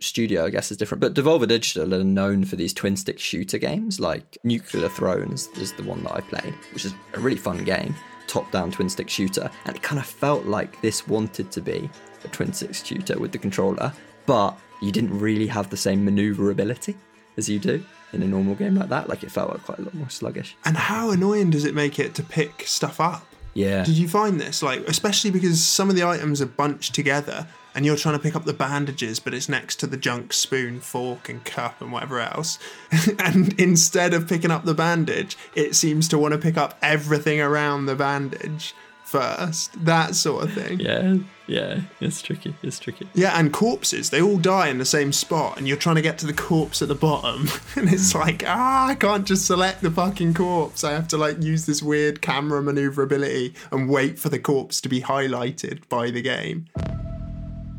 studio, 0.00 0.44
I 0.44 0.50
guess, 0.50 0.70
is 0.70 0.76
different. 0.76 1.00
But 1.00 1.14
Devolver 1.14 1.48
Digital 1.48 1.94
are 1.94 2.04
known 2.04 2.44
for 2.44 2.56
these 2.56 2.74
twin 2.74 2.96
stick 2.96 3.18
shooter 3.18 3.58
games, 3.58 4.00
like 4.00 4.36
Nuclear 4.44 4.88
Thrones 4.88 5.48
is 5.56 5.72
the 5.72 5.82
one 5.82 6.02
that 6.04 6.12
I 6.12 6.20
played, 6.20 6.54
which 6.72 6.84
is 6.84 6.94
a 7.14 7.20
really 7.20 7.36
fun 7.36 7.64
game, 7.64 7.94
top 8.30 8.50
down 8.52 8.70
twin 8.70 8.88
stick 8.88 9.10
shooter, 9.10 9.50
and 9.66 9.76
it 9.76 9.82
kind 9.82 9.98
of 9.98 10.06
felt 10.06 10.46
like 10.46 10.80
this 10.80 11.06
wanted 11.08 11.50
to 11.50 11.60
be 11.60 11.90
a 12.24 12.28
twin 12.28 12.52
stick 12.52 12.74
shooter 12.74 13.18
with 13.18 13.32
the 13.32 13.38
controller, 13.38 13.92
but 14.26 14.56
you 14.80 14.92
didn't 14.92 15.18
really 15.18 15.48
have 15.48 15.68
the 15.68 15.76
same 15.76 16.04
maneuverability 16.04 16.96
as 17.36 17.48
you 17.48 17.58
do 17.58 17.84
in 18.12 18.22
a 18.22 18.26
normal 18.26 18.54
game 18.54 18.76
like 18.76 18.88
that. 18.88 19.08
Like 19.08 19.22
it 19.22 19.30
felt 19.30 19.50
like 19.50 19.64
quite 19.64 19.78
a 19.78 19.82
lot 19.82 19.94
more 19.94 20.08
sluggish. 20.08 20.56
And 20.64 20.76
how 20.76 21.10
annoying 21.10 21.50
does 21.50 21.64
it 21.64 21.74
make 21.74 21.98
it 21.98 22.14
to 22.14 22.22
pick 22.22 22.62
stuff 22.66 23.00
up? 23.00 23.26
Yeah. 23.54 23.84
Did 23.84 23.96
you 23.96 24.08
find 24.08 24.40
this? 24.40 24.62
Like, 24.62 24.80
especially 24.88 25.30
because 25.32 25.62
some 25.62 25.90
of 25.90 25.96
the 25.96 26.04
items 26.04 26.40
are 26.40 26.46
bunched 26.46 26.94
together 26.94 27.48
and 27.74 27.86
you're 27.86 27.96
trying 27.96 28.16
to 28.16 28.22
pick 28.22 28.36
up 28.36 28.44
the 28.44 28.52
bandages, 28.52 29.20
but 29.20 29.34
it's 29.34 29.48
next 29.48 29.76
to 29.76 29.86
the 29.86 29.96
junk 29.96 30.32
spoon, 30.32 30.80
fork, 30.80 31.28
and 31.28 31.44
cup 31.44 31.80
and 31.80 31.92
whatever 31.92 32.20
else. 32.20 32.58
and 33.18 33.58
instead 33.60 34.14
of 34.14 34.28
picking 34.28 34.50
up 34.50 34.64
the 34.64 34.74
bandage, 34.74 35.36
it 35.54 35.74
seems 35.74 36.08
to 36.08 36.18
want 36.18 36.32
to 36.32 36.38
pick 36.38 36.56
up 36.56 36.78
everything 36.82 37.40
around 37.40 37.86
the 37.86 37.94
bandage 37.94 38.74
first. 39.10 39.84
That 39.84 40.14
sort 40.14 40.44
of 40.44 40.52
thing. 40.52 40.80
Yeah, 40.80 41.16
yeah, 41.46 41.80
it's 42.00 42.22
tricky. 42.22 42.54
It's 42.62 42.78
tricky. 42.78 43.08
Yeah, 43.12 43.38
and 43.38 43.52
corpses, 43.52 44.10
they 44.10 44.22
all 44.22 44.38
die 44.38 44.68
in 44.68 44.78
the 44.78 44.84
same 44.84 45.12
spot, 45.12 45.58
and 45.58 45.66
you're 45.66 45.76
trying 45.76 45.96
to 45.96 46.02
get 46.02 46.16
to 46.18 46.26
the 46.26 46.32
corpse 46.32 46.80
at 46.80 46.88
the 46.88 46.94
bottom. 46.94 47.48
And 47.76 47.88
it's 47.92 48.14
like, 48.14 48.42
ah, 48.46 48.88
I 48.88 48.94
can't 48.94 49.26
just 49.26 49.46
select 49.46 49.80
the 49.80 49.90
fucking 49.90 50.34
corpse. 50.34 50.84
I 50.84 50.92
have 50.92 51.08
to 51.08 51.16
like 51.16 51.42
use 51.42 51.66
this 51.66 51.82
weird 51.82 52.20
camera 52.20 52.62
maneuverability 52.62 53.54
and 53.70 53.88
wait 53.88 54.18
for 54.18 54.28
the 54.28 54.38
corpse 54.38 54.80
to 54.82 54.88
be 54.88 55.00
highlighted 55.00 55.88
by 55.88 56.10
the 56.10 56.20
game. 56.20 56.66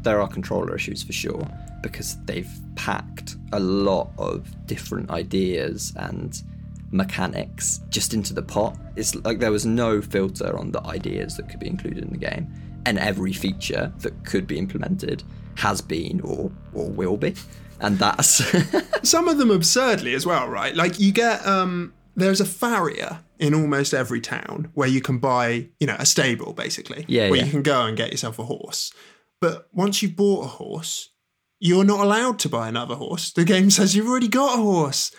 There 0.03 0.21
are 0.21 0.27
controller 0.27 0.75
issues 0.75 1.03
for 1.03 1.13
sure 1.13 1.47
because 1.81 2.17
they've 2.25 2.51
packed 2.75 3.35
a 3.53 3.59
lot 3.59 4.11
of 4.17 4.47
different 4.67 5.09
ideas 5.09 5.93
and 5.97 6.41
mechanics 6.91 7.81
just 7.89 8.13
into 8.13 8.33
the 8.33 8.41
pot. 8.41 8.77
It's 8.95 9.15
like 9.15 9.39
there 9.39 9.51
was 9.51 9.65
no 9.65 10.01
filter 10.01 10.57
on 10.57 10.71
the 10.71 10.85
ideas 10.85 11.37
that 11.37 11.49
could 11.49 11.59
be 11.59 11.67
included 11.67 12.03
in 12.03 12.11
the 12.11 12.17
game, 12.17 12.51
and 12.85 12.99
every 12.99 13.33
feature 13.33 13.91
that 13.99 14.25
could 14.25 14.47
be 14.47 14.57
implemented 14.57 15.23
has 15.55 15.81
been 15.81 16.21
or 16.21 16.51
or 16.73 16.89
will 16.89 17.17
be, 17.17 17.35
and 17.79 17.97
that's 17.97 18.43
Some 19.03 19.27
of 19.27 19.37
them 19.37 19.51
absurdly 19.51 20.13
as 20.13 20.25
well, 20.25 20.47
right? 20.47 20.75
Like 20.75 20.99
you 20.99 21.11
get 21.11 21.45
um 21.45 21.93
there's 22.15 22.41
a 22.41 22.45
farrier 22.45 23.19
in 23.39 23.53
almost 23.53 23.93
every 23.93 24.21
town 24.21 24.69
where 24.73 24.87
you 24.87 25.01
can 25.01 25.17
buy, 25.17 25.67
you 25.79 25.87
know, 25.87 25.95
a 25.97 26.05
stable 26.05 26.53
basically. 26.53 27.05
Yeah, 27.07 27.29
Where 27.29 27.39
yeah. 27.39 27.45
you 27.45 27.51
can 27.51 27.63
go 27.63 27.85
and 27.85 27.97
get 27.97 28.11
yourself 28.11 28.37
a 28.37 28.43
horse. 28.43 28.93
But 29.41 29.67
once 29.73 30.01
you've 30.01 30.15
bought 30.15 30.45
a 30.45 30.47
horse, 30.47 31.09
you're 31.59 31.83
not 31.83 31.99
allowed 31.99 32.39
to 32.39 32.49
buy 32.49 32.69
another 32.69 32.95
horse. 32.95 33.33
The 33.33 33.43
game 33.43 33.69
says 33.69 33.95
you've 33.95 34.07
already 34.07 34.27
got 34.27 34.57
a 34.57 34.61
horse. 34.61 35.11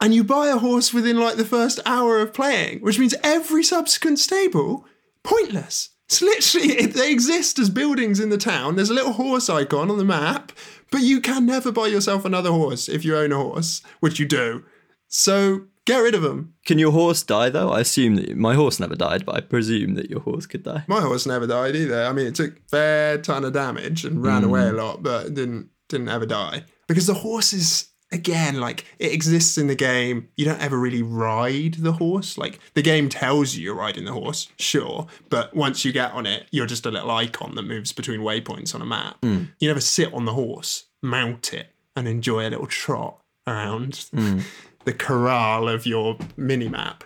And 0.00 0.14
you 0.14 0.24
buy 0.24 0.48
a 0.48 0.58
horse 0.58 0.92
within 0.92 1.18
like 1.18 1.36
the 1.36 1.44
first 1.44 1.80
hour 1.84 2.20
of 2.20 2.32
playing, 2.32 2.80
which 2.80 2.98
means 2.98 3.14
every 3.22 3.62
subsequent 3.62 4.18
stable, 4.18 4.86
pointless. 5.22 5.90
It's 6.06 6.22
literally, 6.22 6.86
they 6.86 7.12
exist 7.12 7.58
as 7.58 7.68
buildings 7.68 8.20
in 8.20 8.30
the 8.30 8.38
town. 8.38 8.76
There's 8.76 8.90
a 8.90 8.94
little 8.94 9.12
horse 9.12 9.50
icon 9.50 9.90
on 9.90 9.98
the 9.98 10.04
map, 10.04 10.52
but 10.90 11.02
you 11.02 11.20
can 11.20 11.44
never 11.46 11.70
buy 11.72 11.88
yourself 11.88 12.24
another 12.24 12.50
horse 12.50 12.88
if 12.88 13.04
you 13.04 13.16
own 13.16 13.32
a 13.32 13.36
horse, 13.36 13.82
which 14.00 14.18
you 14.18 14.26
do. 14.26 14.64
So 15.08 15.66
get 15.88 15.98
rid 15.98 16.14
of 16.14 16.22
them. 16.22 16.54
Can 16.66 16.78
your 16.78 16.92
horse 16.92 17.22
die 17.22 17.48
though? 17.48 17.70
I 17.70 17.80
assume 17.80 18.16
that 18.16 18.36
my 18.36 18.54
horse 18.54 18.78
never 18.78 18.94
died, 18.94 19.24
but 19.24 19.34
I 19.34 19.40
presume 19.40 19.94
that 19.94 20.10
your 20.10 20.20
horse 20.20 20.46
could 20.46 20.62
die. 20.62 20.84
My 20.86 21.00
horse 21.00 21.26
never 21.26 21.46
died 21.46 21.74
either. 21.74 22.04
I 22.04 22.12
mean, 22.12 22.26
it 22.26 22.34
took 22.34 22.58
a 22.58 22.60
fair 22.68 23.18
ton 23.18 23.44
of 23.44 23.54
damage 23.54 24.04
and 24.04 24.22
ran 24.22 24.44
away 24.44 24.68
hmm. 24.68 24.74
a 24.74 24.82
lot, 24.82 25.02
but 25.02 25.34
didn't 25.34 25.70
didn't 25.88 26.10
ever 26.10 26.26
die 26.26 26.64
because 26.86 27.06
the 27.06 27.14
horse 27.14 27.54
is 27.54 27.88
again 28.12 28.60
like 28.60 28.84
it 28.98 29.12
exists 29.12 29.56
in 29.56 29.66
the 29.66 29.74
game. 29.74 30.28
You 30.36 30.44
don't 30.44 30.60
ever 30.60 30.78
really 30.78 31.02
ride 31.02 31.74
the 31.74 31.92
horse. 31.92 32.36
Like 32.36 32.60
the 32.74 32.82
game 32.82 33.08
tells 33.08 33.54
you 33.54 33.64
you're 33.64 33.74
riding 33.74 34.04
the 34.04 34.12
horse, 34.12 34.48
sure, 34.58 35.06
but 35.30 35.56
once 35.56 35.84
you 35.84 35.92
get 35.92 36.12
on 36.12 36.26
it, 36.26 36.46
you're 36.50 36.66
just 36.66 36.84
a 36.84 36.90
little 36.90 37.10
icon 37.10 37.54
that 37.54 37.62
moves 37.62 37.92
between 37.92 38.20
waypoints 38.20 38.74
on 38.74 38.82
a 38.82 38.86
map. 38.86 39.16
Hmm. 39.22 39.44
You 39.58 39.68
never 39.68 39.80
sit 39.80 40.12
on 40.12 40.26
the 40.26 40.34
horse, 40.34 40.84
mount 41.02 41.54
it, 41.54 41.68
and 41.96 42.06
enjoy 42.06 42.46
a 42.46 42.50
little 42.50 42.66
trot 42.66 43.22
around 43.46 44.06
hmm. 44.12 44.40
the 44.88 44.94
corral 44.94 45.68
of 45.68 45.84
your 45.84 46.16
mini 46.38 46.66
map. 46.66 47.04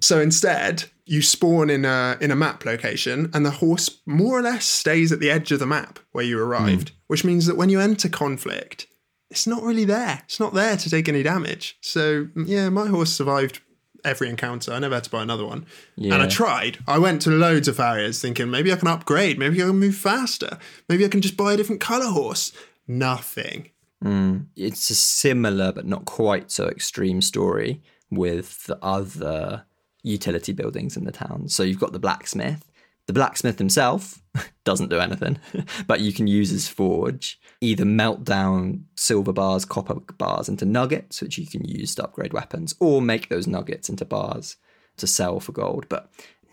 So 0.00 0.18
instead, 0.18 0.84
you 1.04 1.20
spawn 1.20 1.68
in 1.68 1.84
a 1.84 2.16
in 2.22 2.30
a 2.30 2.36
map 2.36 2.64
location, 2.64 3.30
and 3.34 3.44
the 3.44 3.50
horse 3.50 4.00
more 4.06 4.38
or 4.38 4.42
less 4.42 4.64
stays 4.64 5.12
at 5.12 5.20
the 5.20 5.30
edge 5.30 5.52
of 5.52 5.58
the 5.58 5.66
map 5.66 5.98
where 6.12 6.24
you 6.24 6.40
arrived, 6.40 6.88
hmm. 6.88 6.94
which 7.08 7.24
means 7.24 7.44
that 7.44 7.58
when 7.58 7.68
you 7.68 7.80
enter 7.80 8.08
conflict, 8.08 8.86
it's 9.30 9.46
not 9.46 9.62
really 9.62 9.84
there. 9.84 10.22
It's 10.24 10.40
not 10.40 10.54
there 10.54 10.78
to 10.78 10.88
take 10.88 11.06
any 11.06 11.22
damage. 11.22 11.76
So 11.82 12.24
mm, 12.24 12.48
yeah, 12.48 12.70
my 12.70 12.86
horse 12.86 13.12
survived 13.12 13.60
every 14.06 14.30
encounter. 14.30 14.72
I 14.72 14.78
never 14.78 14.94
had 14.94 15.04
to 15.04 15.10
buy 15.10 15.22
another 15.22 15.44
one. 15.44 15.66
And 16.14 16.22
I 16.22 16.28
tried. 16.28 16.78
I 16.86 16.98
went 16.98 17.20
to 17.22 17.30
loads 17.30 17.68
of 17.68 17.76
farriers 17.76 18.22
thinking 18.22 18.50
maybe 18.50 18.72
I 18.72 18.76
can 18.76 18.88
upgrade, 18.88 19.38
maybe 19.38 19.62
I 19.62 19.66
can 19.66 19.78
move 19.78 19.96
faster, 19.96 20.56
maybe 20.88 21.04
I 21.04 21.08
can 21.08 21.20
just 21.20 21.36
buy 21.36 21.52
a 21.52 21.56
different 21.58 21.82
color 21.82 22.06
horse. 22.06 22.52
Nothing. 22.86 23.68
Mm. 24.04 24.46
it's 24.54 24.90
a 24.90 24.94
similar 24.94 25.72
but 25.72 25.84
not 25.84 26.04
quite 26.04 26.52
so 26.52 26.68
extreme 26.68 27.20
story 27.20 27.82
with 28.10 28.64
the 28.66 28.78
other 28.80 29.64
utility 30.02 30.52
buildings 30.52 30.96
in 30.96 31.04
the 31.04 31.12
town. 31.12 31.48
So 31.48 31.62
you've 31.62 31.80
got 31.80 31.92
the 31.92 31.98
blacksmith. 31.98 32.64
The 33.06 33.12
blacksmith 33.12 33.58
himself 33.58 34.22
doesn't 34.64 34.90
do 34.90 35.00
anything, 35.00 35.38
but 35.86 36.00
you 36.00 36.12
can 36.12 36.26
use 36.26 36.50
his 36.50 36.68
forge, 36.68 37.40
either 37.60 37.84
melt 37.84 38.24
down 38.24 38.84
silver 38.96 39.32
bars, 39.32 39.64
copper 39.64 39.94
bars 39.94 40.48
into 40.48 40.64
nuggets, 40.64 41.22
which 41.22 41.38
you 41.38 41.46
can 41.46 41.64
use 41.64 41.94
to 41.94 42.04
upgrade 42.04 42.32
weapons, 42.32 42.74
or 42.80 43.00
make 43.00 43.28
those 43.28 43.46
nuggets 43.46 43.88
into 43.88 44.04
bars 44.04 44.56
to 44.98 45.06
sell 45.06 45.40
for 45.40 45.52
gold. 45.52 45.86
But 45.88 46.10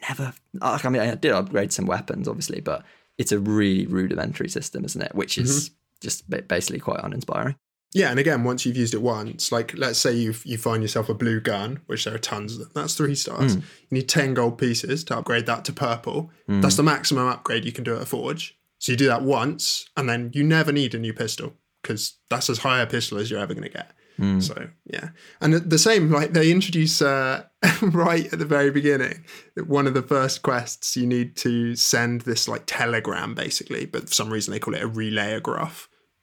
never, 0.08 0.34
I 0.62 0.90
mean, 0.90 1.02
I 1.02 1.16
did 1.16 1.32
upgrade 1.32 1.74
some 1.74 1.86
weapons, 1.86 2.28
obviously, 2.28 2.62
but 2.62 2.84
it's 3.18 3.32
a 3.32 3.40
really 3.40 3.86
rudimentary 3.86 4.50
system, 4.50 4.86
isn't 4.86 5.02
it? 5.02 5.14
Which 5.14 5.38
is 5.38 5.70
mm-hmm. 5.70 5.76
Just 6.06 6.30
basically 6.48 6.80
quite 6.80 7.04
uninspiring. 7.04 7.56
Yeah, 7.94 8.10
and 8.10 8.20
again, 8.20 8.44
once 8.44 8.66
you've 8.66 8.76
used 8.76 8.94
it 8.94 9.02
once, 9.02 9.54
like 9.54 9.74
let's 9.78 9.98
say 9.98 10.14
you 10.14 10.34
you 10.44 10.58
find 10.58 10.84
yourself 10.84 11.08
a 11.08 11.14
blue 11.14 11.40
gun, 11.40 11.80
which 11.86 12.04
there 12.04 12.14
are 12.14 12.18
tons 12.20 12.54
of 12.54 12.60
them. 12.60 12.72
That's 12.74 12.94
three 12.94 13.16
stars. 13.16 13.54
Hmm. 13.54 13.62
You 13.90 13.98
need 14.00 14.10
ten 14.10 14.34
gold 14.34 14.58
pieces 14.58 15.04
to 15.06 15.18
upgrade 15.18 15.46
that 15.46 15.64
to 15.66 15.74
purple. 15.74 16.30
Hmm. 16.48 16.60
That's 16.62 16.76
the 16.76 16.84
maximum 16.84 17.28
upgrade 17.28 17.64
you 17.64 17.72
can 17.72 17.86
do 17.86 17.96
at 17.96 18.02
a 18.02 18.06
forge. 18.06 18.58
So 18.80 18.92
you 18.92 18.98
do 18.98 19.08
that 19.08 19.22
once, 19.24 19.90
and 19.96 20.10
then 20.10 20.32
you 20.34 20.44
never 20.44 20.74
need 20.74 20.94
a 20.94 21.00
new 21.00 21.14
pistol 21.14 21.54
because 21.82 22.18
that's 22.30 22.50
as 22.50 22.60
high 22.60 22.82
a 22.82 22.88
pistol 22.88 23.18
as 23.18 23.32
you're 23.32 23.40
ever 23.40 23.54
going 23.54 23.64
to 23.64 23.78
get. 23.78 23.92
Hmm. 24.18 24.42
So 24.42 24.70
yeah, 24.86 25.10
and 25.40 25.54
the- 25.54 25.78
same 25.78 26.12
like 26.12 26.34
they 26.34 26.52
introduce 26.52 27.02
uh, 27.02 27.44
right 27.82 28.32
at 28.32 28.40
the 28.40 28.46
very 28.46 28.72
beginning. 28.72 29.24
that 29.56 29.68
One 29.68 29.88
of 29.88 29.94
the 29.94 30.02
first 30.02 30.42
quests 30.42 30.98
you 30.98 31.08
need 31.08 31.38
to 31.38 31.76
send 31.78 32.22
this 32.22 32.50
like 32.50 32.64
telegram 32.66 33.36
basically, 33.36 33.86
but 33.86 34.10
for 34.10 34.14
some 34.14 34.30
reason 34.30 34.52
they 34.52 34.60
call 34.60 34.76
it 34.76 34.84
a 34.84 34.88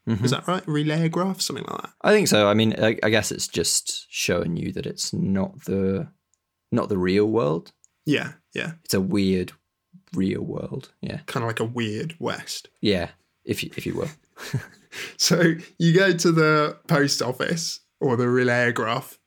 relayograph. 0.07 0.12
Is 0.12 0.18
mm-hmm. 0.18 0.26
that 0.26 0.48
right? 0.48 0.66
Relayograph, 0.66 1.40
something 1.40 1.64
like 1.68 1.82
that. 1.82 1.90
I 2.03 2.12
think 2.12 2.28
so. 2.28 2.48
I 2.48 2.55
mean, 2.55 2.74
I, 2.82 2.98
I 3.03 3.11
guess 3.11 3.30
it's 3.32 3.48
just 3.48 4.07
showing 4.11 4.57
you 4.57 4.72
that 4.72 4.86
it's 4.86 5.12
not 5.12 5.64
the 5.64 6.09
not 6.70 6.88
the 6.88 6.98
real 6.98 7.26
world. 7.26 7.72
Yeah, 8.05 8.32
yeah, 8.55 8.72
It's 8.84 8.94
a 8.94 9.00
weird 9.00 9.53
real 10.14 10.42
world. 10.42 10.90
Yeah, 11.00 11.20
kind 11.26 11.44
of 11.44 11.48
like 11.48 11.61
a 11.61 11.64
weird 11.64 12.16
west. 12.18 12.68
yeah. 12.80 13.11
If 13.44 13.64
you 13.64 13.70
if 13.76 13.86
you 13.86 13.94
will. 13.94 14.09
So 15.16 15.55
you 15.78 15.92
go 15.94 16.12
to 16.12 16.32
the 16.32 16.78
post 16.86 17.22
office 17.22 17.80
or 18.00 18.16
the 18.16 18.28
relay 18.28 18.72
graph 18.72 19.18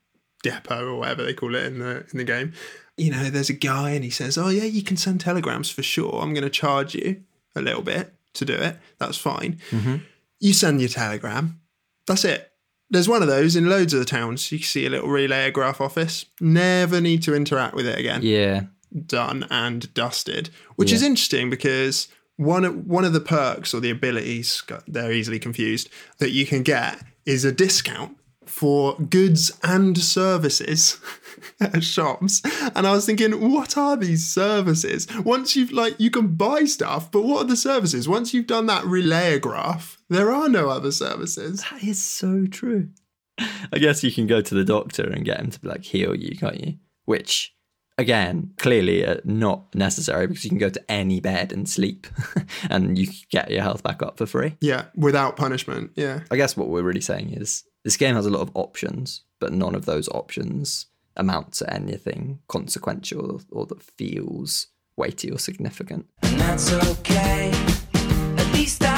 depot 0.42 0.86
or 0.86 0.98
whatever 0.98 1.24
they 1.24 1.34
call 1.34 1.54
it 1.54 1.64
in 1.64 1.78
the 1.78 2.06
in 2.12 2.18
the 2.18 2.24
game. 2.24 2.52
You 2.96 3.10
know, 3.10 3.24
there's 3.24 3.50
a 3.50 3.54
guy 3.54 3.90
and 3.90 4.04
he 4.04 4.10
says, 4.10 4.38
"Oh 4.38 4.48
yeah, 4.48 4.64
you 4.64 4.82
can 4.82 4.96
send 4.96 5.20
telegrams 5.20 5.70
for 5.70 5.82
sure. 5.82 6.20
I'm 6.22 6.34
going 6.34 6.44
to 6.44 6.50
charge 6.50 6.94
you 6.94 7.22
a 7.54 7.60
little 7.60 7.82
bit 7.82 8.14
to 8.34 8.44
do 8.44 8.54
it. 8.54 8.78
That's 8.98 9.18
fine." 9.18 9.58
Mm-hmm. 9.70 9.96
You 10.40 10.52
send 10.52 10.80
your 10.80 10.88
telegram. 10.88 11.60
That's 12.06 12.24
it. 12.24 12.50
There's 12.90 13.08
one 13.08 13.22
of 13.22 13.28
those 13.28 13.56
in 13.56 13.68
loads 13.68 13.92
of 13.94 13.98
the 13.98 14.04
towns. 14.06 14.50
You 14.52 14.58
can 14.58 14.66
see 14.66 14.86
a 14.86 14.90
little 14.90 15.08
relay 15.08 15.50
graph 15.50 15.80
office. 15.80 16.24
Never 16.40 17.00
need 17.00 17.22
to 17.24 17.34
interact 17.34 17.74
with 17.74 17.86
it 17.86 17.98
again 17.98 18.20
Yeah. 18.22 18.64
done 19.06 19.46
and 19.50 19.92
dusted, 19.94 20.50
which 20.76 20.92
is 20.92 21.02
interesting 21.02 21.50
because 21.50 22.06
one 22.36 22.64
of, 22.64 22.86
one 22.86 23.04
of 23.04 23.12
the 23.12 23.20
perks 23.20 23.74
or 23.74 23.80
the 23.80 23.90
abilities 23.90 24.62
they're 24.86 25.10
easily 25.12 25.38
confused 25.40 25.88
that 26.18 26.30
you 26.30 26.46
can 26.46 26.62
get 26.62 27.02
is 27.24 27.44
a 27.44 27.50
discount 27.50 28.16
for 28.44 28.96
goods 28.98 29.50
and 29.64 29.98
services 29.98 30.98
at 31.60 31.82
shops. 31.82 32.40
And 32.76 32.86
I 32.86 32.92
was 32.92 33.04
thinking, 33.04 33.50
what 33.52 33.76
are 33.76 33.96
these 33.96 34.24
services? 34.24 35.08
Once 35.24 35.56
you've 35.56 35.72
like 35.72 35.98
you 35.98 36.10
can 36.10 36.36
buy 36.36 36.64
stuff, 36.66 37.10
but 37.10 37.22
what 37.24 37.46
are 37.46 37.48
the 37.48 37.56
services? 37.56 38.08
Once 38.08 38.32
you've 38.32 38.46
done 38.46 38.66
that 38.66 38.84
relayograph, 38.84 39.95
there 40.08 40.30
are 40.32 40.48
no 40.48 40.68
other 40.68 40.92
services. 40.92 41.64
That 41.70 41.82
is 41.82 42.02
so 42.02 42.46
true. 42.46 42.90
I 43.38 43.78
guess 43.78 44.02
you 44.02 44.12
can 44.12 44.26
go 44.26 44.40
to 44.40 44.54
the 44.54 44.64
doctor 44.64 45.04
and 45.04 45.24
get 45.24 45.40
him 45.40 45.50
to 45.50 45.58
like 45.62 45.84
heal 45.84 46.14
you, 46.14 46.36
can't 46.36 46.64
you? 46.64 46.74
Which, 47.04 47.54
again, 47.98 48.52
clearly 48.56 49.04
uh, 49.04 49.16
not 49.24 49.74
necessary 49.74 50.26
because 50.26 50.44
you 50.44 50.50
can 50.50 50.58
go 50.58 50.70
to 50.70 50.90
any 50.90 51.20
bed 51.20 51.52
and 51.52 51.68
sleep, 51.68 52.06
and 52.70 52.96
you 52.96 53.06
can 53.08 53.16
get 53.30 53.50
your 53.50 53.62
health 53.62 53.82
back 53.82 54.02
up 54.02 54.16
for 54.16 54.26
free. 54.26 54.56
Yeah, 54.60 54.86
without 54.94 55.36
punishment. 55.36 55.92
Yeah. 55.96 56.20
I 56.30 56.36
guess 56.36 56.56
what 56.56 56.68
we're 56.68 56.82
really 56.82 57.00
saying 57.00 57.30
is 57.32 57.64
this 57.84 57.96
game 57.96 58.14
has 58.14 58.26
a 58.26 58.30
lot 58.30 58.42
of 58.42 58.50
options, 58.54 59.22
but 59.38 59.52
none 59.52 59.74
of 59.74 59.84
those 59.84 60.08
options 60.08 60.86
amount 61.16 61.52
to 61.54 61.72
anything 61.72 62.38
consequential 62.48 63.40
or 63.50 63.66
that 63.66 63.82
feels 63.82 64.68
weighty 64.96 65.30
or 65.30 65.38
significant. 65.38 66.06
And 66.22 66.40
that's 66.40 66.72
okay. 66.72 67.50
At 67.94 68.52
least 68.52 68.82
I've 68.82 68.95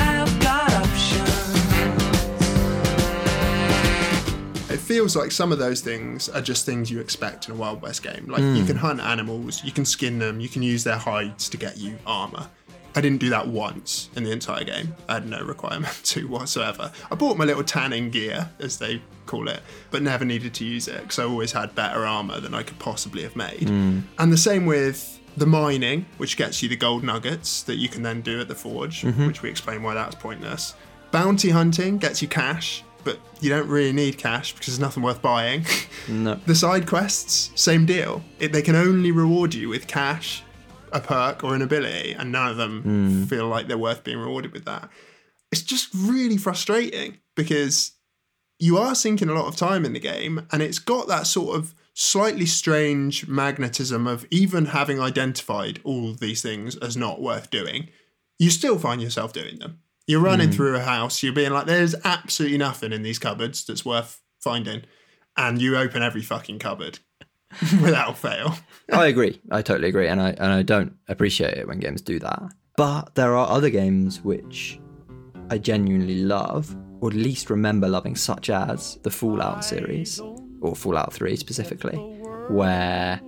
feels 4.98 5.14
like 5.14 5.30
some 5.30 5.52
of 5.52 5.60
those 5.60 5.80
things 5.80 6.28
are 6.28 6.40
just 6.40 6.66
things 6.66 6.90
you 6.90 6.98
expect 6.98 7.48
in 7.48 7.54
a 7.54 7.56
Wild 7.56 7.80
West 7.80 8.02
game. 8.02 8.26
Like 8.26 8.40
you 8.40 8.62
hmm. 8.62 8.66
can 8.66 8.76
hunt 8.76 8.98
animals, 9.00 9.62
you 9.62 9.70
can 9.70 9.84
skin 9.84 10.18
them, 10.18 10.40
you 10.40 10.48
can 10.48 10.60
use 10.60 10.82
their 10.82 10.96
hides 10.96 11.48
to 11.50 11.56
get 11.56 11.76
you 11.78 11.96
armor. 12.04 12.48
I 12.96 13.00
didn't 13.00 13.20
do 13.20 13.30
that 13.30 13.46
once 13.46 14.10
in 14.16 14.24
the 14.24 14.32
entire 14.32 14.64
game. 14.64 14.96
I 15.08 15.14
had 15.14 15.28
no 15.28 15.40
requirement 15.44 16.00
to 16.06 16.26
whatsoever. 16.26 16.90
I 17.12 17.14
bought 17.14 17.38
my 17.38 17.44
little 17.44 17.62
tanning 17.62 18.10
gear, 18.10 18.50
as 18.58 18.78
they 18.78 19.00
call 19.26 19.48
it, 19.48 19.60
but 19.92 20.02
never 20.02 20.24
needed 20.24 20.52
to 20.54 20.64
use 20.64 20.88
it 20.88 21.00
because 21.02 21.20
I 21.20 21.24
always 21.26 21.52
had 21.52 21.76
better 21.76 22.04
armor 22.04 22.40
than 22.40 22.52
I 22.52 22.64
could 22.64 22.80
possibly 22.80 23.22
have 23.22 23.36
made. 23.36 23.68
Hmm. 23.68 24.00
And 24.18 24.32
the 24.32 24.36
same 24.36 24.66
with 24.66 25.20
the 25.36 25.46
mining, 25.46 26.06
which 26.16 26.36
gets 26.36 26.60
you 26.60 26.68
the 26.68 26.76
gold 26.76 27.04
nuggets 27.04 27.62
that 27.62 27.76
you 27.76 27.88
can 27.88 28.02
then 28.02 28.20
do 28.20 28.40
at 28.40 28.48
the 28.48 28.56
forge, 28.56 29.02
mm-hmm. 29.02 29.28
which 29.28 29.42
we 29.42 29.48
explain 29.48 29.84
why 29.84 29.94
that's 29.94 30.16
pointless. 30.16 30.74
Bounty 31.12 31.50
hunting 31.50 31.98
gets 31.98 32.20
you 32.20 32.26
cash, 32.26 32.82
but 33.04 33.18
you 33.40 33.50
don't 33.50 33.68
really 33.68 33.92
need 33.92 34.18
cash 34.18 34.52
because 34.52 34.66
there's 34.66 34.80
nothing 34.80 35.02
worth 35.02 35.22
buying. 35.22 35.64
No. 36.08 36.36
the 36.46 36.54
side 36.54 36.86
quests, 36.86 37.50
same 37.54 37.84
deal. 37.84 38.24
It, 38.38 38.50
they 38.50 38.62
can 38.62 38.74
only 38.74 39.12
reward 39.12 39.52
you 39.52 39.68
with 39.68 39.86
cash, 39.86 40.42
a 40.90 41.00
perk, 41.00 41.44
or 41.44 41.54
an 41.54 41.60
ability, 41.60 42.12
and 42.12 42.32
none 42.32 42.50
of 42.50 42.56
them 42.56 42.82
hmm. 42.82 43.24
feel 43.24 43.46
like 43.46 43.68
they're 43.68 43.76
worth 43.76 44.04
being 44.04 44.16
rewarded 44.16 44.54
with 44.54 44.64
that. 44.64 44.88
It's 45.52 45.60
just 45.60 45.90
really 45.94 46.38
frustrating 46.38 47.18
because 47.36 47.92
you 48.58 48.78
are 48.78 48.94
sinking 48.94 49.28
a 49.28 49.34
lot 49.34 49.48
of 49.48 49.56
time 49.56 49.84
in 49.84 49.92
the 49.92 50.00
game, 50.00 50.46
and 50.50 50.62
it's 50.62 50.78
got 50.78 51.08
that 51.08 51.26
sort 51.26 51.56
of 51.56 51.74
slightly 51.92 52.46
strange 52.46 53.26
magnetism 53.26 54.06
of 54.06 54.24
even 54.30 54.66
having 54.66 55.00
identified 55.00 55.80
all 55.82 56.08
of 56.08 56.20
these 56.20 56.40
things 56.40 56.76
as 56.76 56.96
not 56.96 57.20
worth 57.20 57.50
doing, 57.50 57.88
you 58.38 58.50
still 58.50 58.78
find 58.78 59.02
yourself 59.02 59.32
doing 59.32 59.58
them. 59.58 59.80
You're 60.08 60.22
running 60.22 60.48
hmm. 60.48 60.54
through 60.54 60.76
a 60.76 60.80
house, 60.80 61.22
you're 61.22 61.34
being 61.34 61.52
like, 61.52 61.66
there's 61.66 61.94
absolutely 62.02 62.56
nothing 62.56 62.92
in 62.92 63.02
these 63.02 63.18
cupboards 63.18 63.64
that's 63.66 63.84
worth 63.84 64.20
finding. 64.40 64.82
And 65.36 65.60
you 65.60 65.76
open 65.76 66.02
every 66.02 66.22
fucking 66.22 66.58
cupboard 66.60 66.98
without 67.82 68.16
fail. 68.16 68.54
I 68.90 69.06
agree. 69.06 69.38
I 69.50 69.60
totally 69.60 69.88
agree, 69.88 70.08
and 70.08 70.20
I 70.20 70.30
and 70.30 70.50
I 70.50 70.62
don't 70.62 70.96
appreciate 71.08 71.58
it 71.58 71.68
when 71.68 71.78
games 71.78 72.00
do 72.00 72.18
that. 72.20 72.42
But 72.76 73.14
there 73.16 73.36
are 73.36 73.48
other 73.48 73.68
games 73.70 74.22
which 74.22 74.80
I 75.50 75.58
genuinely 75.58 76.22
love, 76.24 76.74
or 77.00 77.10
at 77.10 77.14
least 77.14 77.50
remember 77.50 77.86
loving, 77.86 78.16
such 78.16 78.48
as 78.48 78.98
the 79.02 79.10
Fallout 79.10 79.62
series, 79.62 80.20
or 80.60 80.74
Fallout 80.74 81.12
3 81.12 81.36
specifically, 81.36 81.96
where 82.48 83.20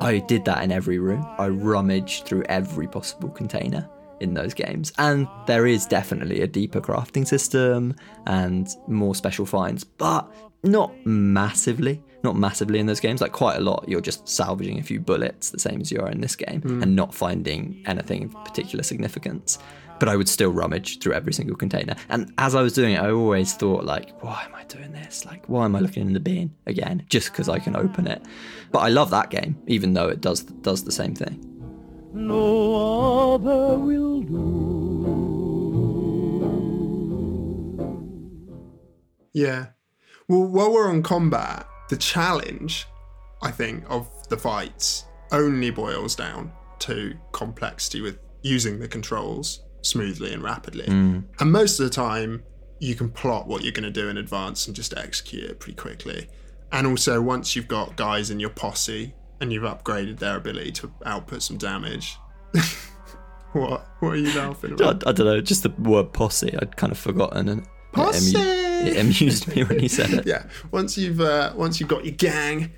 I 0.00 0.22
did 0.28 0.44
that 0.44 0.62
in 0.62 0.70
every 0.70 0.98
room. 0.98 1.26
I 1.38 1.48
rummaged 1.48 2.26
through 2.26 2.44
every 2.44 2.86
possible 2.86 3.28
container 3.28 3.88
in 4.22 4.34
those 4.34 4.54
games. 4.54 4.92
And 4.98 5.28
there 5.46 5.66
is 5.66 5.86
definitely 5.86 6.40
a 6.40 6.46
deeper 6.46 6.80
crafting 6.80 7.26
system 7.26 7.94
and 8.26 8.68
more 8.86 9.14
special 9.14 9.44
finds, 9.44 9.84
but 9.84 10.32
not 10.62 10.94
massively. 11.04 12.02
Not 12.22 12.36
massively 12.36 12.78
in 12.78 12.86
those 12.86 13.00
games, 13.00 13.20
like 13.20 13.32
quite 13.32 13.56
a 13.56 13.60
lot. 13.60 13.84
You're 13.88 14.00
just 14.00 14.28
salvaging 14.28 14.78
a 14.78 14.82
few 14.82 15.00
bullets, 15.00 15.50
the 15.50 15.58
same 15.58 15.80
as 15.80 15.90
you 15.90 15.98
are 16.00 16.08
in 16.08 16.20
this 16.20 16.36
game, 16.36 16.60
hmm. 16.60 16.82
and 16.82 16.94
not 16.94 17.12
finding 17.12 17.82
anything 17.86 18.24
of 18.24 18.44
particular 18.44 18.84
significance. 18.84 19.58
But 19.98 20.08
I 20.08 20.16
would 20.16 20.28
still 20.28 20.50
rummage 20.50 21.00
through 21.00 21.14
every 21.14 21.32
single 21.32 21.56
container. 21.56 21.96
And 22.08 22.32
as 22.38 22.54
I 22.54 22.62
was 22.62 22.72
doing 22.74 22.94
it, 22.94 23.00
I 23.00 23.10
always 23.10 23.54
thought, 23.54 23.84
like, 23.84 24.20
why 24.22 24.44
am 24.44 24.54
I 24.54 24.64
doing 24.64 24.92
this? 24.92 25.24
Like, 25.24 25.48
why 25.48 25.64
am 25.64 25.74
I 25.74 25.80
looking 25.80 26.06
in 26.06 26.12
the 26.12 26.20
bin 26.20 26.54
again? 26.66 27.04
Just 27.08 27.32
because 27.32 27.48
I 27.48 27.58
can 27.58 27.74
open 27.76 28.06
it. 28.06 28.22
But 28.70 28.80
I 28.80 28.88
love 28.88 29.10
that 29.10 29.30
game, 29.30 29.60
even 29.66 29.92
though 29.92 30.08
it 30.08 30.20
does 30.20 30.42
does 30.42 30.84
the 30.84 30.92
same 30.92 31.14
thing. 31.16 31.51
No 32.14 33.34
other 33.34 33.78
will 33.78 34.20
do. 34.22 35.32
Yeah. 39.32 39.66
Well, 40.28 40.44
while 40.44 40.72
we're 40.72 40.88
on 40.88 41.02
combat, 41.02 41.66
the 41.88 41.96
challenge, 41.96 42.86
I 43.42 43.50
think, 43.50 43.84
of 43.88 44.08
the 44.28 44.36
fights 44.36 45.04
only 45.30 45.70
boils 45.70 46.14
down 46.14 46.52
to 46.80 47.14
complexity 47.32 48.00
with 48.00 48.18
using 48.42 48.78
the 48.78 48.88
controls 48.88 49.62
smoothly 49.82 50.32
and 50.32 50.42
rapidly. 50.42 50.84
Mm. 50.84 51.24
And 51.40 51.52
most 51.52 51.80
of 51.80 51.84
the 51.84 51.90
time, 51.90 52.42
you 52.78 52.94
can 52.94 53.08
plot 53.08 53.46
what 53.46 53.62
you're 53.62 53.72
going 53.72 53.84
to 53.84 53.90
do 53.90 54.08
in 54.08 54.18
advance 54.18 54.66
and 54.66 54.76
just 54.76 54.96
execute 54.96 55.44
it 55.44 55.60
pretty 55.60 55.76
quickly. 55.76 56.28
And 56.72 56.86
also, 56.86 57.20
once 57.20 57.54
you've 57.54 57.68
got 57.68 57.96
guys 57.96 58.30
in 58.30 58.40
your 58.40 58.50
posse 58.50 59.14
and 59.42 59.52
you've 59.52 59.64
upgraded 59.64 60.18
their 60.20 60.36
ability 60.36 60.72
to 60.72 60.90
output 61.04 61.42
some 61.42 61.58
damage. 61.58 62.16
what? 63.52 63.86
What 64.00 64.10
are 64.10 64.16
you 64.16 64.32
laughing 64.38 64.70
I, 64.72 64.74
about? 64.74 65.06
I 65.06 65.12
don't 65.12 65.26
know, 65.26 65.40
just 65.40 65.62
the 65.62 65.70
word 65.70 66.12
posse, 66.12 66.56
I'd 66.58 66.76
kind 66.76 66.92
of 66.92 66.98
forgotten. 66.98 67.48
And 67.48 67.60
it 67.60 67.66
amu- 67.94 68.06
Posse! 68.06 68.36
It 68.38 68.96
amused 68.98 69.48
me 69.54 69.64
when 69.64 69.78
you 69.80 69.88
said 69.88 70.10
it. 70.10 70.26
yeah 70.26 70.46
once 70.72 70.96
you've 70.98 71.20
uh, 71.20 71.52
once 71.54 71.78
you've 71.78 71.88
got 71.88 72.04
your 72.04 72.14
gang 72.14 72.72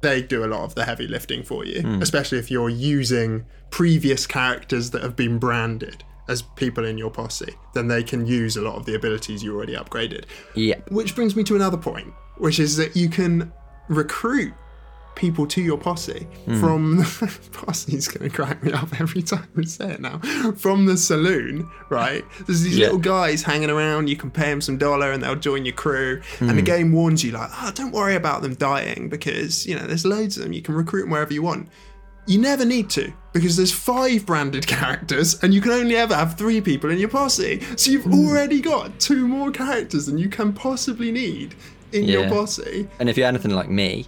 they 0.00 0.20
do 0.20 0.44
a 0.44 0.48
lot 0.48 0.64
of 0.64 0.74
the 0.74 0.84
heavy 0.84 1.06
lifting 1.06 1.44
for 1.44 1.64
you 1.64 1.80
especially 2.02 2.38
if 2.38 2.50
you're 2.50 2.68
using 2.70 3.46
previous 3.70 4.26
characters 4.26 4.90
that 4.90 5.02
have 5.02 5.14
been 5.14 5.38
branded 5.38 6.02
as 6.28 6.42
people 6.56 6.84
in 6.84 6.98
your 6.98 7.10
posse 7.10 7.54
then 7.74 7.86
they 7.86 8.02
can 8.02 8.26
use 8.26 8.56
a 8.56 8.62
lot 8.62 8.74
of 8.74 8.84
the 8.84 8.94
abilities 8.96 9.44
you 9.44 9.54
already 9.54 9.74
upgraded 9.76 10.24
Yeah. 10.56 10.80
which 10.88 11.14
brings 11.14 11.36
me 11.36 11.44
to 11.44 11.54
another 11.54 11.76
point 11.76 12.12
which 12.38 12.58
is 12.58 12.76
that 12.78 12.96
you 12.96 13.08
can 13.08 13.52
recruit 13.88 14.54
people 15.14 15.46
to 15.46 15.62
your 15.62 15.78
posse 15.78 16.26
hmm. 16.44 16.60
from 16.60 16.96
posse's 17.52 18.08
gonna 18.08 18.30
crack 18.30 18.62
me 18.62 18.72
up 18.72 19.00
every 19.00 19.22
time 19.22 19.48
we 19.54 19.66
say 19.66 19.92
it 19.92 20.00
now. 20.00 20.18
From 20.56 20.86
the 20.86 20.96
saloon 20.96 21.70
right? 21.90 22.24
There's 22.46 22.62
these 22.62 22.78
Yeah. 22.78 22.86
little 22.86 23.00
guys 23.00 23.42
hanging 23.42 23.70
around 23.70 24.08
you 24.08 24.16
can 24.16 24.30
pay 24.30 24.50
them 24.50 24.60
some 24.60 24.78
dollar 24.78 25.12
and 25.12 25.22
they'll 25.22 25.36
join 25.36 25.64
your 25.64 25.74
crew. 25.74 26.20
And 26.40 26.50
the 26.50 26.54
hmm. 26.54 26.64
game 26.64 26.92
warns 26.92 27.22
you 27.24 27.32
like 27.32 27.50
oh 27.52 27.72
don't 27.74 27.92
worry 27.92 28.14
about 28.14 28.42
them 28.42 28.54
dying 28.54 29.08
because 29.08 29.66
you 29.66 29.74
know 29.74 29.86
there's 29.86 30.04
loads 30.04 30.36
of 30.36 30.44
them 30.44 30.52
you 30.52 30.62
can 30.62 30.74
recruit 30.74 31.02
them 31.02 31.10
wherever 31.10 31.32
you 31.32 31.42
want. 31.42 31.68
You 32.26 32.38
never 32.38 32.64
need 32.64 32.88
to 32.90 33.12
because 33.32 33.56
there's 33.56 33.72
five 33.72 34.24
branded 34.24 34.66
characters 34.78 35.42
and 35.42 35.52
you 35.52 35.60
can 35.60 35.72
only 35.72 35.96
ever 35.96 36.14
have 36.14 36.38
three 36.38 36.60
people 36.60 36.90
in 36.90 36.98
your 36.98 37.08
posse. 37.08 37.60
So 37.76 37.90
you've 37.90 38.04
hmm. 38.04 38.26
already 38.26 38.60
got 38.60 38.98
two 38.98 39.28
more 39.28 39.50
characters 39.50 40.06
than 40.06 40.18
you 40.18 40.28
can 40.28 40.52
possibly 40.52 41.12
need 41.12 41.54
in 41.92 42.04
your 42.04 42.28
posse. 42.28 42.88
And 42.98 43.08
if 43.08 43.16
you're 43.16 43.28
anything 43.28 43.52
like 43.52 43.70
me, 43.70 44.06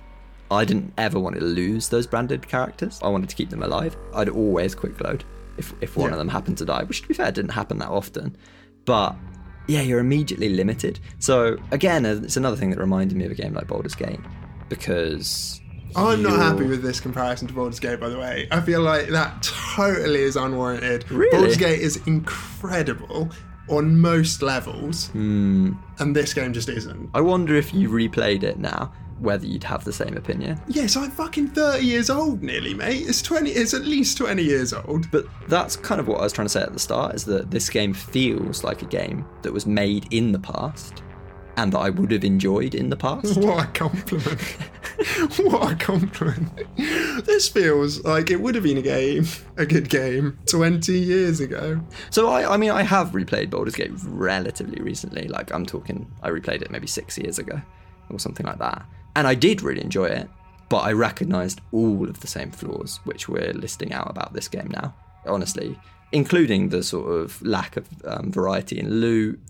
I 0.51 0.65
didn't 0.65 0.93
ever 0.99 1.19
want 1.19 1.37
to 1.37 1.43
lose 1.43 1.89
those 1.89 2.07
branded 2.07 2.47
characters. 2.47 3.01
I 3.03 3.09
wanted 3.09 3.29
to 3.31 3.37
keep 3.37 3.51
them 3.51 3.63
alive. 3.63 3.97
I'd 4.15 4.29
always 4.29 4.75
quick 4.75 5.01
load 5.01 5.25
if, 5.59 5.75
if 5.81 5.97
one 5.97 6.09
Yeah. 6.09 6.13
of 6.13 6.19
them 6.19 6.29
happened 6.29 6.59
to 6.59 6.65
die, 6.65 6.85
which 6.85 7.03
to 7.03 7.09
be 7.09 7.15
fair 7.15 7.33
didn't 7.33 7.51
happen 7.53 7.79
that 7.79 7.89
often. 7.89 8.37
But 8.85 9.17
yeah, 9.67 9.81
you're 9.81 9.99
immediately 9.99 10.51
limited. 10.51 11.01
So 11.19 11.57
again, 11.73 12.07
uh, 12.07 12.21
it's 12.23 12.37
another 12.37 12.57
thing 12.57 12.71
that 12.71 12.79
reminded 12.79 13.17
me 13.19 13.25
of 13.25 13.33
a 13.33 13.35
game 13.35 13.55
like 13.55 13.67
Baldur's 13.67 13.97
Gate 13.97 14.21
because 14.69 15.61
I'm 15.97 16.23
not 16.23 16.31
you're- 16.33 16.43
happy 16.45 16.65
with 16.67 16.83
this 16.83 17.01
comparison 17.01 17.49
to 17.49 17.55
Baldur's 17.55 17.81
Gate, 17.81 17.99
by 17.99 18.09
the 18.09 18.19
way. 18.19 18.47
I 18.53 18.61
feel 18.61 18.83
like 18.83 19.09
that 19.09 19.43
totally 19.75 20.21
is 20.21 20.37
unwarranted. 20.37 21.11
Really? 21.11 21.31
Baldur's 21.37 21.57
Gate 21.57 21.81
is 21.81 21.97
incredible 22.07 23.31
on 23.69 23.99
most 24.01 24.43
levels, 24.43 25.09
Hmm. 25.09 25.73
and 25.99 26.15
this 26.15 26.33
game 26.33 26.53
just 26.53 26.69
isn't. 26.69 27.11
I 27.15 27.21
wonder 27.21 27.57
if 27.57 27.75
you 27.75 27.89
replayed 27.89 28.45
it 28.45 28.59
now, 28.61 28.93
whether 29.19 29.47
you'd 29.47 29.65
have 29.65 29.85
the 29.85 29.93
same 29.93 30.17
opinion. 30.17 30.61
Yes, 30.69 30.97
I'm 30.97 31.11
fucking 31.11 31.49
30 31.49 31.85
years 31.85 32.11
old 32.11 32.43
nearly, 32.43 32.75
mate. 32.75 33.09
It's 33.09 33.23
20, 33.23 33.51
it's 33.51 33.75
at 33.75 33.85
least 33.85 34.19
20 34.19 34.43
years 34.43 34.73
old. 34.73 35.11
But 35.11 35.27
that's 35.49 35.77
kind 35.77 36.01
of 36.01 36.09
what 36.09 36.21
I 36.21 36.25
was 36.25 36.33
trying 36.33 36.47
to 36.47 36.53
say 36.53 36.63
at 36.63 36.73
the 36.73 36.79
start 36.79 37.15
is 37.15 37.25
that 37.25 37.51
this 37.51 37.69
game 37.71 37.95
feels 37.95 38.65
like 38.65 38.83
a 38.83 38.87
game 38.87 39.27
that 39.43 39.53
was 39.53 39.67
made 39.67 40.07
in 40.11 40.33
the 40.33 40.39
past 40.39 41.03
and 41.57 41.73
that 41.73 41.79
I 41.79 41.91
would 41.91 42.11
have 42.13 42.25
enjoyed 42.25 42.75
in 42.75 42.91
the 42.91 42.97
past. 42.97 43.37
What 43.47 43.65
a 43.65 43.67
compliment. 43.69 44.41
what 45.39 45.73
a 45.73 45.75
compliment. 45.77 46.51
This 47.25 47.49
feels 47.49 48.05
like 48.05 48.31
it 48.31 48.41
would 48.41 48.55
have 48.55 48.65
been 48.65 48.79
a 48.79 48.83
game, 48.83 49.27
a 49.57 49.65
good 49.65 49.89
game, 49.89 50.39
20 50.47 50.93
years 50.93 51.41
ago. 51.41 51.81
So 52.11 52.29
I, 52.29 52.55
I 52.55 52.57
mean, 52.57 52.71
I 52.71 52.83
have 52.83 53.13
replayed 53.13 53.51
Baldur's 53.51 53.75
Gate 53.75 53.91
relatively 54.05 54.83
recently. 54.83 55.29
Like 55.29 55.53
I'm 55.53 55.65
talking, 55.65 56.11
I 56.23 56.31
replayed 56.31 56.63
it 56.63 56.71
maybe 56.71 56.87
six 56.87 57.17
years 57.17 57.39
ago 57.39 57.61
or 58.11 58.19
something 58.19 58.47
like 58.47 58.59
that, 58.59 58.85
and 59.17 59.27
I 59.27 59.35
did 59.35 59.63
really 59.63 59.83
enjoy 59.83 60.07
it. 60.07 60.29
But 60.69 60.79
I 60.79 60.93
recognised 60.93 61.61
all 61.73 62.09
of 62.09 62.21
the 62.21 62.27
same 62.27 62.51
flaws 62.51 63.01
which 63.05 63.29
we're 63.29 63.53
listing 63.53 63.93
out 63.93 64.11
about 64.11 64.33
this 64.33 64.49
game 64.49 64.69
now. 64.71 64.95
Honestly, 65.27 65.79
including 66.13 66.69
the 66.69 66.83
sort 66.83 67.11
of 67.11 67.41
lack 67.43 67.77
of 67.77 67.89
um, 68.05 68.31
variety 68.33 68.79
in 68.79 69.01
loot, 69.01 69.41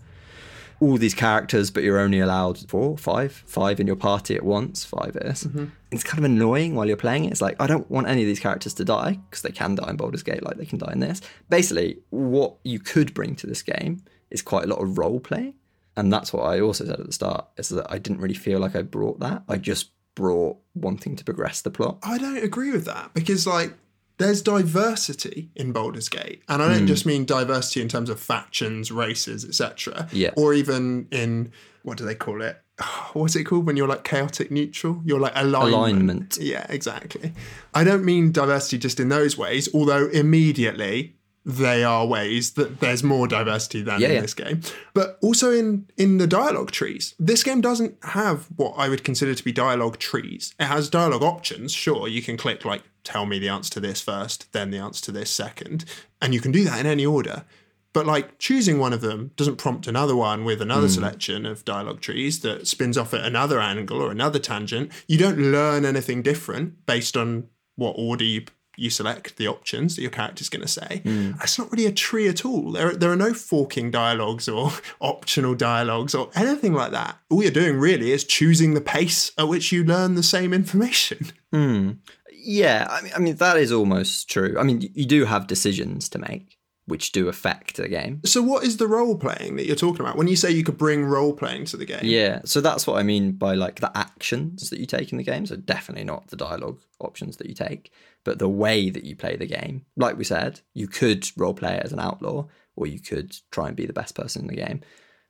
all 0.79 0.97
these 0.97 1.15
characters, 1.15 1.71
but 1.71 1.83
you're 1.83 1.99
only 1.99 2.19
allowed 2.19 2.59
four, 2.69 2.97
five, 2.97 3.31
five 3.47 3.79
in 3.79 3.87
your 3.87 3.95
party 3.95 4.35
at 4.35 4.43
once. 4.43 4.85
Five 4.85 5.15
is. 5.21 5.47
It's 5.91 6.03
kind 6.03 6.19
of 6.19 6.25
annoying 6.25 6.75
while 6.75 6.85
you're 6.85 6.97
playing 6.97 7.25
it. 7.25 7.31
It's 7.31 7.41
like 7.41 7.59
I 7.59 7.65
don't 7.65 7.89
want 7.89 8.07
any 8.07 8.21
of 8.21 8.27
these 8.27 8.39
characters 8.39 8.75
to 8.75 8.85
die 8.85 9.19
because 9.29 9.41
they 9.41 9.51
can 9.51 9.75
die 9.75 9.89
in 9.89 9.97
Baldur's 9.97 10.23
Gate, 10.23 10.43
like 10.43 10.57
they 10.57 10.65
can 10.65 10.77
die 10.77 10.91
in 10.91 10.99
this. 10.99 11.21
Basically, 11.49 11.97
what 12.11 12.57
you 12.63 12.79
could 12.79 13.13
bring 13.15 13.35
to 13.37 13.47
this 13.47 13.63
game 13.63 14.03
is 14.29 14.41
quite 14.43 14.65
a 14.65 14.67
lot 14.67 14.79
of 14.79 14.97
role 14.97 15.19
playing, 15.19 15.55
and 15.97 16.13
that's 16.13 16.31
what 16.31 16.43
I 16.43 16.61
also 16.61 16.85
said 16.85 16.99
at 16.99 17.05
the 17.05 17.11
start 17.11 17.45
is 17.57 17.67
that 17.69 17.87
I 17.91 17.97
didn't 17.97 18.21
really 18.21 18.33
feel 18.35 18.59
like 18.59 18.75
I 18.75 18.83
brought 18.83 19.19
that. 19.19 19.43
I 19.49 19.57
just 19.57 19.91
brought 20.15 20.57
wanting 20.73 21.15
to 21.17 21.23
progress 21.25 21.61
the 21.61 21.69
plot. 21.71 21.97
I 22.03 22.17
don't 22.17 22.37
agree 22.43 22.71
with 22.71 22.85
that 22.85 23.13
because, 23.13 23.45
like, 23.45 23.73
there's 24.17 24.41
diversity 24.41 25.51
in 25.55 25.71
Baldur's 25.73 26.09
Gate, 26.09 26.41
and 26.47 26.61
I 26.63 26.69
don't 26.69 26.81
Hmm. 26.81 26.87
just 26.87 27.05
mean 27.05 27.25
diversity 27.25 27.81
in 27.81 27.87
terms 27.87 28.09
of 28.09 28.19
factions, 28.19 28.91
races, 28.91 29.45
etc. 29.45 30.07
Yeah. 30.11 30.31
Or 30.35 30.53
even 30.53 31.07
in 31.11 31.51
what 31.83 31.97
do 31.97 32.05
they 32.05 32.15
call 32.15 32.41
it? 32.41 32.57
What's 33.13 33.35
it 33.35 33.43
called 33.43 33.65
when 33.65 33.77
you're 33.77 33.87
like 33.87 34.03
chaotic 34.03 34.49
neutral? 34.51 35.01
You're 35.05 35.19
like 35.19 35.33
alignment. 35.35 35.73
Alignment. 35.73 36.37
Yeah, 36.41 36.65
exactly. 36.69 37.33
I 37.73 37.83
don't 37.83 38.03
mean 38.03 38.31
diversity 38.31 38.77
just 38.79 38.99
in 38.99 39.09
those 39.09 39.37
ways, 39.37 39.69
although 39.73 40.07
immediately 40.07 41.16
they 41.47 41.81
are 41.81 42.05
ways 42.05 42.51
that 42.51 42.81
there's 42.81 43.03
more 43.03 43.25
diversity 43.25 43.81
than 43.81 44.01
Yeah, 44.01 44.09
in 44.09 44.15
yeah. 44.15 44.21
this 44.21 44.33
game. 44.33 44.61
But 44.93 45.17
also 45.21 45.51
in 45.51 45.87
in 45.95 46.17
the 46.17 46.27
dialogue 46.27 46.71
trees. 46.71 47.15
This 47.17 47.41
game 47.41 47.61
doesn't 47.61 47.95
have 48.03 48.47
what 48.57 48.73
I 48.77 48.89
would 48.89 49.05
consider 49.05 49.33
to 49.33 49.43
be 49.43 49.53
dialogue 49.53 49.97
trees. 49.97 50.53
It 50.59 50.65
has 50.65 50.89
dialogue 50.89 51.23
options. 51.23 51.71
Sure, 51.71 52.07
you 52.07 52.21
can 52.21 52.35
click 52.35 52.65
like 52.65 52.83
tell 53.05 53.25
me 53.25 53.39
the 53.39 53.47
answer 53.47 53.71
to 53.71 53.79
this 53.79 54.01
first, 54.01 54.51
then 54.51 54.71
the 54.71 54.77
answer 54.77 55.05
to 55.05 55.11
this 55.13 55.31
second, 55.31 55.85
and 56.21 56.33
you 56.33 56.41
can 56.41 56.51
do 56.51 56.65
that 56.65 56.81
in 56.81 56.85
any 56.85 57.05
order. 57.05 57.45
But 57.93 58.05
like 58.05 58.37
choosing 58.39 58.77
one 58.77 58.91
of 58.91 58.99
them 58.99 59.31
doesn't 59.37 59.55
prompt 59.55 59.87
another 59.87 60.17
one 60.17 60.43
with 60.43 60.61
another 60.61 60.87
hmm. 60.87 60.93
selection 60.93 61.45
of 61.45 61.63
dialogue 61.63 62.01
trees 62.01 62.41
that 62.41 62.67
spins 62.67 62.97
off 62.97 63.13
at 63.13 63.23
another 63.23 63.61
angle 63.61 64.01
or 64.01 64.11
another 64.11 64.37
tangent. 64.37 64.91
You 65.07 65.17
don't 65.17 65.39
learn 65.39 65.85
anything 65.85 66.21
different 66.21 66.85
based 66.85 67.15
on 67.15 67.47
what 67.77 67.95
order 67.97 68.25
you 68.25 68.41
you 68.77 68.89
select 68.89 69.37
the 69.37 69.47
options 69.47 69.95
that 69.95 70.01
your 70.03 70.11
character's 70.11 70.49
going 70.49 70.61
to 70.61 70.67
say. 70.67 71.01
Mm. 71.03 71.37
That's 71.39 71.57
not 71.57 71.71
really 71.71 71.87
a 71.87 71.91
tree 71.91 72.27
at 72.27 72.45
all. 72.45 72.71
There, 72.71 72.93
there 72.93 73.11
are 73.11 73.17
no 73.17 73.33
forking 73.33 73.91
dialogues 73.91 74.47
or 74.47 74.71
optional 75.01 75.55
dialogues 75.55 76.15
or 76.15 76.29
anything 76.35 76.73
like 76.73 76.91
that. 76.91 77.17
All 77.29 77.41
you're 77.41 77.51
doing 77.51 77.77
really 77.77 78.11
is 78.11 78.23
choosing 78.23 78.75
the 78.75 78.81
pace 78.81 79.31
at 79.37 79.47
which 79.47 79.71
you 79.71 79.83
learn 79.83 80.15
the 80.15 80.23
same 80.23 80.53
information. 80.53 81.27
Hmm. 81.53 81.91
Yeah, 82.33 82.87
I 82.89 83.01
mean, 83.01 83.11
I 83.15 83.19
mean 83.19 83.35
that 83.37 83.55
is 83.55 83.71
almost 83.71 84.29
true. 84.29 84.57
I 84.59 84.63
mean, 84.63 84.89
you 84.93 85.05
do 85.05 85.23
have 85.23 85.47
decisions 85.47 86.09
to 86.09 86.19
make 86.19 86.56
which 86.87 87.11
do 87.11 87.27
affect 87.27 87.75
the 87.75 87.89
game. 87.89 88.21
So, 88.25 88.41
what 88.41 88.63
is 88.63 88.77
the 88.77 88.87
role 88.87 89.17
playing 89.17 89.57
that 89.57 89.65
you're 89.65 89.75
talking 89.75 90.01
about 90.01 90.17
when 90.17 90.27
you 90.27 90.37
say 90.37 90.49
you 90.49 90.63
could 90.63 90.77
bring 90.77 91.03
role 91.03 91.33
playing 91.33 91.65
to 91.65 91.77
the 91.77 91.85
game? 91.85 91.99
Yeah, 92.03 92.41
so 92.45 92.61
that's 92.61 92.87
what 92.87 92.97
I 92.97 93.03
mean 93.03 93.33
by 93.33 93.53
like 93.55 93.81
the 93.81 93.95
actions 93.95 94.69
that 94.69 94.79
you 94.79 94.85
take 94.85 95.11
in 95.11 95.17
the 95.17 95.23
game. 95.23 95.45
So 95.45 95.57
definitely 95.57 96.05
not 96.05 96.27
the 96.27 96.37
dialogue 96.37 96.79
options 96.99 97.37
that 97.37 97.47
you 97.47 97.53
take, 97.53 97.91
but 98.23 98.39
the 98.39 98.49
way 98.49 98.89
that 98.89 99.03
you 99.03 99.15
play 99.15 99.35
the 99.35 99.45
game. 99.45 99.85
Like 99.97 100.17
we 100.17 100.23
said, 100.23 100.61
you 100.73 100.87
could 100.87 101.29
role 101.35 101.53
play 101.53 101.75
it 101.75 101.83
as 101.83 101.91
an 101.91 101.99
outlaw, 101.99 102.47
or 102.75 102.87
you 102.87 102.99
could 102.99 103.35
try 103.51 103.67
and 103.67 103.75
be 103.75 103.85
the 103.85 103.93
best 103.93 104.15
person 104.15 104.43
in 104.43 104.47
the 104.47 104.55
game. 104.55 104.81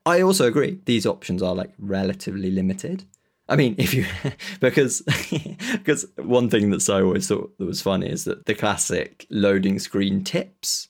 I 0.06 0.22
also 0.22 0.46
agree 0.46 0.80
these 0.86 1.08
options 1.08 1.42
are 1.42 1.56
like 1.56 1.74
relatively 1.80 2.52
limited. 2.52 3.04
I 3.50 3.56
mean, 3.56 3.74
if 3.80 3.96
you 3.96 4.06
because 4.60 5.02
because 5.72 6.06
one 6.18 6.52
thing 6.52 6.70
that 6.70 6.88
I 6.88 7.02
always 7.02 7.28
thought 7.28 7.58
that 7.58 7.66
was 7.66 7.82
funny 7.82 8.10
is 8.10 8.26
that 8.26 8.46
the 8.46 8.54
classic 8.54 9.26
loading 9.32 9.80
screen 9.80 10.24
tips 10.24 10.90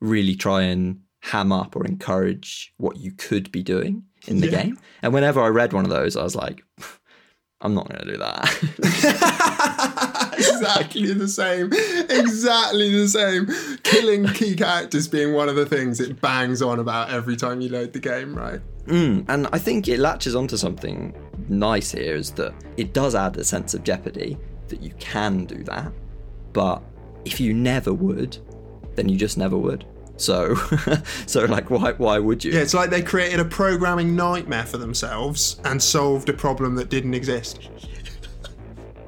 really 0.00 0.34
try 0.34 0.62
and 0.62 1.00
ham 1.22 1.52
up 1.52 1.76
or 1.76 1.84
encourage 1.86 2.72
what 2.78 2.96
you 2.96 3.12
could 3.12 3.52
be 3.52 3.62
doing 3.62 4.02
in 4.26 4.40
the 4.40 4.48
Yeah. 4.50 4.62
game. 4.62 4.78
And 5.02 5.12
whenever 5.12 5.40
I 5.40 5.48
read 5.48 5.72
one 5.72 5.84
of 5.84 5.90
those, 5.90 6.16
I 6.16 6.22
was 6.22 6.34
like, 6.34 6.62
I'm 7.62 7.74
not 7.74 7.88
going 7.90 8.00
to 8.06 8.12
do 8.12 8.16
that. 8.18 8.48
exactly 10.38 11.12
the 11.12 11.28
same. 11.28 11.70
Exactly 12.08 12.90
the 12.96 13.06
same. 13.08 13.48
Killing 13.82 14.26
key 14.28 14.56
characters 14.56 15.08
being 15.08 15.34
one 15.34 15.48
of 15.50 15.56
the 15.56 15.66
things 15.66 16.00
it 16.00 16.20
bangs 16.22 16.62
on 16.62 16.78
about 16.78 17.10
every 17.10 17.36
time 17.36 17.60
you 17.60 17.68
load 17.68 17.92
the 17.92 17.98
game, 18.00 18.34
right? 18.34 18.60
Mm, 18.86 19.26
and 19.28 19.46
I 19.52 19.58
think 19.58 19.88
it 19.88 19.98
latches 19.98 20.34
onto 20.34 20.56
something 20.56 21.14
nice 21.48 21.92
here 21.92 22.16
is 22.16 22.30
that 22.32 22.54
it 22.78 22.94
does 22.94 23.14
add 23.14 23.36
a 23.36 23.44
sense 23.44 23.74
of 23.74 23.84
jeopardy 23.84 24.38
that 24.68 24.80
you 24.82 24.92
can 24.98 25.44
do 25.44 25.62
that. 25.64 25.92
But 26.54 26.82
if 27.26 27.40
you 27.40 27.52
never 27.52 27.92
would, 27.92 28.38
then 28.96 29.08
you 29.08 29.16
just 29.16 29.38
never 29.38 29.56
would. 29.56 29.84
So, 30.16 30.54
so 31.26 31.44
like, 31.46 31.70
why 31.70 31.92
why 31.92 32.18
would 32.18 32.44
you? 32.44 32.52
Yeah, 32.52 32.60
it's 32.60 32.74
like 32.74 32.90
they 32.90 33.02
created 33.02 33.40
a 33.40 33.44
programming 33.44 34.14
nightmare 34.14 34.66
for 34.66 34.76
themselves 34.76 35.60
and 35.64 35.82
solved 35.82 36.28
a 36.28 36.34
problem 36.34 36.74
that 36.74 36.90
didn't 36.90 37.14
exist. 37.14 37.68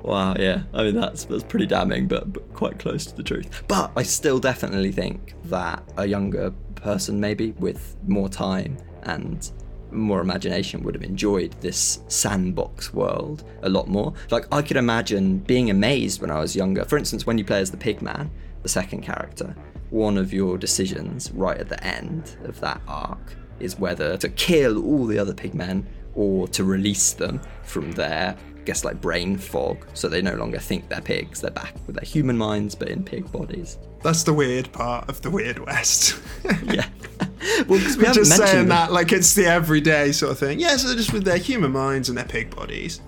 Wow, 0.02 0.34
yeah. 0.38 0.62
I 0.74 0.84
mean, 0.84 0.94
that's 0.94 1.24
that's 1.26 1.44
pretty 1.44 1.66
damning, 1.66 2.08
but, 2.08 2.32
but 2.32 2.52
quite 2.54 2.78
close 2.78 3.06
to 3.06 3.16
the 3.16 3.22
truth. 3.22 3.62
But 3.68 3.92
I 3.96 4.02
still 4.02 4.38
definitely 4.38 4.90
think 4.90 5.34
that 5.44 5.82
a 5.96 6.06
younger 6.06 6.52
person, 6.74 7.20
maybe 7.20 7.52
with 7.52 7.96
more 8.08 8.28
time 8.28 8.76
and 9.04 9.50
more 9.90 10.20
imagination, 10.20 10.82
would 10.82 10.94
have 10.94 11.04
enjoyed 11.04 11.52
this 11.60 12.00
sandbox 12.08 12.92
world 12.92 13.44
a 13.62 13.68
lot 13.68 13.88
more. 13.88 14.12
Like, 14.30 14.52
I 14.52 14.62
could 14.62 14.76
imagine 14.76 15.38
being 15.38 15.70
amazed 15.70 16.20
when 16.20 16.30
I 16.30 16.40
was 16.40 16.56
younger. 16.56 16.84
For 16.84 16.98
instance, 16.98 17.26
when 17.26 17.38
you 17.38 17.44
play 17.44 17.60
as 17.60 17.70
the 17.70 17.76
Pigman, 17.76 18.30
the 18.62 18.68
second 18.68 19.02
character, 19.02 19.54
one 19.92 20.16
of 20.16 20.32
your 20.32 20.56
decisions 20.56 21.30
right 21.32 21.58
at 21.58 21.68
the 21.68 21.84
end 21.84 22.36
of 22.44 22.58
that 22.60 22.80
arc 22.88 23.36
is 23.60 23.78
whether 23.78 24.16
to 24.16 24.28
kill 24.30 24.82
all 24.84 25.04
the 25.04 25.18
other 25.18 25.34
pigmen 25.34 25.84
or 26.14 26.48
to 26.48 26.64
release 26.64 27.12
them 27.12 27.40
from 27.62 27.92
their 27.92 28.34
I 28.56 28.64
guess 28.64 28.84
like 28.84 29.00
brain 29.00 29.36
fog 29.36 29.86
so 29.92 30.08
they 30.08 30.22
no 30.22 30.34
longer 30.34 30.58
think 30.58 30.88
they're 30.88 31.02
pigs 31.02 31.42
they're 31.42 31.50
back 31.50 31.74
with 31.86 31.96
their 31.96 32.08
human 32.08 32.38
minds 32.38 32.74
but 32.74 32.88
in 32.88 33.04
pig 33.04 33.30
bodies 33.30 33.76
That's 34.02 34.22
the 34.22 34.32
weird 34.32 34.72
part 34.72 35.08
of 35.10 35.20
the 35.20 35.30
Weird 35.30 35.58
West. 35.58 36.18
yeah 36.64 36.86
well 37.68 37.78
because 37.78 37.96
we 37.98 38.04
haven't 38.06 38.24
just 38.24 38.36
saying 38.36 38.68
that 38.68 38.92
like 38.92 39.12
it's 39.12 39.34
the 39.34 39.46
everyday 39.46 40.12
sort 40.12 40.32
of 40.32 40.38
thing. 40.38 40.58
Yeah, 40.58 40.76
so 40.76 40.88
they're 40.88 40.96
just 40.96 41.12
with 41.12 41.24
their 41.24 41.36
human 41.38 41.72
minds 41.72 42.08
and 42.08 42.16
their 42.16 42.24
pig 42.24 42.54
bodies. 42.54 43.00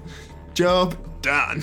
Job 0.53 0.97
done. 1.23 1.63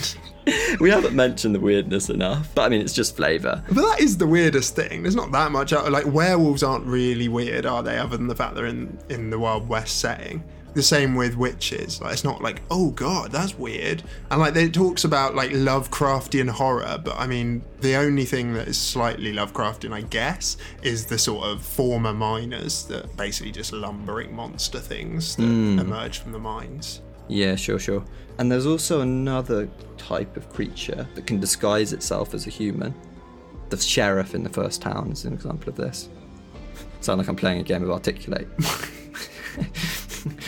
We 0.80 0.90
haven't 0.90 1.16
mentioned 1.16 1.54
the 1.54 1.60
weirdness 1.60 2.10
enough 2.10 2.54
but 2.56 2.64
I 2.64 2.70
mean 2.70 2.82
it's 2.82 2.94
just 2.94 3.16
flavour 3.16 3.64
But 3.68 3.82
that 3.82 4.02
is 4.02 4.18
the 4.18 4.28
weirdest 4.28 4.76
thing. 4.76 5.04
There's 5.04 5.16
not 5.16 5.32
that 5.32 5.52
much. 5.52 5.74
out- 5.74 5.92
Like 5.92 6.06
werewolves 6.06 6.64
aren't 6.64 6.86
really 6.86 7.28
weird, 7.28 7.66
are 7.66 7.84
they? 7.84 7.98
Other 7.98 8.18
than 8.18 8.28
the 8.28 8.36
fact 8.36 8.56
they're 8.56 8.66
in 8.66 8.98
in 9.10 9.30
the 9.30 9.40
Wild 9.40 9.68
West 9.68 10.00
setting. 10.00 10.44
The 10.74 10.82
same 10.84 11.16
with 11.16 11.36
witches. 11.36 12.02
Like 12.02 12.14
it's 12.14 12.24
not 12.24 12.42
like 12.42 12.62
oh 12.72 12.92
god, 12.92 13.32
that's 13.32 13.58
weird. 13.58 14.04
And 14.30 14.40
like 14.40 14.56
it 14.56 14.74
talks 14.74 15.04
about 15.04 15.36
like 15.36 15.52
Lovecraftian 15.52 16.50
horror, 16.50 17.00
but 17.04 17.16
I 17.18 17.28
mean 17.28 17.62
the 17.82 17.96
only 17.96 18.26
thing 18.26 18.54
that 18.54 18.68
is 18.68 18.78
slightly 18.78 19.34
Lovecraftian, 19.34 19.94
I 19.94 20.02
guess, 20.02 20.58
is 20.82 21.06
the 21.06 21.18
sort 21.18 21.46
of 21.46 21.62
former 21.62 22.14
miners 22.14 22.86
that 22.86 23.16
basically 23.18 23.52
just 23.52 23.74
lumbering 23.74 24.34
monster 24.36 24.80
things 24.80 25.36
that 25.36 25.44
hmm. 25.44 25.80
emerge 25.80 26.20
from 26.20 26.32
the 26.32 26.40
mines. 26.40 27.02
Yeah, 27.32 27.56
sure, 27.56 27.80
sure. 27.80 28.04
And 28.40 28.52
there's 28.52 28.66
also 28.66 29.00
another 29.00 29.70
type 29.98 30.36
of 30.36 30.50
creature 30.50 31.08
that 31.16 31.26
can 31.26 31.40
disguise 31.40 31.94
itself 31.94 32.34
as 32.34 32.46
a 32.46 32.50
human. 32.50 32.94
The 33.70 33.78
sheriff 33.78 34.36
in 34.36 34.44
the 34.44 34.50
first 34.50 34.82
town 34.82 35.12
is 35.14 35.24
an 35.24 35.34
example 35.34 35.70
of 35.70 35.78
this. 35.78 36.10
Sound 37.00 37.20
like 37.20 37.30
I'm 37.30 37.38
playing 37.38 37.62
a 37.62 37.64
game 37.64 37.84
of 37.84 37.90
Articulate. 37.90 38.50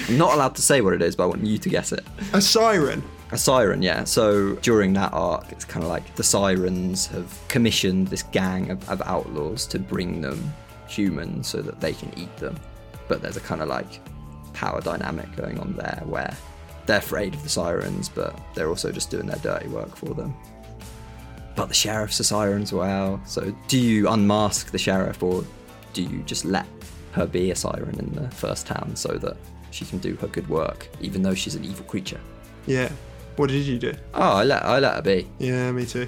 I'm 0.10 0.18
not 0.18 0.34
allowed 0.34 0.56
to 0.56 0.62
say 0.62 0.82
what 0.82 0.94
it 0.94 1.02
is, 1.02 1.16
but 1.16 1.24
I 1.24 1.28
want 1.28 1.46
you 1.46 1.58
to 1.58 1.70
guess 1.70 1.94
it. 1.94 2.04
A 2.34 2.42
siren. 2.42 3.02
A 3.32 3.38
siren, 3.38 3.82
yeah. 3.82 4.04
So 4.04 4.56
during 4.56 4.92
that 4.94 5.14
arc, 5.14 5.54
it's 5.54 5.64
kind 5.64 5.84
of 5.86 5.90
like 5.90 6.16
the 6.16 6.24
sirens 6.24 7.08
have 7.08 7.40
commissioned 7.48 8.10
this 8.10 8.24
gang 8.24 8.72
of, 8.72 8.90
of 8.90 9.02
outlaws 9.04 9.66
to 9.68 9.80
bring 9.80 10.20
them 10.20 10.54
humans 10.90 11.48
so 11.48 11.62
that 11.62 11.80
they 11.80 11.94
can 11.94 12.12
eat 12.20 12.36
them. 12.38 12.58
But 13.08 13.22
there's 13.22 13.38
a 13.38 13.42
kind 13.42 13.62
of 13.62 13.70
like 13.70 14.02
power 14.54 14.82
dynamic 14.82 15.34
going 15.38 15.60
on 15.60 15.74
there 15.78 16.02
where 16.06 16.36
they're 16.86 16.98
afraid 16.98 17.34
of 17.34 17.44
the 17.44 17.50
sirens, 17.50 18.10
but 18.10 18.40
they're 18.54 18.70
also 18.70 18.92
just 18.92 19.10
doing 19.10 19.26
their 19.26 19.40
dirty 19.40 19.68
work 19.68 19.96
for 19.96 20.14
them. 20.14 20.36
But 21.56 21.68
the 21.68 21.74
sheriff's 21.74 22.20
a 22.20 22.24
siren 22.24 22.64
as 22.64 22.74
well. 22.74 23.22
So 23.26 23.56
do 23.68 23.80
you 23.80 24.10
unmask 24.10 24.72
the 24.72 24.78
sheriff 24.78 25.22
or 25.22 25.46
do 25.94 26.02
you 26.02 26.24
just 26.24 26.46
let 26.46 26.66
her 27.12 27.28
be 27.28 27.52
a 27.52 27.56
siren 27.56 27.98
in 28.00 28.12
the 28.14 28.30
first 28.32 28.66
town 28.66 28.96
so 28.96 29.14
that 29.14 29.38
she 29.72 29.86
can 29.86 30.00
do 30.00 30.16
her 30.16 30.28
good 30.28 30.50
work, 30.50 30.90
even 31.00 31.22
though 31.22 31.36
she's 31.36 31.56
an 31.56 31.64
evil 31.64 31.86
creature? 31.86 32.20
Yeah. 32.66 32.92
What 33.36 33.50
did 33.50 33.66
you 33.66 33.78
do? 33.80 33.94
Oh, 34.14 34.38
I 34.38 34.44
let 34.44 34.64
I 34.64 34.80
let 34.80 34.96
her 34.96 35.02
be. 35.02 35.28
Yeah, 35.40 35.72
me 35.72 35.86
too. 35.86 36.08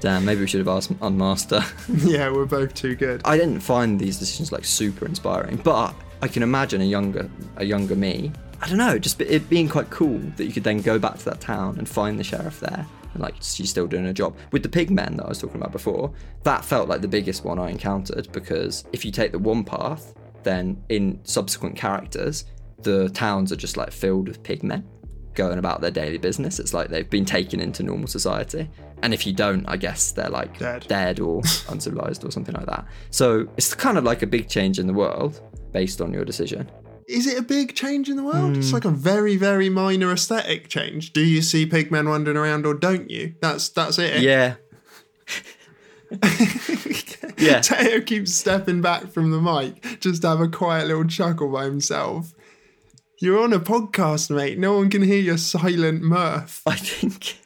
Damn, 0.00 0.24
maybe 0.24 0.40
we 0.40 0.46
should 0.46 0.60
have 0.60 0.68
asked 0.68 0.92
Unmasked 1.02 1.50
her. 1.50 1.64
yeah, 2.06 2.30
we're 2.30 2.46
both 2.46 2.72
too 2.74 2.94
good. 2.94 3.20
I 3.24 3.36
didn't 3.36 3.60
find 3.60 4.00
these 4.00 4.18
decisions 4.18 4.50
like 4.50 4.64
super 4.64 5.04
inspiring, 5.04 5.56
but 5.56 5.94
I 6.22 6.28
can 6.28 6.42
imagine 6.42 6.80
a 6.80 6.84
younger 6.84 7.28
a 7.56 7.64
younger 7.64 7.96
me. 7.96 8.32
I 8.60 8.68
don't 8.68 8.78
know, 8.78 8.98
just 8.98 9.20
it 9.20 9.48
being 9.48 9.68
quite 9.68 9.90
cool 9.90 10.18
that 10.36 10.44
you 10.44 10.52
could 10.52 10.64
then 10.64 10.82
go 10.82 10.98
back 10.98 11.18
to 11.18 11.24
that 11.26 11.40
town 11.40 11.78
and 11.78 11.88
find 11.88 12.18
the 12.18 12.24
sheriff 12.24 12.60
there. 12.60 12.86
And 13.12 13.22
like 13.22 13.36
she's 13.40 13.70
still 13.70 13.86
doing 13.86 14.04
her 14.04 14.12
job. 14.12 14.36
With 14.52 14.62
the 14.62 14.68
pigmen 14.68 15.16
that 15.16 15.24
I 15.24 15.28
was 15.28 15.38
talking 15.38 15.56
about 15.56 15.72
before, 15.72 16.12
that 16.42 16.64
felt 16.64 16.88
like 16.88 17.00
the 17.00 17.08
biggest 17.08 17.44
one 17.44 17.58
I 17.58 17.70
encountered 17.70 18.30
because 18.32 18.84
if 18.92 19.04
you 19.04 19.10
take 19.10 19.32
the 19.32 19.38
one 19.38 19.64
path, 19.64 20.14
then 20.42 20.82
in 20.88 21.20
subsequent 21.24 21.76
characters, 21.76 22.44
the 22.82 23.08
towns 23.10 23.50
are 23.52 23.56
just 23.56 23.76
like 23.76 23.90
filled 23.90 24.28
with 24.28 24.42
pigmen 24.42 24.84
going 25.34 25.58
about 25.58 25.80
their 25.80 25.90
daily 25.90 26.18
business. 26.18 26.58
It's 26.58 26.74
like 26.74 26.88
they've 26.88 27.08
been 27.08 27.24
taken 27.24 27.60
into 27.60 27.82
normal 27.82 28.08
society. 28.08 28.68
And 29.02 29.14
if 29.14 29.26
you 29.26 29.32
don't, 29.32 29.66
I 29.66 29.76
guess 29.76 30.12
they're 30.12 30.28
like 30.28 30.58
Dead. 30.58 30.86
dead 30.86 31.20
or 31.20 31.40
uncivilized 31.68 32.24
or 32.24 32.30
something 32.30 32.54
like 32.54 32.66
that. 32.66 32.86
So 33.10 33.48
it's 33.56 33.74
kind 33.74 33.96
of 33.96 34.04
like 34.04 34.22
a 34.22 34.26
big 34.26 34.48
change 34.48 34.78
in 34.78 34.86
the 34.86 34.92
world 34.92 35.40
based 35.72 36.00
on 36.00 36.12
your 36.12 36.24
decision. 36.24 36.70
Is 37.08 37.26
it 37.26 37.38
a 37.38 37.42
big 37.42 37.74
change 37.74 38.08
in 38.08 38.16
the 38.16 38.22
world? 38.22 38.54
Hmm. 38.54 38.60
It's 38.60 38.72
like 38.72 38.84
a 38.84 38.90
very, 38.90 39.36
very 39.36 39.68
minor 39.68 40.12
aesthetic 40.12 40.68
change. 40.68 41.12
Do 41.12 41.24
you 41.24 41.42
see 41.42 41.66
pigmen 41.66 42.08
wandering 42.08 42.36
around 42.36 42.66
or 42.66 42.74
don't 42.74 43.10
you? 43.10 43.34
That's 43.40 43.68
that's 43.68 43.98
it. 43.98 44.22
Yeah. 44.22 44.56
yeah. 47.38 47.60
Teo 47.60 48.00
keeps 48.00 48.34
stepping 48.34 48.80
back 48.80 49.12
from 49.12 49.30
the 49.30 49.40
mic 49.40 50.00
just 50.00 50.22
to 50.22 50.28
have 50.28 50.40
a 50.40 50.48
quiet 50.48 50.88
little 50.88 51.04
chuckle 51.04 51.50
by 51.52 51.64
himself. 51.64 52.32
You're 53.20 53.42
on 53.42 53.52
a 53.52 53.60
podcast, 53.60 54.34
mate. 54.34 54.58
No 54.58 54.76
one 54.76 54.88
can 54.88 55.02
hear 55.02 55.20
your 55.20 55.36
silent 55.36 56.02
mirth. 56.02 56.62
I 56.66 56.76
think 56.76 57.36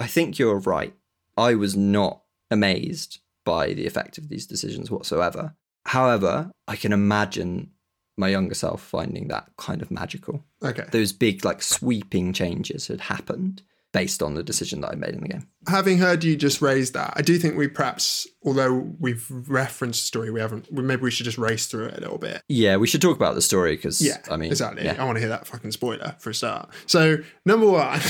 I 0.00 0.06
think 0.06 0.38
you're 0.38 0.58
right. 0.60 0.94
I 1.36 1.54
was 1.54 1.76
not 1.76 2.22
amazed 2.50 3.20
by 3.44 3.74
the 3.74 3.86
effect 3.86 4.18
of 4.18 4.28
these 4.28 4.46
decisions 4.46 4.90
whatsoever. 4.90 5.54
However, 5.86 6.50
I 6.66 6.76
can 6.76 6.92
imagine 6.92 7.70
my 8.16 8.28
younger 8.28 8.54
self 8.54 8.82
finding 8.82 9.28
that 9.28 9.48
kind 9.58 9.82
of 9.82 9.90
magical. 9.90 10.44
Okay. 10.62 10.84
Those 10.92 11.12
big 11.12 11.44
like 11.44 11.62
sweeping 11.62 12.32
changes 12.32 12.86
had 12.88 13.00
happened 13.00 13.62
based 13.92 14.22
on 14.24 14.34
the 14.34 14.42
decision 14.42 14.80
that 14.80 14.90
I 14.90 14.96
made 14.96 15.10
in 15.14 15.20
the 15.20 15.28
game. 15.28 15.46
Having 15.68 15.98
heard 15.98 16.24
you 16.24 16.34
just 16.34 16.60
raise 16.60 16.90
that, 16.92 17.12
I 17.14 17.22
do 17.22 17.38
think 17.38 17.56
we 17.56 17.68
perhaps, 17.68 18.26
although 18.44 18.72
we've 18.98 19.24
referenced 19.30 20.02
the 20.02 20.06
story, 20.08 20.30
we 20.32 20.40
haven't. 20.40 20.66
we- 20.72 20.82
Maybe 20.82 21.02
we 21.02 21.12
should 21.12 21.24
just 21.26 21.38
race 21.38 21.66
through 21.66 21.86
it 21.86 21.98
a 21.98 22.00
little 22.00 22.18
bit. 22.18 22.42
Yeah, 22.48 22.76
we 22.76 22.88
should 22.88 23.00
talk 23.00 23.16
about 23.16 23.36
the 23.36 23.42
story 23.42 23.76
because 23.76 24.00
Yeah, 24.00 24.18
I 24.30 24.36
mean 24.36 24.50
exactly. 24.50 24.84
yeah. 24.84 24.96
I 25.00 25.04
want 25.04 25.14
to 25.16 25.20
hear 25.20 25.28
that 25.28 25.46
fucking 25.46 25.70
spoiler 25.70 26.16
for 26.18 26.30
a 26.30 26.34
start. 26.34 26.70
So, 26.86 27.18
number 27.46 27.70
one, 27.70 28.00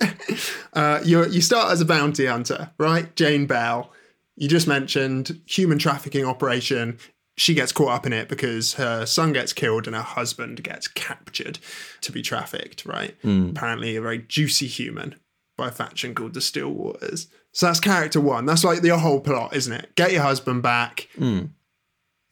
uh, 0.74 1.00
you 1.04 1.26
you 1.28 1.40
start 1.40 1.72
as 1.72 1.80
a 1.80 1.84
bounty 1.84 2.26
hunter, 2.26 2.70
right? 2.78 3.14
Jane 3.16 3.46
Bell. 3.46 3.90
You 4.36 4.48
just 4.48 4.66
mentioned 4.66 5.40
human 5.46 5.78
trafficking 5.78 6.24
operation. 6.24 6.98
She 7.36 7.54
gets 7.54 7.72
caught 7.72 7.88
up 7.88 8.06
in 8.06 8.12
it 8.12 8.28
because 8.28 8.74
her 8.74 9.06
son 9.06 9.32
gets 9.32 9.52
killed 9.52 9.86
and 9.86 9.96
her 9.96 10.02
husband 10.02 10.62
gets 10.62 10.86
captured 10.86 11.58
to 12.02 12.12
be 12.12 12.22
trafficked, 12.22 12.86
right? 12.86 13.16
Hmm. 13.22 13.50
Apparently, 13.50 13.96
a 13.96 14.00
very 14.02 14.18
juicy 14.18 14.66
human 14.66 15.16
by 15.56 15.68
a 15.68 15.72
faction 15.72 16.14
called 16.14 16.34
the 16.34 16.40
Stillwaters. 16.40 17.26
So 17.52 17.66
that's 17.66 17.80
character 17.80 18.20
one. 18.20 18.46
That's 18.46 18.64
like 18.64 18.82
the 18.82 18.96
whole 18.98 19.20
plot, 19.20 19.54
isn't 19.54 19.72
it? 19.72 19.94
Get 19.94 20.12
your 20.12 20.22
husband 20.22 20.62
back. 20.62 21.08
Hmm. 21.16 21.46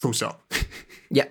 Full 0.00 0.12
stop. 0.12 0.42
Yeah. 1.14 1.26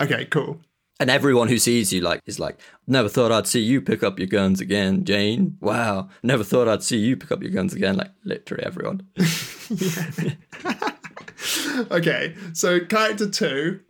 okay, 0.00 0.26
cool. 0.26 0.60
And 1.00 1.10
everyone 1.10 1.48
who 1.48 1.58
sees 1.58 1.92
you 1.92 2.00
like 2.02 2.20
is 2.24 2.38
like, 2.38 2.56
never 2.86 3.08
thought 3.08 3.32
I'd 3.32 3.48
see 3.48 3.58
you 3.58 3.82
pick 3.82 4.04
up 4.04 4.16
your 4.16 4.28
guns 4.28 4.60
again, 4.60 5.04
Jane. 5.04 5.58
Wow. 5.60 6.08
Never 6.22 6.44
thought 6.44 6.68
I'd 6.68 6.84
see 6.84 6.98
you 6.98 7.16
pick 7.16 7.32
up 7.32 7.42
your 7.42 7.50
guns 7.50 7.74
again. 7.74 7.96
Like 7.96 8.12
literally 8.24 8.62
everyone. 8.64 9.02
Okay, 11.90 12.34
so 12.52 12.80
character 12.80 13.28
two, 13.28 13.80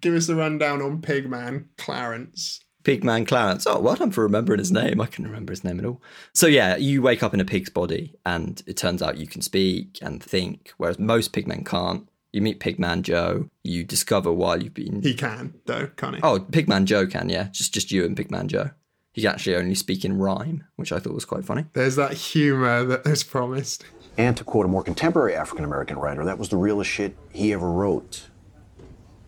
give 0.00 0.14
us 0.14 0.28
a 0.28 0.34
rundown 0.34 0.80
on 0.80 1.00
Pigman 1.00 1.66
Clarence. 1.76 2.60
Pigman 2.84 3.26
Clarence. 3.26 3.66
Oh, 3.66 3.80
well 3.80 3.94
done 3.94 4.10
for 4.10 4.22
remembering 4.22 4.58
his 4.58 4.72
name. 4.72 5.00
I 5.00 5.06
can 5.06 5.24
remember 5.24 5.52
his 5.52 5.64
name 5.64 5.78
at 5.78 5.84
all. 5.84 6.02
So 6.34 6.46
yeah, 6.46 6.76
you 6.76 7.02
wake 7.02 7.22
up 7.22 7.34
in 7.34 7.40
a 7.40 7.44
pig's 7.44 7.70
body, 7.70 8.14
and 8.26 8.62
it 8.66 8.76
turns 8.76 9.02
out 9.02 9.18
you 9.18 9.26
can 9.26 9.42
speak 9.42 9.98
and 10.02 10.22
think, 10.22 10.72
whereas 10.76 10.98
most 10.98 11.32
pigmen 11.32 11.64
can't. 11.64 12.08
You 12.32 12.40
meet 12.40 12.60
Pigman 12.60 13.02
Joe. 13.02 13.50
You 13.62 13.84
discover 13.84 14.32
while 14.32 14.62
you've 14.62 14.72
been. 14.72 15.02
He 15.02 15.12
can 15.14 15.54
though, 15.66 15.88
can't 15.96 16.16
he? 16.16 16.22
Oh, 16.22 16.40
Pigman 16.40 16.86
Joe 16.86 17.06
can, 17.06 17.28
yeah. 17.28 17.48
Just 17.52 17.74
just 17.74 17.92
you 17.92 18.04
and 18.06 18.16
Pigman 18.16 18.46
Joe. 18.46 18.70
He 19.12 19.20
can 19.20 19.32
actually 19.32 19.56
only 19.56 19.74
speak 19.74 20.04
in 20.04 20.16
rhyme, 20.16 20.64
which 20.76 20.92
I 20.92 20.98
thought 20.98 21.12
was 21.12 21.26
quite 21.26 21.44
funny. 21.44 21.66
There's 21.74 21.96
that 21.96 22.14
humour 22.14 22.84
that 22.84 23.04
was 23.04 23.22
promised. 23.22 23.84
And 24.18 24.36
to 24.36 24.44
quote 24.44 24.66
a 24.66 24.68
more 24.68 24.82
contemporary 24.82 25.34
African 25.34 25.64
American 25.64 25.98
writer, 25.98 26.24
that 26.24 26.38
was 26.38 26.48
the 26.48 26.56
realest 26.56 26.90
shit 26.90 27.16
he 27.32 27.52
ever 27.52 27.70
wrote. 27.70 28.28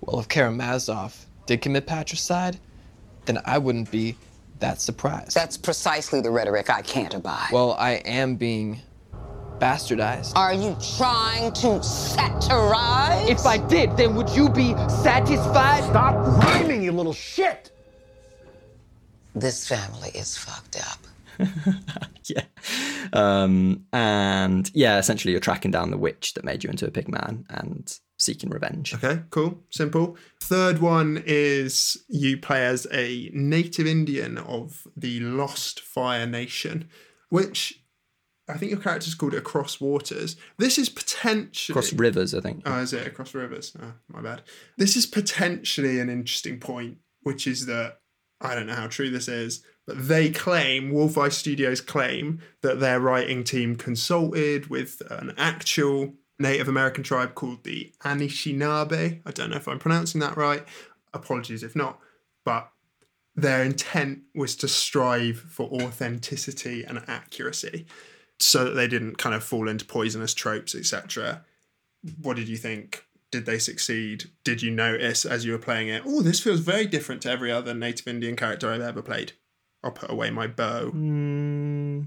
Well, 0.01 0.21
if 0.21 0.29
Karamazov 0.29 1.27
did 1.47 1.63
commit 1.63 1.87
patricide, 1.87 2.59
then 3.25 3.39
I 3.45 3.59
wouldn't 3.59 3.91
be 3.91 4.17
that 4.59 4.81
surprised. 4.81 5.35
That's 5.35 5.57
precisely 5.57 6.21
the 6.21 6.31
rhetoric 6.31 6.71
I 6.71 6.83
can't 6.83 7.15
abide. 7.15 7.49
Well, 7.53 7.73
I 7.73 7.93
am 8.05 8.37
being 8.37 8.81
bastardized. 9.59 10.33
Are 10.37 10.53
you 10.53 10.77
trying 10.97 11.53
to 11.55 11.83
satirize? 11.83 13.29
If 13.29 13.47
I 13.47 13.59
did, 13.59 13.97
then 13.97 14.15
would 14.15 14.29
you 14.31 14.51
be 14.51 14.75
satisfied? 14.89 15.85
Stop 15.85 16.15
rhyming, 16.45 16.83
you 16.83 16.93
little 16.93 17.13
shit! 17.15 17.71
This 19.35 19.67
family 19.67 20.11
is 20.11 20.37
fucked 20.37 20.77
up. 20.77 20.99
yeah. 22.25 22.45
Um, 23.13 23.85
and 23.93 24.71
yeah, 24.75 24.99
essentially 24.99 25.33
you're 25.33 25.41
tracking 25.41 25.71
down 25.71 25.91
the 25.91 25.99
witch 25.99 26.35
that 26.35 26.45
made 26.45 26.65
you 26.65 26.71
into 26.71 26.87
a 26.87 26.91
pig 26.91 27.09
man 27.09 27.45
and 27.51 27.99
seeking 28.19 28.51
revenge. 28.51 28.95
Okay, 28.95 29.23
cool, 29.31 29.63
simple. 29.71 30.17
Third 30.41 30.79
one 30.79 31.23
is 31.27 32.05
you 32.09 32.39
play 32.39 32.65
as 32.67 32.87
a 32.93 33.31
native 33.33 33.87
Indian 33.87 34.39
of 34.39 34.87
the 34.97 35.21
Lost 35.21 35.81
Fire 35.81 36.27
Nation, 36.27 36.89
which 37.29 37.85
I 38.49 38.59
think 38.59 38.71
your 38.71 38.81
character's 38.81 39.15
called 39.15 39.35
Across 39.35 39.81
Waters. 39.81 40.37
This 40.59 40.79
is 40.79 40.89
potentially 40.89 41.75
Across 41.75 41.95
rivers, 41.95 42.35
I 42.35 42.41
think. 42.41 42.63
Oh, 42.67 42.79
is 42.81 42.93
it 42.93 43.07
across 43.07 43.35
rivers? 43.35 43.75
Oh, 43.81 43.95
my 44.09 44.21
bad. 44.21 44.43
This 44.77 44.97
is 44.97 45.07
potentially 45.07 45.99
an 45.99 46.11
interesting 46.11 46.61
point, 46.61 46.99
which 47.23 47.47
is 47.47 47.67
that 47.67 48.01
I 48.45 48.55
don't 48.55 48.67
know 48.67 48.75
how 48.75 48.87
true 48.87 49.11
this 49.11 49.29
is, 49.29 49.63
but 49.87 50.09
they 50.09 50.31
claim, 50.31 50.91
Wolf 50.93 51.19
Eye 51.19 51.29
Studios 51.29 51.81
claim, 51.81 52.41
that 52.63 52.81
their 52.81 53.01
writing 53.01 53.45
team 53.45 53.77
consulted 53.77 54.69
with 54.69 55.03
an 55.11 55.35
actual 55.37 56.15
Native 56.39 56.69
American 56.69 57.05
tribe 57.05 57.35
called 57.35 57.65
the 57.65 57.93
Anishinaabe. 58.05 59.21
I 59.25 59.31
don't 59.31 59.51
know 59.51 59.57
if 59.57 59.69
I'm 59.69 59.79
pronouncing 59.79 60.21
that 60.21 60.37
right. 60.37 60.65
Apologies 61.13 61.63
if 61.63 61.77
not. 61.77 61.99
But 62.45 62.71
their 63.37 63.63
intent 63.63 64.21
was 64.35 64.57
to 64.57 64.69
strive 64.69 65.39
for 65.39 65.69
authenticity 65.83 66.85
and 66.85 67.03
accuracy 67.09 67.87
so 68.39 68.65
that 68.65 68.73
they 68.73 68.89
didn't 68.89 69.17
kind 69.17 69.35
of 69.35 69.45
fall 69.45 69.69
into 69.69 69.85
poisonous 69.85 70.35
tropes, 70.35 70.75
etc 70.75 71.45
what 72.21 72.37
did 72.37 72.49
you 72.49 72.57
think? 72.57 73.05
Did 73.35 73.47
they 73.47 73.59
succeed? 73.59 74.31
Did 74.45 74.63
you 74.63 74.71
notice 74.71 75.25
as 75.25 75.45
you 75.45 75.51
were 75.51 75.59
playing 75.59 75.89
it? 75.89 76.05
Oh, 76.07 76.23
this 76.23 76.39
feels 76.39 76.61
very 76.61 76.87
different 76.87 77.21
to 77.23 77.31
every 77.33 77.51
other 77.51 77.75
Native 77.75 78.07
Indian 78.07 78.37
character 78.37 78.71
I've 78.71 78.81
ever 78.81 79.03
played. 79.03 79.33
I'll 79.83 79.91
put 79.91 80.09
away 80.09 80.31
my 80.31 80.47
bow. 80.47 80.93
Mm, 80.95 82.07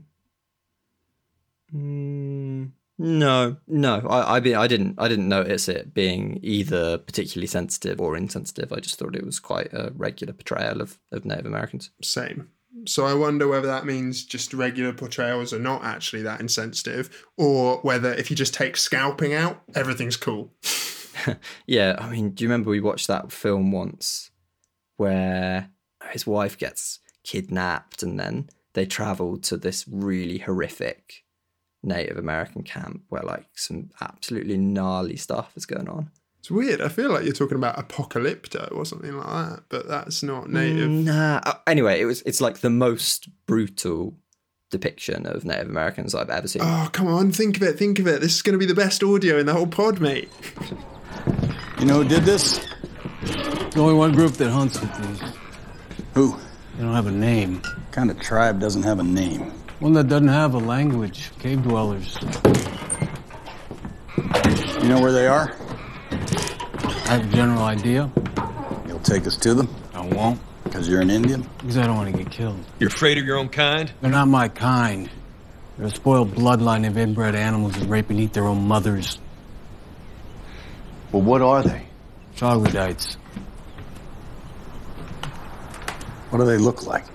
mm, 1.76 2.72
no, 2.98 3.58
no. 3.68 4.08
I, 4.10 4.36
I, 4.36 4.40
be, 4.40 4.56
I 4.56 4.68
didn't. 4.68 4.96
I 4.98 5.10
didn't 5.10 5.28
notice 5.28 5.68
it 5.68 5.94
being 5.94 6.40
either 6.44 6.98
particularly 6.98 7.48
sensitive 7.48 8.00
or 8.00 8.16
insensitive. 8.16 8.72
I 8.72 8.80
just 8.80 8.98
thought 8.98 9.14
it 9.14 9.26
was 9.26 9.42
quite 9.42 9.74
a 9.74 9.92
regular 9.94 10.32
portrayal 10.32 10.82
of, 10.82 10.98
of 11.12 11.26
Native 11.26 11.46
Americans. 11.46 11.92
Same, 12.02 12.48
So 12.86 13.06
I 13.06 13.16
wonder 13.16 13.50
whether 13.50 13.68
that 13.68 13.86
means 13.86 14.24
just 14.24 14.54
regular 14.54 14.94
portrayals 14.94 15.52
are 15.52 15.60
not 15.60 15.84
actually 15.84 16.22
that 16.22 16.40
insensitive, 16.40 17.28
or 17.36 17.80
whether 17.80 18.14
if 18.14 18.30
you 18.30 18.38
just 18.38 18.54
take 18.54 18.78
scalping 18.78 19.34
out, 19.34 19.62
everything's 19.76 20.16
cool. 20.16 20.54
yeah, 21.68 21.96
I 22.00 22.10
mean, 22.10 22.32
do 22.32 22.44
you 22.44 22.50
remember 22.50 22.70
we 22.70 22.80
watched 22.80 23.08
that 23.08 23.32
film 23.32 23.72
once 23.72 24.32
where 24.98 25.70
his 26.12 26.26
wife 26.26 26.58
gets 26.58 27.00
kidnapped 27.24 28.04
and 28.04 28.20
then 28.20 28.50
they 28.74 28.86
travel 28.86 29.38
to 29.38 29.58
this 29.58 29.86
really 29.88 30.40
horrific 30.40 31.24
Native 31.84 32.18
American 32.18 32.64
camp 32.64 33.02
where 33.10 33.24
like 33.24 33.48
some 33.56 33.90
absolutely 34.02 34.58
gnarly 34.58 35.16
stuff 35.16 35.54
is 35.56 35.66
going 35.66 35.90
on. 35.90 36.12
It's 36.40 36.52
weird. 36.52 36.82
I 36.82 36.88
feel 36.88 37.12
like 37.12 37.24
you're 37.24 37.34
talking 37.34 37.58
about 37.58 37.76
Apocalypto 37.76 38.74
or 38.74 38.86
something 38.86 39.18
like 39.18 39.28
that, 39.28 39.64
but 39.70 39.88
that's 39.88 40.24
not 40.24 40.50
native. 40.50 40.90
Nah. 40.90 41.42
Uh, 41.46 41.56
Anyway, 41.68 42.00
it 42.00 42.06
was 42.06 42.22
it's 42.22 42.40
like 42.40 42.60
the 42.60 42.70
most 42.70 43.28
brutal 43.46 44.16
depiction 44.70 45.26
of 45.26 45.46
Native 45.46 45.70
Americans 45.70 46.16
I've 46.16 46.30
ever 46.30 46.48
seen. 46.48 46.62
Oh, 46.64 46.90
come 46.92 47.08
on, 47.08 47.32
think 47.32 47.58
of 47.58 47.64
it, 47.64 47.78
think 47.78 48.00
of 48.00 48.08
it. 48.08 48.22
This 48.22 48.36
is 48.36 48.42
going 48.42 48.54
to 48.54 48.60
be 48.60 48.66
the 48.66 48.74
best 48.74 49.04
audio 49.04 49.38
in 49.38 49.46
the 49.46 49.54
whole 49.54 49.68
pod, 49.68 50.00
mate. 50.00 50.30
You 51.80 51.86
know 51.86 52.02
who 52.02 52.10
did 52.10 52.24
this? 52.24 52.58
The 53.22 53.78
only 53.78 53.94
one 53.94 54.12
group 54.12 54.34
that 54.34 54.50
hunts 54.50 54.82
with 54.82 54.92
these. 54.98 55.32
Who? 56.16 56.36
They 56.76 56.84
don't 56.84 56.96
have 56.96 57.06
a 57.06 57.12
name. 57.12 57.62
What 57.62 57.92
kind 57.92 58.10
of 58.10 58.20
tribe 58.20 58.60
doesn't 58.60 58.82
have 58.82 59.00
a 59.00 59.04
name? 59.04 59.52
One 59.80 59.94
that 59.94 60.08
doesn't 60.08 60.28
have 60.28 60.56
a 60.56 60.58
language. 60.58 61.30
Cave 61.38 61.62
dwellers. 61.62 62.18
You 64.82 64.90
know 64.90 65.00
where 65.00 65.12
they 65.12 65.28
are? 65.28 65.56
I 66.10 67.20
have 67.20 67.32
a 67.32 67.36
general 67.36 67.62
idea. 67.62 68.10
You'll 68.88 69.00
take 69.00 69.28
us 69.28 69.38
to 69.38 69.54
them? 69.54 69.70
I 69.94 70.02
won't. 70.02 70.40
Because 70.64 70.90
you're 70.90 71.02
an 71.02 71.12
Indian? 71.12 71.48
Because 71.60 71.78
I 71.78 71.86
don't 71.86 71.96
want 71.96 72.12
to 72.16 72.24
get 72.24 72.32
killed. 72.32 72.58
You're 72.80 72.90
afraid 72.90 73.20
of 73.20 73.26
your 73.26 73.38
own 73.38 73.50
kind? 73.50 73.92
They're 74.02 74.10
not 74.10 74.28
my 74.28 74.48
kind. 74.48 75.12
They're 75.78 75.88
a 75.88 75.92
spoiled 75.92 76.34
bloodline 76.34 76.88
of 76.88 76.98
inbred 76.98 77.36
animals 77.36 77.74
that 77.74 77.88
rape 77.88 78.10
and 78.10 78.20
eat 78.20 78.34
their 78.34 78.46
own 78.46 78.68
mothers. 78.68 79.20
Well, 81.12 81.22
what 81.22 81.42
are 81.42 81.64
they? 81.64 81.86
Troglodytes. 82.36 83.16
What 86.30 86.40
do 86.40 86.46
they 86.46 86.58
look 86.58 86.86
like? 86.86 87.06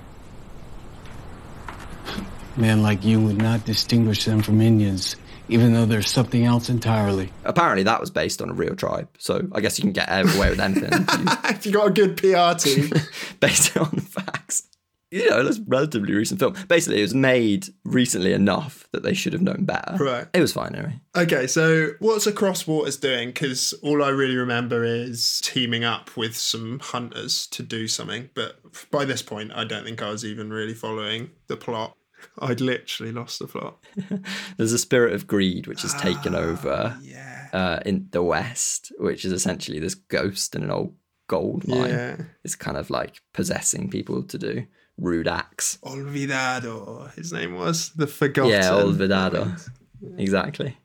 A 2.56 2.60
man 2.60 2.82
like 2.82 3.04
you 3.04 3.20
would 3.20 3.36
not 3.38 3.64
distinguish 3.64 4.24
them 4.24 4.42
from 4.42 4.60
Indians, 4.60 5.16
even 5.48 5.74
though 5.74 5.84
they're 5.84 6.02
something 6.02 6.44
else 6.44 6.70
entirely. 6.70 7.30
Apparently, 7.44 7.82
that 7.82 8.00
was 8.00 8.10
based 8.10 8.40
on 8.40 8.48
a 8.48 8.54
real 8.54 8.74
tribe, 8.74 9.08
so 9.18 9.46
I 9.52 9.60
guess 9.60 9.78
you 9.78 9.82
can 9.82 9.92
get 9.92 10.08
away 10.08 10.50
with 10.50 10.60
anything 10.60 10.90
if 11.50 11.66
you 11.66 11.72
got 11.72 11.88
a 11.88 11.90
good 11.90 12.16
PR 12.16 12.58
team. 12.58 12.90
based 13.40 13.76
on 13.76 13.90
facts. 13.90 14.68
You 15.12 15.28
know, 15.28 15.44
that's 15.44 15.58
a 15.58 15.64
relatively 15.66 16.14
recent 16.14 16.40
film. 16.40 16.54
Basically, 16.68 16.98
it 17.00 17.02
was 17.02 17.14
made 17.14 17.68
recently 17.84 18.32
enough 18.32 18.88
that 18.92 19.02
they 19.02 19.12
should 19.12 19.34
have 19.34 19.42
known 19.42 19.64
better. 19.66 20.02
Right. 20.02 20.26
It 20.32 20.40
was 20.40 20.54
fine 20.54 20.74
anyway. 20.74 21.00
Okay, 21.14 21.46
so 21.46 21.90
what's 21.98 22.26
Across 22.26 22.66
Waters 22.66 22.96
doing? 22.96 23.28
Because 23.28 23.74
all 23.82 24.02
I 24.02 24.08
really 24.08 24.36
remember 24.36 24.84
is 24.84 25.40
teaming 25.44 25.84
up 25.84 26.16
with 26.16 26.34
some 26.34 26.78
hunters 26.80 27.46
to 27.48 27.62
do 27.62 27.86
something. 27.88 28.30
But 28.34 28.56
by 28.90 29.04
this 29.04 29.20
point, 29.20 29.52
I 29.54 29.64
don't 29.64 29.84
think 29.84 30.00
I 30.00 30.08
was 30.08 30.24
even 30.24 30.50
really 30.50 30.74
following 30.74 31.30
the 31.46 31.58
plot. 31.58 31.94
I'd 32.38 32.62
literally 32.62 33.12
lost 33.12 33.38
the 33.38 33.48
plot. 33.48 33.84
There's 34.56 34.72
a 34.72 34.78
spirit 34.78 35.12
of 35.12 35.26
greed 35.26 35.66
which 35.66 35.82
has 35.82 35.92
Ah, 35.94 35.98
taken 35.98 36.34
over 36.34 36.96
uh, 37.52 37.80
in 37.84 38.08
the 38.12 38.22
West, 38.22 38.92
which 38.98 39.26
is 39.26 39.32
essentially 39.32 39.78
this 39.78 39.94
ghost 39.94 40.54
in 40.54 40.62
an 40.62 40.70
old 40.70 40.94
gold 41.28 41.68
mine. 41.68 41.90
Yeah. 41.90 42.16
It's 42.44 42.54
kind 42.54 42.76
of 42.76 42.90
like 42.90 43.20
possessing 43.34 43.90
people 43.90 44.22
to 44.22 44.38
do 44.38 44.66
rude 44.98 45.28
acts. 45.28 45.78
Olvidado, 45.84 47.12
his 47.14 47.32
name 47.32 47.54
was 47.54 47.90
the 47.90 48.06
Forgotten. 48.06 48.52
Yeah, 48.52 48.70
Olvidado. 48.70 49.70
Exactly. 50.18 50.76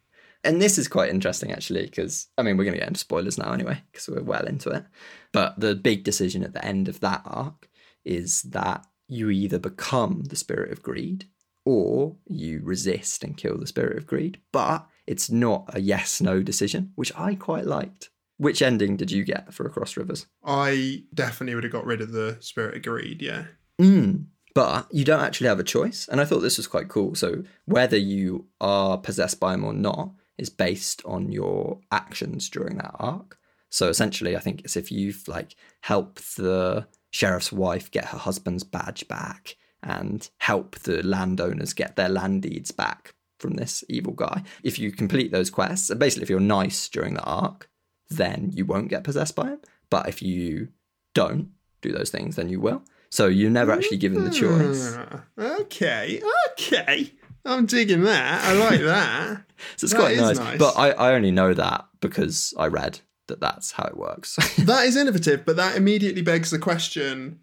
And 0.44 0.62
this 0.62 0.78
is 0.78 0.88
quite 0.88 1.10
interesting, 1.10 1.52
actually, 1.52 1.86
because 1.86 2.28
I 2.38 2.44
mean, 2.44 2.58
we're 2.58 2.64
going 2.64 2.76
to 2.76 2.80
get 2.80 2.88
into 2.88 3.00
spoilers 3.00 3.38
now 3.38 3.52
anyway, 3.52 3.82
because 3.92 4.08
we're 4.08 4.24
well 4.24 4.46
into 4.46 4.70
it. 4.70 4.86
But 5.34 5.60
the 5.60 5.76
big 5.76 6.04
decision 6.04 6.44
at 6.44 6.54
the 6.54 6.64
end 6.64 6.88
of 6.88 7.00
that 7.02 7.22
arc 7.26 7.68
is 8.06 8.44
that 8.44 8.86
you 9.08 9.30
either 9.30 9.60
become 9.60 10.24
the 10.26 10.36
spirit 10.36 10.72
of 10.72 10.82
greed 10.82 11.26
or 11.66 12.16
you 12.28 12.62
resist 12.64 13.24
and 13.24 13.36
kill 13.36 13.58
the 13.58 13.68
spirit 13.68 13.98
of 13.98 14.08
greed. 14.08 14.40
But 14.54 14.88
it's 15.06 15.30
not 15.30 15.70
a 15.74 15.82
yes 15.82 16.22
no 16.22 16.42
decision, 16.42 16.92
which 16.96 17.12
I 17.18 17.36
quite 17.36 17.66
liked. 17.66 18.10
Which 18.38 18.62
ending 18.62 18.98
did 18.98 19.12
you 19.12 19.24
get 19.24 19.54
for 19.54 19.66
Across 19.66 19.98
Rivers? 19.98 20.28
I 20.46 21.04
definitely 21.14 21.56
would 21.56 21.64
have 21.64 21.74
got 21.74 21.86
rid 21.86 22.02
of 22.02 22.12
the 22.12 22.38
spirit 22.40 22.76
of 22.76 22.84
greed. 22.84 23.22
Yeah. 23.22 23.46
Mm. 23.80 24.26
But 24.54 24.88
you 24.92 25.06
don't 25.06 25.22
actually 25.22 25.48
have 25.48 25.60
a 25.60 25.64
choice. 25.64 26.08
And 26.10 26.20
I 26.20 26.26
thought 26.26 26.40
this 26.40 26.58
was 26.58 26.68
quite 26.68 26.88
cool. 26.88 27.14
So 27.16 27.44
whether 27.66 27.98
you 27.98 28.48
are 28.60 28.98
possessed 28.98 29.40
by 29.40 29.54
him 29.54 29.64
or 29.64 29.74
not 29.74 30.12
is 30.38 30.50
based 30.50 31.02
on 31.06 31.32
your 31.32 31.80
actions 31.92 32.50
during 32.50 32.78
that 32.78 32.96
arc. 33.00 33.38
So 33.70 33.90
essentially, 33.90 34.36
I 34.36 34.40
think 34.40 34.62
it's 34.62 34.76
if 34.76 34.92
you've 34.92 35.28
like 35.28 35.56
helped 35.82 36.38
the 36.38 36.88
sheriff's 37.12 37.52
wife 37.52 37.92
get 37.92 38.06
her 38.06 38.18
husband's 38.18 38.64
badge 38.64 39.08
back 39.08 39.58
and 39.84 40.28
help 40.40 40.80
the 40.80 41.04
landowners 41.04 41.74
get 41.74 41.96
their 41.96 42.10
land 42.10 42.42
deeds 42.42 42.72
back 42.72 43.14
from 43.40 43.54
this 43.54 43.84
evil 43.90 44.14
guy. 44.14 44.44
If 44.64 44.80
you 44.80 44.92
complete 44.92 45.32
those 45.32 45.50
quests, 45.50 45.90
and 45.90 46.00
basically 46.00 46.24
if 46.24 46.30
you're 46.30 46.40
nice 46.40 46.90
during 46.90 47.14
the 47.14 47.24
arc, 47.24 47.70
then 48.10 48.52
you 48.54 48.66
won't 48.66 48.90
get 48.90 49.04
possessed 49.04 49.36
by 49.36 49.50
him. 49.50 49.60
But 49.90 50.10
if 50.10 50.22
you 50.22 50.70
don't 51.14 51.50
do 51.82 51.92
those 51.92 52.10
things, 52.10 52.36
then 52.36 52.50
you 52.50 52.60
will. 52.60 52.84
So 53.10 53.28
you're 53.28 53.50
never 53.50 53.72
actually 53.72 53.98
given 53.98 54.24
the 54.24 54.30
choice. 54.32 54.96
Ah, 54.98 55.24
Okay, 55.62 56.22
okay. 56.52 57.14
I'm 57.46 57.66
digging 57.66 58.04
that. 58.04 58.44
I 58.44 58.54
like 58.54 58.82
that. 58.82 59.44
So 59.76 59.86
it's 59.86 59.94
That 59.94 60.00
quite 60.00 60.12
is 60.18 60.40
nice. 60.40 60.58
But 60.60 60.78
I, 60.78 60.92
I 60.92 61.14
only 61.16 61.32
know 61.32 61.52
that 61.52 61.88
because 62.00 62.54
I 62.60 62.68
read 62.68 63.00
that 63.26 63.40
that's 63.40 63.72
how 63.72 63.86
it 63.86 63.98
works. 63.98 64.36
that 64.60 64.86
is 64.86 64.96
innovative, 64.96 65.46
but 65.48 65.56
that 65.56 65.76
immediately 65.76 66.22
begs 66.22 66.52
the 66.52 66.60
question, 66.60 67.40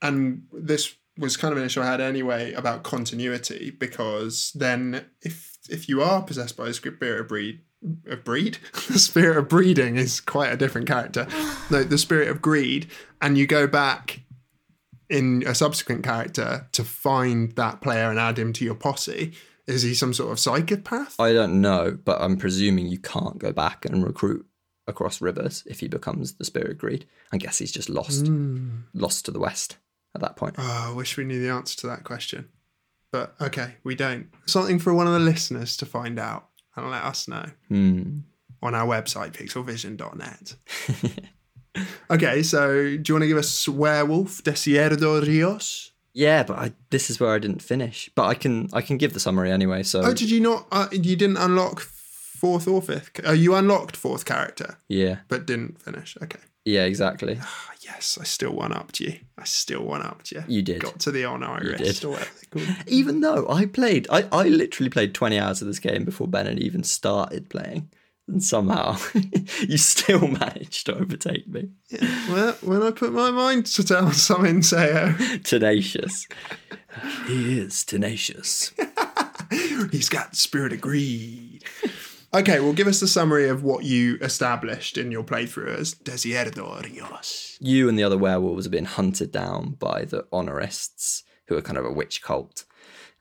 and 0.00 0.44
this 0.52 0.94
was 1.18 1.36
kind 1.36 1.52
of 1.52 1.58
an 1.58 1.64
issue 1.64 1.82
I 1.82 1.86
had 1.86 2.00
anyway 2.00 2.54
about 2.54 2.82
continuity, 2.82 3.70
because 3.78 4.52
then 4.54 5.04
if 5.20 5.58
if 5.68 5.86
you 5.86 6.00
are 6.02 6.22
possessed 6.22 6.56
by 6.56 6.68
a 6.68 6.72
spirit 6.72 7.20
of 7.20 7.28
breed, 7.28 7.60
a 8.10 8.16
breed, 8.16 8.56
the 8.90 8.98
spirit 9.10 9.36
of 9.36 9.48
breeding 9.50 9.96
is 9.96 10.18
quite 10.20 10.50
a 10.50 10.56
different 10.56 10.86
character. 10.88 11.26
No, 11.70 11.84
the 11.84 11.98
spirit 11.98 12.28
of 12.28 12.40
greed, 12.40 12.90
and 13.20 13.36
you 13.36 13.46
go 13.46 13.66
back 13.66 14.20
in 15.10 15.42
a 15.46 15.54
subsequent 15.54 16.04
character 16.04 16.68
to 16.72 16.84
find 16.84 17.52
that 17.56 17.80
player 17.82 18.08
and 18.10 18.18
add 18.18 18.38
him 18.38 18.52
to 18.54 18.64
your 18.64 18.74
posse. 18.76 19.32
Is 19.66 19.82
he 19.82 19.94
some 19.94 20.14
sort 20.14 20.32
of 20.32 20.40
psychopath? 20.40 21.18
I 21.20 21.32
don't 21.32 21.60
know, 21.60 21.96
but 22.02 22.20
I'm 22.20 22.36
presuming 22.36 22.86
you 22.86 22.98
can't 22.98 23.38
go 23.38 23.52
back 23.52 23.84
and 23.84 24.02
recruit 24.04 24.46
across 24.86 25.20
rivers 25.20 25.62
if 25.66 25.80
he 25.80 25.88
becomes 25.88 26.32
the 26.34 26.44
spirit 26.44 26.78
greed. 26.78 27.06
I 27.32 27.36
guess 27.36 27.58
he's 27.58 27.70
just 27.70 27.88
lost, 27.88 28.26
Hmm. 28.26 28.78
lost 28.94 29.26
to 29.26 29.30
the 29.30 29.38
west 29.38 29.76
at 30.14 30.20
that 30.22 30.36
point. 30.36 30.56
Oh, 30.58 30.88
I 30.90 30.96
wish 30.96 31.16
we 31.16 31.24
knew 31.24 31.40
the 31.40 31.50
answer 31.52 31.76
to 31.78 31.86
that 31.88 32.02
question. 32.04 32.48
But 33.12 33.34
okay, 33.40 33.74
we 33.84 33.94
don't. 33.94 34.28
Something 34.46 34.78
for 34.78 34.92
one 34.94 35.06
of 35.06 35.12
the 35.12 35.18
listeners 35.20 35.76
to 35.78 35.86
find 35.86 36.18
out 36.18 36.48
and 36.76 36.90
let 36.90 37.02
us 37.04 37.28
know 37.28 37.46
Hmm. 37.68 38.20
on 38.62 38.74
our 38.74 38.86
website, 38.86 39.32
pixelvision.net. 39.32 40.54
okay, 42.10 42.42
so 42.42 42.96
do 42.96 43.02
you 43.06 43.14
want 43.14 43.22
to 43.22 43.28
give 43.28 43.36
us 43.38 43.68
Werewolf 43.68 44.42
Desidério 44.42 45.20
Rios? 45.26 45.92
Yeah, 46.12 46.42
but 46.42 46.58
I, 46.58 46.72
this 46.90 47.08
is 47.10 47.20
where 47.20 47.30
I 47.32 47.38
didn't 47.38 47.62
finish. 47.62 48.10
But 48.14 48.26
I 48.26 48.34
can 48.34 48.68
I 48.72 48.82
can 48.82 48.98
give 48.98 49.12
the 49.12 49.20
summary 49.20 49.50
anyway. 49.52 49.82
So 49.84 50.00
Oh, 50.02 50.12
did 50.14 50.30
you 50.30 50.40
not? 50.40 50.66
Uh, 50.72 50.88
you 50.90 51.14
didn't 51.16 51.36
unlock 51.36 51.80
fourth 51.80 52.66
or 52.66 52.82
fifth? 52.82 53.20
Oh, 53.24 53.32
you 53.32 53.54
unlocked 53.54 53.96
fourth 53.96 54.24
character, 54.24 54.78
yeah, 54.88 55.18
but 55.28 55.46
didn't 55.46 55.80
finish. 55.80 56.16
Okay. 56.22 56.40
yeah, 56.64 56.84
exactly. 56.84 57.38
Ah, 57.40 57.70
yes, 57.82 58.18
I 58.20 58.24
still 58.24 58.52
one 58.52 58.72
upped 58.72 58.98
you. 58.98 59.14
I 59.38 59.44
still 59.44 59.84
one 59.84 60.02
upped 60.02 60.32
you. 60.32 60.42
You 60.48 60.62
did. 60.62 60.80
Got 60.82 60.98
to 61.00 61.12
the 61.12 61.24
on 61.26 61.44
iris 61.44 62.02
or 62.04 62.10
whatever 62.10 62.30
they 62.40 62.46
call 62.60 62.70
it. 62.70 62.88
Even 62.88 63.20
though 63.20 63.48
I 63.48 63.66
played, 63.66 64.08
I, 64.10 64.24
I 64.32 64.48
literally 64.48 64.90
played 64.90 65.14
20 65.14 65.38
hours 65.38 65.62
of 65.62 65.68
this 65.68 65.78
game 65.78 66.04
before 66.04 66.26
Ben 66.26 66.46
had 66.46 66.58
even 66.58 66.82
started 66.82 67.48
playing. 67.48 67.88
And 68.30 68.42
somehow 68.54 68.96
you 69.68 69.76
still 69.76 70.26
managed 70.28 70.86
to 70.86 70.94
overtake 70.96 71.48
me. 71.48 71.70
Yeah, 71.88 72.32
Well, 72.32 72.52
when 72.62 72.82
I 72.82 72.90
put 72.92 73.12
my 73.12 73.30
mind 73.30 73.66
to 73.66 73.84
tell 73.84 74.12
something, 74.12 74.60
Sayo. 74.60 75.42
Tenacious. 75.44 76.26
he 77.26 77.58
is 77.58 77.84
tenacious. 77.84 78.72
He's 79.90 80.08
got 80.08 80.30
the 80.30 80.36
spirit 80.36 80.72
of 80.72 80.80
greed. 80.80 81.64
okay, 82.32 82.60
well, 82.60 82.72
give 82.72 82.86
us 82.86 83.00
the 83.00 83.08
summary 83.08 83.48
of 83.48 83.64
what 83.64 83.84
you 83.84 84.16
established 84.20 84.96
in 84.96 85.10
your 85.10 85.24
playthrough 85.24 85.76
as 85.78 85.94
Desidério 85.94 86.82
Rios. 86.84 87.58
You 87.60 87.88
and 87.88 87.98
the 87.98 88.04
other 88.04 88.18
werewolves 88.18 88.66
are 88.66 88.70
being 88.70 88.84
hunted 88.84 89.32
down 89.32 89.72
by 89.72 90.04
the 90.04 90.22
Oneirists, 90.32 91.22
who 91.48 91.56
are 91.56 91.62
kind 91.62 91.78
of 91.78 91.84
a 91.84 91.92
witch 91.92 92.22
cult. 92.22 92.64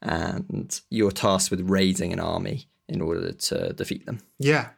And 0.01 0.79
you're 0.89 1.11
tasked 1.11 1.49
with 1.51 1.69
raising 1.69 2.13
an 2.13 2.19
army 2.19 2.69
in 2.87 3.01
order 3.01 3.31
to 3.33 3.73
defeat 3.73 4.05
them. 4.05 4.19
Yeah. 4.39 4.69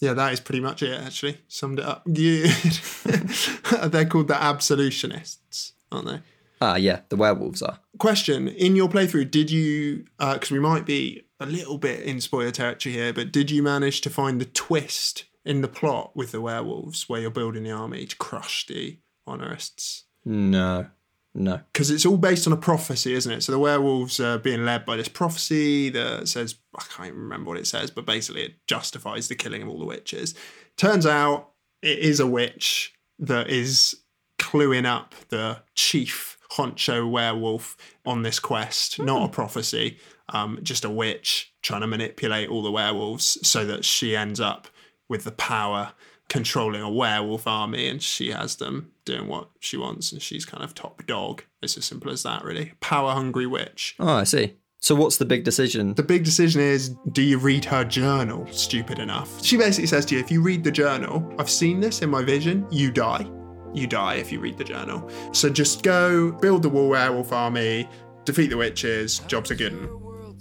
Yeah, 0.00 0.14
that 0.14 0.32
is 0.32 0.40
pretty 0.40 0.60
much 0.60 0.82
it, 0.82 0.98
actually. 0.98 1.38
Summed 1.46 1.78
it 1.78 1.84
up 1.84 2.04
good. 2.04 2.50
They're 3.92 4.06
called 4.06 4.28
the 4.28 4.36
absolutionists, 4.40 5.72
aren't 5.92 6.06
they? 6.06 6.20
Ah, 6.62 6.76
yeah, 6.76 7.00
the 7.08 7.16
werewolves 7.16 7.62
are. 7.62 7.78
Question: 7.98 8.48
In 8.48 8.76
your 8.76 8.88
playthrough, 8.88 9.30
did 9.30 9.50
you? 9.50 10.06
Because 10.18 10.50
we 10.50 10.58
might 10.58 10.86
be 10.86 11.24
a 11.38 11.46
little 11.46 11.78
bit 11.78 12.00
in 12.02 12.20
spoiler 12.20 12.50
territory 12.50 12.94
here, 12.94 13.12
but 13.12 13.32
did 13.32 13.50
you 13.50 13.62
manage 13.62 14.00
to 14.02 14.10
find 14.10 14.40
the 14.40 14.46
twist 14.46 15.24
in 15.44 15.62
the 15.62 15.68
plot 15.68 16.14
with 16.14 16.32
the 16.32 16.40
werewolves, 16.40 17.08
where 17.08 17.20
you're 17.20 17.30
building 17.30 17.64
the 17.64 17.70
army 17.70 18.06
to 18.06 18.16
crush 18.16 18.66
the 18.66 18.98
Oneirists? 19.26 20.04
No, 20.24 20.88
no. 21.34 21.60
because 21.72 21.90
it's 21.90 22.06
all 22.06 22.16
based 22.16 22.46
on 22.46 22.52
a 22.52 22.56
prophecy, 22.56 23.14
isn't 23.14 23.32
it? 23.32 23.42
So 23.42 23.52
the 23.52 23.58
werewolves 23.58 24.20
are 24.20 24.38
being 24.38 24.64
led 24.64 24.84
by 24.84 24.96
this 24.96 25.08
prophecy 25.08 25.88
that 25.90 26.28
says, 26.28 26.56
I 26.76 26.82
can't 26.90 27.08
even 27.08 27.20
remember 27.20 27.48
what 27.50 27.58
it 27.58 27.66
says, 27.66 27.90
but 27.90 28.06
basically 28.06 28.42
it 28.42 28.54
justifies 28.66 29.28
the 29.28 29.34
killing 29.34 29.62
of 29.62 29.68
all 29.68 29.78
the 29.78 29.84
witches. 29.84 30.34
Turns 30.76 31.06
out 31.06 31.50
it 31.82 31.98
is 31.98 32.20
a 32.20 32.26
witch 32.26 32.94
that 33.18 33.48
is 33.48 33.96
cluing 34.38 34.86
up 34.86 35.14
the 35.28 35.62
chief 35.74 36.38
honcho 36.52 37.08
werewolf 37.08 37.76
on 38.04 38.22
this 38.22 38.40
quest, 38.40 38.98
not 38.98 39.28
a 39.28 39.32
prophecy, 39.32 39.98
um, 40.30 40.58
just 40.62 40.84
a 40.84 40.90
witch 40.90 41.52
trying 41.62 41.82
to 41.82 41.86
manipulate 41.86 42.48
all 42.48 42.62
the 42.62 42.70
werewolves 42.70 43.38
so 43.46 43.64
that 43.66 43.84
she 43.84 44.16
ends 44.16 44.40
up 44.40 44.68
with 45.08 45.24
the 45.24 45.32
power 45.32 45.92
controlling 46.30 46.80
a 46.80 46.88
werewolf 46.88 47.46
army 47.46 47.88
and 47.88 48.02
she 48.02 48.30
has 48.30 48.56
them 48.56 48.92
doing 49.04 49.26
what 49.26 49.50
she 49.58 49.76
wants 49.76 50.12
and 50.12 50.22
she's 50.22 50.46
kind 50.46 50.62
of 50.62 50.74
top 50.74 51.04
dog. 51.04 51.42
It's 51.60 51.76
as 51.76 51.84
simple 51.84 52.10
as 52.10 52.22
that, 52.22 52.44
really. 52.44 52.72
Power 52.80 53.12
hungry 53.12 53.46
witch. 53.46 53.96
Oh, 53.98 54.14
I 54.14 54.24
see. 54.24 54.54
So 54.78 54.94
what's 54.94 55.18
the 55.18 55.26
big 55.26 55.44
decision? 55.44 55.92
The 55.94 56.04
big 56.04 56.24
decision 56.24 56.62
is 56.62 56.94
do 57.12 57.20
you 57.20 57.36
read 57.36 57.66
her 57.66 57.84
journal? 57.84 58.46
Stupid 58.50 58.98
enough. 58.98 59.44
She 59.44 59.58
basically 59.58 59.88
says 59.88 60.06
to 60.06 60.14
you, 60.14 60.20
if 60.20 60.30
you 60.30 60.40
read 60.40 60.64
the 60.64 60.70
journal, 60.70 61.34
I've 61.38 61.50
seen 61.50 61.80
this 61.80 62.00
in 62.00 62.08
my 62.08 62.22
vision, 62.22 62.66
you 62.70 62.90
die. 62.90 63.28
You 63.74 63.86
die 63.86 64.14
if 64.14 64.32
you 64.32 64.40
read 64.40 64.56
the 64.56 64.64
journal. 64.64 65.10
So 65.32 65.50
just 65.50 65.82
go 65.82 66.32
build 66.32 66.62
the 66.62 66.70
War 66.70 66.88
Werewolf 66.88 67.32
army, 67.32 67.88
defeat 68.24 68.50
the 68.50 68.56
witches, 68.56 69.18
jobs 69.26 69.50
are 69.50 69.56
good. 69.56 69.90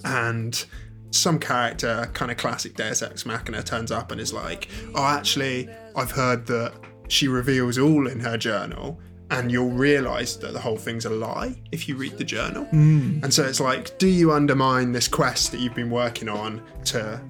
And 0.05 0.63
some 1.11 1.39
character, 1.39 2.09
kind 2.13 2.31
of 2.31 2.37
classic 2.37 2.75
Deus 2.75 3.01
Ex 3.01 3.25
Machina, 3.25 3.63
turns 3.63 3.91
up 3.91 4.11
and 4.11 4.21
is 4.21 4.33
like, 4.33 4.69
oh, 4.95 5.05
actually, 5.05 5.69
I've 5.95 6.11
heard 6.11 6.45
that 6.47 6.73
she 7.07 7.27
reveals 7.27 7.77
all 7.77 8.07
in 8.07 8.19
her 8.19 8.37
journal. 8.37 8.99
And 9.31 9.51
you'll 9.51 9.69
realize 9.69 10.37
that 10.39 10.53
the 10.53 10.59
whole 10.59 10.77
thing's 10.77 11.05
a 11.05 11.09
lie 11.11 11.55
if 11.71 11.87
you 11.87 11.95
read 11.95 12.17
the 12.17 12.23
journal. 12.23 12.65
Hmm. 12.65 13.19
And 13.23 13.31
so 13.31 13.43
it's 13.43 13.59
like, 13.59 13.95
do 13.99 14.07
you 14.07 14.31
undermine 14.31 14.91
this 14.91 15.07
quest 15.07 15.51
that 15.51 15.59
you've 15.59 15.75
been 15.75 15.91
working 15.91 16.27
on 16.27 16.63
to 16.85 17.21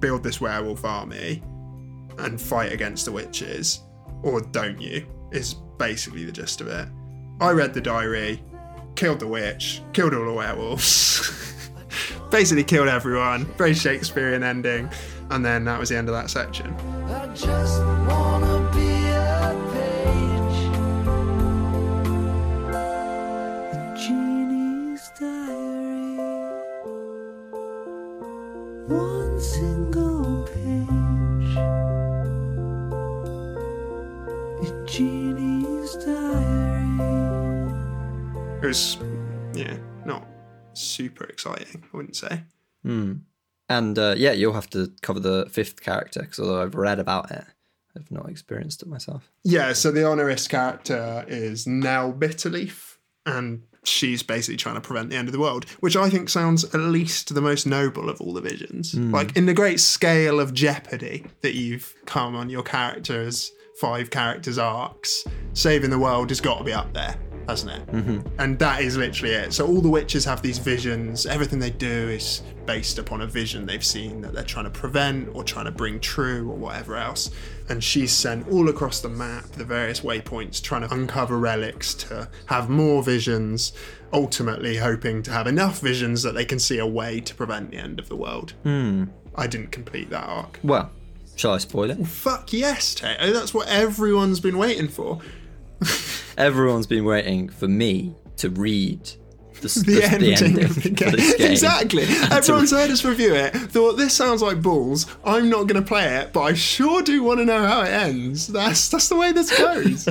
build 0.00 0.24
this 0.24 0.40
werewolf 0.40 0.84
army 0.84 1.40
and 2.18 2.40
fight 2.40 2.72
against 2.72 3.04
the 3.04 3.12
witches? 3.12 3.80
Or 4.24 4.40
don't 4.40 4.80
you? 4.80 5.06
Is 5.30 5.54
basically 5.78 6.24
the 6.24 6.32
gist 6.32 6.60
of 6.60 6.66
it. 6.66 6.88
I 7.40 7.52
read 7.52 7.74
the 7.74 7.80
diary, 7.80 8.42
killed 8.96 9.20
the 9.20 9.28
witch, 9.28 9.82
killed 9.92 10.12
all 10.12 10.26
the 10.26 10.32
werewolves, 10.32 11.56
basically 12.30 12.64
killed 12.64 12.88
everyone. 12.88 13.44
Very 13.56 13.74
Shakespearean 13.74 14.42
ending. 14.42 14.90
And 15.30 15.44
then 15.44 15.64
that 15.64 15.78
was 15.78 15.88
the 15.90 15.96
end 15.96 16.08
of 16.08 16.14
that 16.14 16.30
section. 16.30 16.74
I 17.06 17.26
just 17.34 17.80
wanna 17.80 18.70
be 18.74 19.08
a 19.08 19.54
page. 19.72 20.60
in 23.74 23.96
Jeannie's 23.96 25.10
diary. 25.18 26.16
One 28.88 29.40
single 29.40 30.42
page. 30.48 31.56
In 34.66 34.86
Jeannie's 34.86 35.94
diary. 35.94 36.80
It 38.62 38.66
was, 38.66 38.98
yeah, 39.54 39.76
super 40.80 41.24
exciting, 41.24 41.84
I 41.92 41.96
wouldn't 41.96 42.16
say. 42.16 42.42
Hmm. 42.82 43.14
And 43.68 43.98
uh, 43.98 44.14
yeah, 44.16 44.32
you'll 44.32 44.54
have 44.54 44.70
to 44.70 44.92
cover 45.00 45.20
the 45.20 45.46
fifth 45.50 45.82
character 45.82 46.20
because 46.20 46.40
although 46.40 46.60
I've 46.60 46.74
read 46.74 46.98
about 46.98 47.30
it, 47.30 47.44
I've 47.96 48.10
not 48.10 48.28
experienced 48.28 48.82
it 48.82 48.88
myself. 48.88 49.30
Yeah, 49.44 49.72
so 49.72 49.90
the 49.90 50.00
Oneirist 50.00 50.48
character 50.48 51.24
is 51.28 51.66
Nell 51.66 52.12
Bitterleaf, 52.12 52.96
and 53.26 53.62
she's 53.84 54.22
basically 54.22 54.56
trying 54.56 54.74
to 54.76 54.80
prevent 54.80 55.10
the 55.10 55.16
end 55.16 55.28
of 55.28 55.32
the 55.32 55.40
world, 55.40 55.64
which 55.80 55.96
I 55.96 56.10
think 56.10 56.28
sounds 56.28 56.64
at 56.64 56.80
least 56.80 57.34
the 57.34 57.40
most 57.40 57.66
noble 57.66 58.08
of 58.08 58.20
all 58.20 58.32
the 58.32 58.40
visions. 58.40 58.94
Mm. 58.94 59.12
Like 59.12 59.36
in 59.36 59.46
the 59.46 59.54
great 59.54 59.80
scale 59.80 60.40
of 60.40 60.54
jeopardy 60.54 61.26
that 61.42 61.54
you've 61.54 61.94
come 62.06 62.36
on 62.36 62.50
your 62.50 62.62
characters, 62.62 63.52
five 63.80 64.10
characters 64.10 64.58
arcs, 64.58 65.24
saving 65.54 65.90
the 65.90 65.98
world 65.98 66.28
has 66.28 66.40
got 66.40 66.58
to 66.58 66.64
be 66.64 66.72
up 66.72 66.92
there, 66.92 67.16
hasn't 67.50 67.72
it? 67.72 67.86
Mm-hmm. 67.88 68.28
And 68.38 68.58
that 68.60 68.82
is 68.82 68.96
literally 68.96 69.34
it. 69.34 69.52
So 69.52 69.66
all 69.66 69.80
the 69.80 69.90
witches 69.90 70.24
have 70.24 70.40
these 70.40 70.58
visions. 70.58 71.26
Everything 71.26 71.58
they 71.58 71.70
do 71.70 72.08
is 72.08 72.42
based 72.64 72.98
upon 72.98 73.20
a 73.20 73.26
vision 73.26 73.66
they've 73.66 73.84
seen 73.84 74.20
that 74.20 74.32
they're 74.32 74.44
trying 74.44 74.64
to 74.64 74.70
prevent 74.70 75.28
or 75.34 75.42
trying 75.42 75.64
to 75.64 75.70
bring 75.70 75.98
true 75.98 76.48
or 76.48 76.56
whatever 76.56 76.96
else. 76.96 77.30
And 77.68 77.82
she's 77.82 78.12
sent 78.12 78.48
all 78.48 78.68
across 78.68 79.00
the 79.00 79.08
map, 79.08 79.44
the 79.52 79.64
various 79.64 80.00
waypoints, 80.00 80.62
trying 80.62 80.82
to 80.82 80.94
uncover 80.94 81.38
relics 81.38 81.94
to 81.94 82.28
have 82.46 82.70
more 82.70 83.02
visions, 83.02 83.72
ultimately 84.12 84.76
hoping 84.76 85.22
to 85.24 85.32
have 85.32 85.46
enough 85.46 85.80
visions 85.80 86.22
that 86.22 86.34
they 86.34 86.44
can 86.44 86.58
see 86.58 86.78
a 86.78 86.86
way 86.86 87.20
to 87.20 87.34
prevent 87.34 87.72
the 87.72 87.76
end 87.76 87.98
of 87.98 88.08
the 88.08 88.16
world. 88.16 88.54
Hmm. 88.62 89.04
I 89.34 89.46
didn't 89.46 89.72
complete 89.72 90.10
that 90.10 90.24
arc. 90.24 90.60
Well, 90.62 90.90
shall 91.36 91.52
I 91.52 91.58
spoil 91.58 91.90
it? 91.90 92.06
Fuck 92.06 92.52
yes, 92.52 92.94
Tato. 92.94 93.32
That's 93.32 93.52
what 93.52 93.68
everyone's 93.68 94.40
been 94.40 94.58
waiting 94.58 94.88
for. 94.88 95.20
Everyone's 96.40 96.86
been 96.86 97.04
waiting 97.04 97.48
for 97.48 97.68
me 97.68 98.14
to 98.38 98.48
read 98.50 99.04
the, 99.60 99.68
the, 99.86 99.92
the, 99.92 100.04
ending, 100.04 100.20
the 100.34 100.44
ending 100.44 100.64
of 100.64 100.82
the 100.82 100.90
game. 101.02 101.10
game. 101.12 101.50
Exactly. 101.50 102.04
And 102.08 102.28
to- 102.30 102.34
Everyone's 102.36 102.70
heard 102.70 102.90
us 102.90 103.04
review 103.04 103.34
it, 103.34 103.50
thought 103.54 103.98
this 103.98 104.14
sounds 104.14 104.40
like 104.42 104.62
balls. 104.62 105.06
I'm 105.24 105.50
not 105.50 105.66
going 105.66 105.82
to 105.82 105.86
play 105.86 106.16
it, 106.16 106.32
but 106.32 106.40
I 106.42 106.54
sure 106.54 107.02
do 107.02 107.22
want 107.22 107.40
to 107.40 107.44
know 107.44 107.66
how 107.66 107.82
it 107.82 107.88
ends. 107.90 108.46
That's 108.46 108.88
that's 108.88 109.08
the 109.08 109.16
way 109.16 109.32
this 109.32 109.56
goes. 109.56 110.08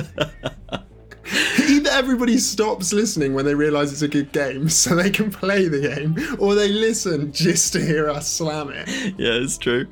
Either 1.68 1.90
everybody 1.90 2.38
stops 2.38 2.92
listening 2.92 3.34
when 3.34 3.44
they 3.44 3.54
realise 3.54 3.92
it's 3.92 4.02
a 4.02 4.08
good 4.08 4.32
game, 4.32 4.68
so 4.68 4.96
they 4.96 5.10
can 5.10 5.30
play 5.30 5.68
the 5.68 5.80
game, 5.80 6.16
or 6.40 6.54
they 6.56 6.68
listen 6.68 7.32
just 7.32 7.72
to 7.72 7.80
hear 7.84 8.08
us 8.10 8.26
slam 8.28 8.70
it. 8.70 8.88
yeah, 9.16 9.34
it's 9.34 9.56
true. 9.56 9.86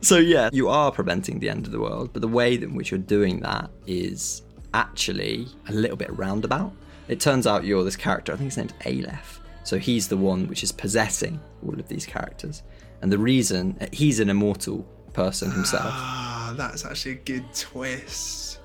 So 0.00 0.16
yeah, 0.16 0.48
you 0.52 0.68
are 0.68 0.90
preventing 0.90 1.40
the 1.40 1.50
end 1.50 1.66
of 1.66 1.72
the 1.72 1.80
world, 1.80 2.10
but 2.14 2.22
the 2.22 2.28
way 2.28 2.54
in 2.54 2.74
which 2.74 2.90
you're 2.90 2.98
doing 3.00 3.40
that 3.40 3.70
is 3.86 4.42
actually 4.74 5.48
a 5.68 5.72
little 5.72 5.96
bit 5.96 6.16
roundabout. 6.16 6.72
It 7.08 7.20
turns 7.20 7.46
out 7.46 7.64
you're 7.64 7.84
this 7.84 7.96
character, 7.96 8.32
I 8.32 8.36
think 8.36 8.52
his 8.52 8.56
name's 8.56 8.72
Aleph. 8.86 9.40
So 9.64 9.78
he's 9.78 10.08
the 10.08 10.16
one 10.16 10.48
which 10.48 10.62
is 10.62 10.72
possessing 10.72 11.40
all 11.64 11.78
of 11.78 11.88
these 11.88 12.06
characters. 12.06 12.62
And 13.00 13.12
the 13.12 13.18
reason 13.18 13.78
he's 13.92 14.20
an 14.20 14.30
immortal 14.30 14.86
person 15.12 15.50
himself. 15.50 15.86
Ah, 15.86 16.54
that's 16.56 16.84
actually 16.84 17.12
a 17.12 17.16
good 17.16 17.44
twist. 17.54 18.60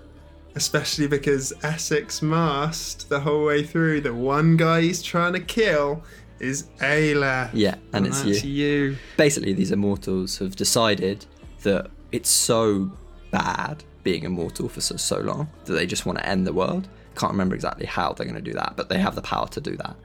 Especially 0.55 1.07
because 1.07 1.53
Essex 1.63 2.21
Mast, 2.21 3.09
the 3.09 3.19
whole 3.19 3.45
way 3.45 3.63
through, 3.63 4.01
the 4.01 4.13
one 4.13 4.57
guy 4.57 4.81
he's 4.81 5.03
trying 5.03 5.33
to 5.33 5.39
kill 5.39 6.03
is 6.39 6.63
Ayla. 6.79 7.49
Yeah, 7.53 7.75
and 7.93 8.07
it's 8.07 8.21
that's 8.21 8.43
you. 8.43 8.97
Basically, 9.17 9.53
these 9.53 9.71
immortals 9.71 10.37
have 10.39 10.55
decided 10.55 11.25
that 11.63 11.91
it's 12.11 12.29
so 12.29 12.91
bad 13.31 13.83
being 14.07 14.23
immortal 14.23 14.69
for 14.69 14.79
so, 14.79 14.95
so 14.95 15.19
long 15.19 15.49
that 15.65 15.73
they 15.73 15.85
just 15.85 16.05
want 16.05 16.17
to 16.17 16.25
end 16.25 16.47
the 16.47 16.53
world. 16.53 16.87
Can't 17.17 17.33
remember 17.33 17.55
exactly 17.55 17.85
how 17.85 18.13
they're 18.13 18.25
going 18.25 18.41
to 18.41 18.51
do 18.51 18.53
that, 18.53 18.75
but 18.77 18.87
they 18.87 18.99
have 18.99 19.15
the 19.15 19.21
power 19.21 19.49
to 19.49 19.59
do 19.59 19.75
that. 19.75 19.97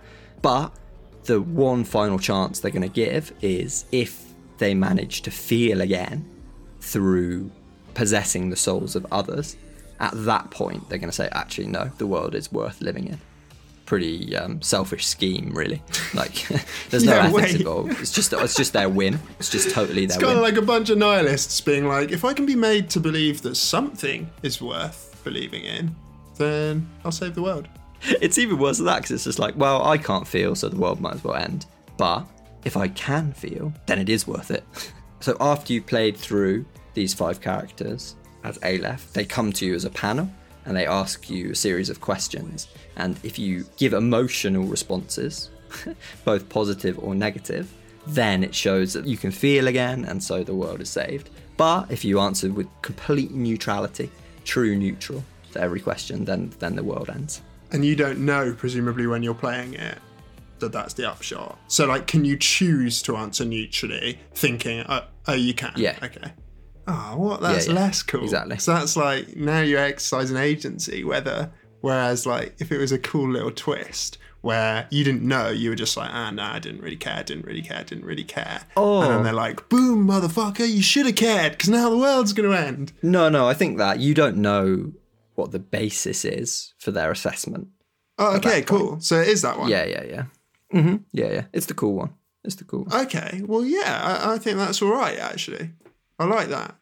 But 0.42 0.72
the 1.22 1.40
one 1.40 1.84
final 1.84 2.18
chance 2.18 2.58
they're 2.58 2.72
going 2.72 2.82
to 2.82 2.88
give 2.88 3.32
is 3.42 3.84
if 3.92 4.24
they 4.58 4.74
manage 4.74 5.22
to 5.22 5.30
feel 5.30 5.80
again 5.80 6.28
through 6.80 7.52
possessing 7.94 8.50
the 8.50 8.56
souls 8.56 8.96
of 8.96 9.06
others. 9.12 9.56
At 10.00 10.12
that 10.24 10.50
point, 10.50 10.88
they're 10.88 10.98
going 10.98 11.10
to 11.10 11.14
say, 11.14 11.28
actually, 11.30 11.68
no, 11.68 11.92
the 11.98 12.08
world 12.08 12.34
is 12.34 12.50
worth 12.50 12.80
living 12.80 13.06
in 13.06 13.20
pretty 13.86 14.36
um, 14.36 14.62
selfish 14.62 15.06
scheme, 15.06 15.50
really. 15.52 15.82
Like, 16.14 16.46
there's 16.90 17.04
no 17.04 17.18
ethics 17.18 17.54
involved. 17.54 17.98
It's 17.98 18.12
just 18.12 18.34
it's 18.34 18.54
just 18.54 18.74
their 18.74 18.88
win. 18.90 19.18
It's 19.38 19.48
just 19.48 19.70
totally 19.70 20.04
their. 20.04 20.18
Win. 20.18 20.24
It's 20.24 20.24
kind 20.24 20.36
of 20.36 20.42
like 20.42 20.56
a 20.56 20.62
bunch 20.62 20.90
of 20.90 20.98
nihilists 20.98 21.58
being 21.62 21.88
like, 21.88 22.10
if 22.10 22.22
I 22.22 22.34
can 22.34 22.44
be 22.44 22.54
made 22.54 22.90
to 22.90 23.00
believe 23.00 23.40
that 23.42 23.54
something 23.54 24.28
is 24.42 24.60
worth 24.60 25.18
believing 25.24 25.64
in, 25.64 25.96
then 26.36 26.86
I'll 27.02 27.12
save 27.12 27.34
the 27.34 27.42
world. 27.42 27.66
it's 28.20 28.36
even 28.36 28.58
worse 28.58 28.78
than 28.78 28.86
that 28.86 28.96
because 28.96 29.12
it's 29.12 29.24
just 29.24 29.38
like, 29.38 29.56
well, 29.56 29.84
I 29.86 29.96
can't 29.96 30.26
feel, 30.26 30.54
so 30.54 30.68
the 30.68 30.76
world 30.76 31.00
might 31.00 31.14
as 31.14 31.24
well 31.24 31.34
end. 31.34 31.66
But 31.96 32.26
if 32.64 32.76
I 32.76 32.88
can 32.88 33.32
feel, 33.32 33.72
then 33.86 33.98
it 33.98 34.08
is 34.08 34.26
worth 34.26 34.50
it. 34.50 34.64
so 35.20 35.36
after 35.40 35.72
you've 35.72 35.86
played 35.86 36.16
through 36.16 36.64
these 36.94 37.14
five 37.14 37.40
characters 37.40 38.16
as 38.44 38.58
Aleph, 38.58 39.12
they 39.12 39.24
come 39.24 39.52
to 39.52 39.66
you 39.66 39.74
as 39.74 39.84
a 39.84 39.90
panel 39.90 40.30
and 40.64 40.76
they 40.76 40.86
ask 40.86 41.28
you 41.28 41.50
a 41.50 41.54
series 41.54 41.90
of 41.90 42.00
questions. 42.00 42.68
And 42.96 43.18
if 43.22 43.38
you 43.38 43.66
give 43.76 43.92
emotional 43.92 44.64
responses, 44.64 45.50
both 46.24 46.48
positive 46.48 46.98
or 46.98 47.14
negative, 47.14 47.72
then 48.06 48.42
it 48.42 48.54
shows 48.54 48.92
that 48.92 49.06
you 49.06 49.16
can 49.16 49.30
feel 49.30 49.68
again, 49.68 50.04
and 50.04 50.22
so 50.22 50.42
the 50.42 50.54
world 50.54 50.80
is 50.80 50.90
saved. 50.90 51.30
But 51.56 51.90
if 51.90 52.04
you 52.04 52.20
answer 52.20 52.50
with 52.50 52.66
complete 52.82 53.30
neutrality, 53.30 54.10
true 54.44 54.76
neutral 54.76 55.24
to 55.52 55.60
every 55.60 55.80
question, 55.80 56.24
then 56.24 56.52
then 56.58 56.74
the 56.74 56.82
world 56.82 57.10
ends. 57.10 57.42
and 57.70 57.84
you 57.84 57.96
don't 57.96 58.18
know, 58.18 58.52
presumably, 58.52 59.06
when 59.06 59.22
you're 59.22 59.34
playing 59.34 59.74
it, 59.74 59.98
that 60.58 60.72
that's 60.72 60.94
the 60.94 61.10
upshot. 61.10 61.58
So, 61.68 61.86
like, 61.86 62.06
can 62.06 62.24
you 62.24 62.36
choose 62.36 63.02
to 63.02 63.16
answer 63.16 63.44
neutrally, 63.44 64.18
thinking, 64.34 64.84
oh, 64.88 65.04
oh 65.28 65.34
you 65.34 65.54
can? 65.54 65.72
Yeah. 65.76 65.96
Okay. 66.02 66.32
Oh, 66.86 67.16
what? 67.16 67.40
That's 67.40 67.68
yeah. 67.68 67.74
less 67.74 68.02
cool. 68.02 68.24
Exactly. 68.24 68.58
So 68.58 68.74
that's 68.74 68.96
like 68.96 69.36
now 69.36 69.60
you're 69.60 69.80
exercising 69.80 70.36
agency. 70.36 71.04
Whether, 71.04 71.52
whereas, 71.80 72.26
like, 72.26 72.54
if 72.58 72.72
it 72.72 72.78
was 72.78 72.92
a 72.92 72.98
cool 72.98 73.30
little 73.30 73.52
twist 73.52 74.18
where 74.40 74.88
you 74.90 75.04
didn't 75.04 75.22
know, 75.22 75.48
you 75.50 75.70
were 75.70 75.76
just 75.76 75.96
like, 75.96 76.10
ah, 76.12 76.30
no, 76.30 76.42
I 76.42 76.58
didn't 76.58 76.82
really 76.82 76.96
care, 76.96 77.22
didn't 77.22 77.46
really 77.46 77.62
care, 77.62 77.84
didn't 77.84 78.04
really 78.04 78.24
care. 78.24 78.62
Oh. 78.76 79.02
And 79.02 79.10
then 79.10 79.22
they're 79.22 79.32
like, 79.32 79.68
boom, 79.68 80.06
motherfucker, 80.06 80.68
you 80.68 80.82
should 80.82 81.06
have 81.06 81.14
cared 81.14 81.52
because 81.52 81.68
now 81.68 81.88
the 81.88 81.96
world's 81.96 82.32
going 82.32 82.50
to 82.50 82.58
end. 82.58 82.92
No, 83.02 83.28
no, 83.28 83.48
I 83.48 83.54
think 83.54 83.78
that 83.78 84.00
you 84.00 84.14
don't 84.14 84.36
know 84.36 84.92
what 85.36 85.52
the 85.52 85.60
basis 85.60 86.24
is 86.24 86.74
for 86.78 86.90
their 86.90 87.10
assessment. 87.10 87.68
Oh, 88.18 88.36
okay, 88.36 88.62
cool. 88.62 89.00
So 89.00 89.20
it 89.20 89.28
is 89.28 89.42
that 89.42 89.58
one. 89.58 89.70
Yeah, 89.70 89.84
yeah, 89.84 90.04
yeah. 90.04 90.24
hmm 90.70 90.96
Yeah, 91.12 91.32
yeah. 91.32 91.44
It's 91.52 91.66
the 91.66 91.74
cool 91.74 91.94
one. 91.94 92.14
It's 92.44 92.56
the 92.56 92.64
cool 92.64 92.84
one. 92.84 93.06
Okay. 93.06 93.42
Well, 93.46 93.64
yeah, 93.64 94.00
I, 94.02 94.34
I 94.34 94.38
think 94.38 94.58
that's 94.58 94.82
all 94.82 94.90
right, 94.90 95.18
actually. 95.18 95.70
I 96.22 96.24
like 96.24 96.48
that. 96.48 96.76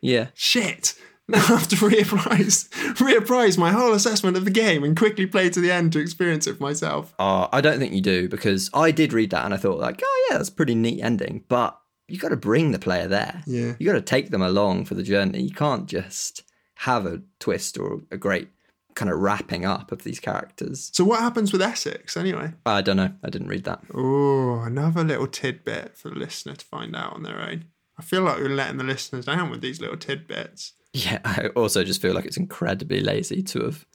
Yeah. 0.00 0.28
Shit. 0.34 0.94
Now 1.30 1.40
I 1.40 1.58
have 1.58 1.68
to 1.68 1.76
reapprise, 1.76 2.70
reapprise 2.96 3.58
my 3.58 3.70
whole 3.70 3.92
assessment 3.92 4.38
of 4.38 4.46
the 4.46 4.50
game 4.50 4.82
and 4.82 4.96
quickly 4.96 5.26
play 5.26 5.50
to 5.50 5.60
the 5.60 5.70
end 5.70 5.92
to 5.92 5.98
experience 5.98 6.46
it 6.46 6.56
for 6.56 6.62
myself. 6.62 7.12
Uh, 7.18 7.48
I 7.52 7.60
don't 7.60 7.78
think 7.78 7.92
you 7.92 8.00
do 8.00 8.30
because 8.30 8.70
I 8.72 8.92
did 8.92 9.12
read 9.12 9.28
that 9.32 9.44
and 9.44 9.52
I 9.52 9.58
thought 9.58 9.78
like, 9.78 10.00
oh 10.02 10.26
yeah, 10.30 10.38
that's 10.38 10.48
a 10.48 10.52
pretty 10.52 10.74
neat 10.74 11.02
ending. 11.02 11.44
But 11.46 11.78
you 12.08 12.18
got 12.18 12.30
to 12.30 12.36
bring 12.36 12.72
the 12.72 12.78
player 12.78 13.06
there. 13.08 13.42
Yeah. 13.46 13.74
You 13.78 13.86
got 13.86 13.92
to 13.92 14.00
take 14.00 14.30
them 14.30 14.40
along 14.40 14.86
for 14.86 14.94
the 14.94 15.02
journey. 15.02 15.42
You 15.42 15.50
can't 15.50 15.86
just 15.86 16.44
have 16.76 17.04
a 17.04 17.20
twist 17.40 17.76
or 17.76 18.00
a 18.10 18.16
great 18.16 18.48
kind 18.94 19.10
of 19.10 19.20
wrapping 19.20 19.66
up 19.66 19.92
of 19.92 20.04
these 20.04 20.18
characters. 20.18 20.90
So 20.94 21.04
what 21.04 21.20
happens 21.20 21.52
with 21.52 21.60
Essex 21.60 22.16
anyway? 22.16 22.54
I 22.64 22.80
don't 22.80 22.96
know. 22.96 23.12
I 23.22 23.28
didn't 23.28 23.48
read 23.48 23.64
that. 23.64 23.82
Oh, 23.94 24.62
another 24.62 25.04
little 25.04 25.26
tidbit 25.26 25.96
for 25.98 26.08
the 26.08 26.16
listener 26.16 26.54
to 26.54 26.64
find 26.64 26.96
out 26.96 27.12
on 27.12 27.22
their 27.22 27.38
own. 27.38 27.66
I 27.98 28.02
feel 28.02 28.22
like 28.22 28.38
we're 28.38 28.48
letting 28.48 28.78
the 28.78 28.84
listeners 28.84 29.24
down 29.24 29.50
with 29.50 29.60
these 29.60 29.80
little 29.80 29.96
tidbits. 29.96 30.74
Yeah, 30.92 31.18
I 31.24 31.48
also 31.48 31.84
just 31.84 32.00
feel 32.00 32.14
like 32.14 32.24
it's 32.24 32.36
incredibly 32.36 33.00
lazy 33.00 33.42
to 33.42 33.64
have 33.64 33.86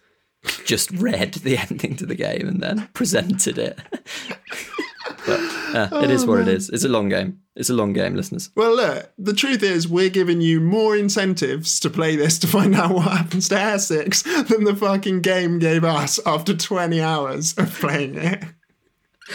just 0.65 0.91
read 0.91 1.35
the 1.35 1.57
ending 1.69 1.95
to 1.95 2.05
the 2.05 2.15
game 2.15 2.47
and 2.47 2.61
then 2.61 2.89
presented 2.93 3.57
it. 3.57 3.79
but 5.25 5.39
uh, 5.73 6.01
it 6.03 6.11
is 6.11 6.25
what 6.25 6.39
it 6.39 6.47
is. 6.47 6.69
It's 6.69 6.83
a 6.83 6.89
long 6.89 7.09
game. 7.09 7.39
It's 7.55 7.69
a 7.69 7.73
long 7.73 7.93
game, 7.93 8.15
listeners. 8.15 8.49
Well, 8.55 8.75
look, 8.75 9.11
the 9.17 9.33
truth 9.33 9.63
is, 9.63 9.87
we're 9.87 10.09
giving 10.09 10.41
you 10.41 10.59
more 10.59 10.97
incentives 10.97 11.79
to 11.81 11.89
play 11.89 12.15
this 12.15 12.39
to 12.39 12.47
find 12.47 12.75
out 12.75 12.91
what 12.91 13.11
happens 13.11 13.49
to 13.49 13.59
Essex 13.59 14.23
than 14.23 14.63
the 14.63 14.75
fucking 14.75 15.21
game 15.21 15.59
gave 15.59 15.83
us 15.83 16.19
after 16.25 16.55
20 16.55 16.99
hours 16.99 17.53
of 17.57 17.73
playing 17.79 18.15
it. 18.15 18.43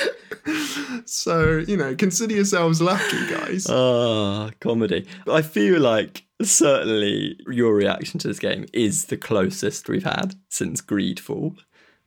so, 1.05 1.59
you 1.59 1.77
know, 1.77 1.95
consider 1.95 2.35
yourselves 2.35 2.81
lucky, 2.81 3.27
guys. 3.29 3.67
Ah, 3.69 4.51
comedy. 4.61 5.07
I 5.31 5.43
feel 5.43 5.81
like 5.81 6.25
certainly 6.43 7.39
your 7.49 7.75
reaction 7.75 8.19
to 8.21 8.29
this 8.29 8.39
game 8.39 8.67
is 8.73 9.07
the 9.07 9.17
closest 9.17 9.89
we've 9.89 10.05
had 10.05 10.35
since 10.49 10.81
Greedfall 10.81 11.57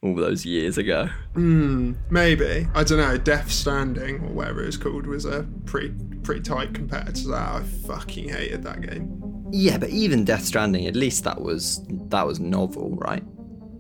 all 0.02 0.16
those 0.16 0.46
years 0.46 0.78
ago. 0.78 1.10
Hmm, 1.34 1.94
maybe. 2.10 2.68
I 2.74 2.84
don't 2.84 2.98
know. 2.98 3.18
Death 3.18 3.52
Stranding, 3.52 4.16
or 4.22 4.34
whatever 4.34 4.64
it's 4.64 4.78
called, 4.78 5.06
was 5.06 5.26
a 5.26 5.48
pretty 5.66 5.94
pretty 6.24 6.42
tight 6.42 6.74
compared 6.74 7.16
to 7.16 7.28
that. 7.30 7.50
I 7.56 7.64
fucking 7.88 8.30
hated 8.30 8.64
that 8.64 8.82
game. 8.82 9.22
Yeah, 9.52 9.78
but 9.78 9.90
even 9.90 10.26
Death 10.26 10.46
Stranding, 10.46 10.88
at 10.88 10.96
least 10.96 11.24
that 11.26 11.42
was 11.42 11.86
that 12.10 12.26
was 12.26 12.40
novel, 12.40 12.96
right? 12.96 13.24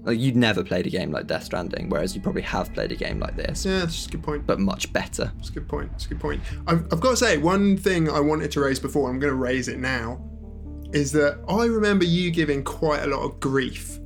Like 0.03 0.19
you'd 0.19 0.35
never 0.35 0.63
played 0.63 0.87
a 0.87 0.89
game 0.89 1.11
like 1.11 1.27
Death 1.27 1.43
Stranding, 1.43 1.87
whereas 1.89 2.15
you 2.15 2.21
probably 2.21 2.41
have 2.41 2.73
played 2.73 2.91
a 2.91 2.95
game 2.95 3.19
like 3.19 3.35
this. 3.35 3.65
Yeah, 3.65 3.79
that's 3.79 4.07
a 4.07 4.09
good 4.09 4.23
point. 4.23 4.47
But 4.47 4.59
much 4.59 4.91
better. 4.91 5.31
That's 5.37 5.49
a 5.49 5.53
good 5.53 5.67
point. 5.67 5.91
That's 5.91 6.05
a 6.05 6.09
good 6.09 6.19
point. 6.19 6.41
I've, 6.65 6.83
I've 6.91 6.99
got 6.99 7.11
to 7.11 7.17
say, 7.17 7.37
one 7.37 7.77
thing 7.77 8.09
I 8.09 8.19
wanted 8.19 8.49
to 8.51 8.61
raise 8.61 8.79
before, 8.79 9.09
I'm 9.09 9.19
going 9.19 9.31
to 9.31 9.37
raise 9.37 9.67
it 9.67 9.77
now, 9.79 10.19
is 10.91 11.11
that 11.11 11.39
I 11.47 11.65
remember 11.65 12.03
you 12.05 12.31
giving 12.31 12.63
quite 12.63 13.03
a 13.03 13.07
lot 13.07 13.21
of 13.21 13.39
grief, 13.39 13.99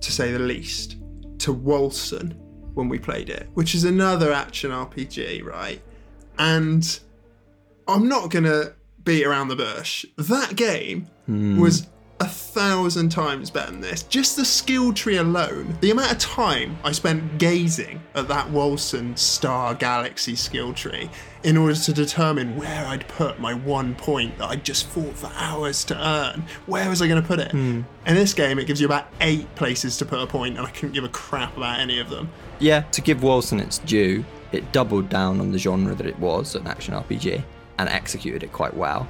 to 0.00 0.12
say 0.12 0.32
the 0.32 0.40
least, 0.40 0.96
to 1.38 1.54
Wolcen 1.54 2.36
when 2.74 2.88
we 2.88 2.98
played 2.98 3.30
it, 3.30 3.48
which 3.54 3.74
is 3.76 3.84
another 3.84 4.32
action 4.32 4.70
RPG, 4.72 5.44
right? 5.44 5.80
And 6.38 6.98
I'm 7.86 8.08
not 8.08 8.30
going 8.30 8.44
to 8.44 8.74
beat 9.04 9.24
around 9.24 9.48
the 9.48 9.56
bush. 9.56 10.04
That 10.18 10.56
game 10.56 11.06
Hmm. 11.26 11.58
was 11.60 11.86
a 12.20 12.28
thousand 12.28 13.10
times 13.10 13.50
better 13.50 13.70
than 13.70 13.80
this. 13.80 14.02
Just 14.04 14.36
the 14.36 14.44
skill 14.44 14.92
tree 14.92 15.18
alone, 15.18 15.76
the 15.80 15.90
amount 15.90 16.12
of 16.12 16.18
time 16.18 16.78
I 16.82 16.92
spent 16.92 17.38
gazing 17.38 18.00
at 18.14 18.28
that 18.28 18.48
Wolcen 18.48 19.18
Star 19.18 19.74
Galaxy 19.74 20.34
skill 20.34 20.72
tree 20.72 21.10
in 21.44 21.56
order 21.56 21.74
to 21.74 21.92
determine 21.92 22.56
where 22.56 22.86
I'd 22.86 23.06
put 23.08 23.38
my 23.38 23.52
one 23.52 23.94
point 23.94 24.38
that 24.38 24.46
I'd 24.46 24.64
just 24.64 24.86
fought 24.86 25.14
for 25.14 25.30
hours 25.36 25.84
to 25.84 26.08
earn. 26.08 26.44
Where 26.66 26.88
was 26.88 27.02
I 27.02 27.08
going 27.08 27.20
to 27.20 27.26
put 27.26 27.38
it? 27.38 27.50
Hmm. 27.50 27.82
In 28.06 28.14
this 28.14 28.32
game, 28.32 28.58
it 28.58 28.66
gives 28.66 28.80
you 28.80 28.86
about 28.86 29.08
eight 29.20 29.54
places 29.54 29.98
to 29.98 30.06
put 30.06 30.20
a 30.20 30.26
point, 30.26 30.56
and 30.56 30.66
I 30.66 30.70
couldn't 30.70 30.92
give 30.92 31.04
a 31.04 31.08
crap 31.08 31.56
about 31.56 31.78
any 31.78 31.98
of 31.98 32.08
them. 32.08 32.30
Yeah, 32.58 32.80
to 32.80 33.02
give 33.02 33.18
Wolcen 33.18 33.60
its 33.60 33.78
due, 33.78 34.24
it 34.52 34.72
doubled 34.72 35.08
down 35.08 35.40
on 35.40 35.52
the 35.52 35.58
genre 35.58 35.94
that 35.94 36.06
it 36.06 36.18
was, 36.18 36.54
an 36.54 36.66
action 36.66 36.94
RPG, 36.94 37.44
and 37.78 37.88
executed 37.88 38.42
it 38.42 38.52
quite 38.52 38.74
well. 38.74 39.06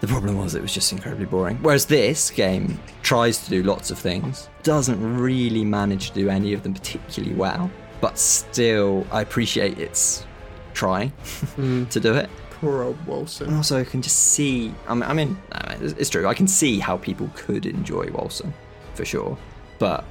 The 0.00 0.06
problem 0.06 0.38
was 0.38 0.54
it 0.54 0.62
was 0.62 0.72
just 0.72 0.92
incredibly 0.92 1.26
boring. 1.26 1.58
Whereas 1.60 1.84
this 1.84 2.30
game 2.30 2.80
tries 3.02 3.44
to 3.44 3.50
do 3.50 3.62
lots 3.62 3.90
of 3.90 3.98
things, 3.98 4.48
doesn't 4.62 5.18
really 5.18 5.64
manage 5.64 6.08
to 6.08 6.14
do 6.14 6.30
any 6.30 6.54
of 6.54 6.62
them 6.62 6.72
particularly 6.72 7.34
well, 7.34 7.70
but 8.00 8.18
still, 8.18 9.06
I 9.12 9.20
appreciate 9.20 9.78
its 9.78 10.24
trying 10.72 11.10
hmm. 11.56 11.84
to 11.86 12.00
do 12.00 12.14
it. 12.14 12.30
Poor 12.50 12.82
old 12.82 12.98
Wolcen. 13.06 13.48
And 13.48 13.56
also, 13.56 13.78
I 13.78 13.84
can 13.84 14.00
just 14.00 14.16
see. 14.16 14.74
I 14.88 14.94
mean, 14.94 15.02
I 15.02 15.12
mean, 15.12 15.38
it's 15.80 15.92
it's 15.94 16.10
true. 16.10 16.26
I 16.26 16.34
can 16.34 16.48
see 16.48 16.78
how 16.78 16.96
people 16.96 17.30
could 17.34 17.66
enjoy 17.66 18.06
Wolcen, 18.06 18.52
for 18.94 19.04
sure. 19.04 19.36
But 19.78 20.04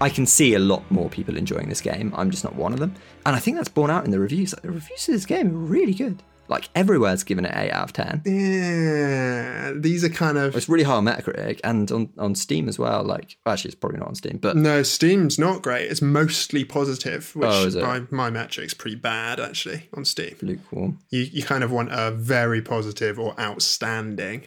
I 0.00 0.10
can 0.10 0.26
see 0.26 0.54
a 0.54 0.58
lot 0.58 0.88
more 0.90 1.08
people 1.08 1.36
enjoying 1.36 1.68
this 1.68 1.80
game. 1.80 2.12
I'm 2.16 2.30
just 2.30 2.44
not 2.44 2.54
one 2.54 2.72
of 2.72 2.80
them. 2.80 2.94
And 3.26 3.36
I 3.36 3.38
think 3.38 3.56
that's 3.56 3.68
borne 3.68 3.90
out 3.90 4.04
in 4.04 4.10
the 4.10 4.18
reviews. 4.18 4.52
Like, 4.52 4.62
the 4.62 4.72
reviews 4.72 5.08
of 5.08 5.14
this 5.14 5.26
game 5.26 5.48
are 5.54 5.58
really 5.58 5.94
good. 5.94 6.22
Like 6.48 6.68
everywhere's 6.74 7.24
given 7.24 7.44
it 7.46 7.52
eight 7.56 7.70
out 7.70 7.84
of 7.84 7.92
ten. 7.92 8.22
Yeah, 8.24 9.72
these 9.76 10.04
are 10.04 10.08
kind 10.08 10.36
of. 10.38 10.54
It's 10.56 10.68
really 10.68 10.84
high 10.84 10.94
on 10.96 11.04
Metacritic 11.04 11.60
and 11.64 11.90
on, 11.90 12.10
on 12.18 12.34
Steam 12.34 12.68
as 12.68 12.78
well. 12.78 13.02
Like, 13.02 13.36
well, 13.44 13.52
actually, 13.54 13.70
it's 13.70 13.80
probably 13.80 13.98
not 13.98 14.08
on 14.08 14.14
Steam, 14.14 14.38
but 14.38 14.56
No, 14.56 14.82
Steam's 14.82 15.38
not 15.38 15.62
great. 15.62 15.90
It's 15.90 16.02
mostly 16.02 16.64
positive, 16.64 17.34
which 17.34 17.48
Oh, 17.50 17.66
is 17.66 17.76
by 17.76 18.02
my 18.10 18.30
metrics 18.30 18.74
pretty 18.74 18.96
bad 18.96 19.40
actually 19.40 19.88
on 19.94 20.04
Steam. 20.04 20.34
lukewarm. 20.42 20.98
You 21.10 21.20
you 21.22 21.42
kind 21.42 21.64
of 21.64 21.70
want 21.70 21.88
a 21.92 22.10
very 22.10 22.60
positive 22.62 23.18
or 23.18 23.38
outstanding 23.40 24.42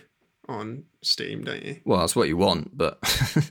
on 0.50 0.84
Steam, 1.04 1.43
don't 1.43 1.64
you? 1.64 1.82
Well, 1.84 2.00
that's 2.00 2.16
what 2.16 2.28
you 2.28 2.38
want, 2.38 2.78
but 2.78 3.00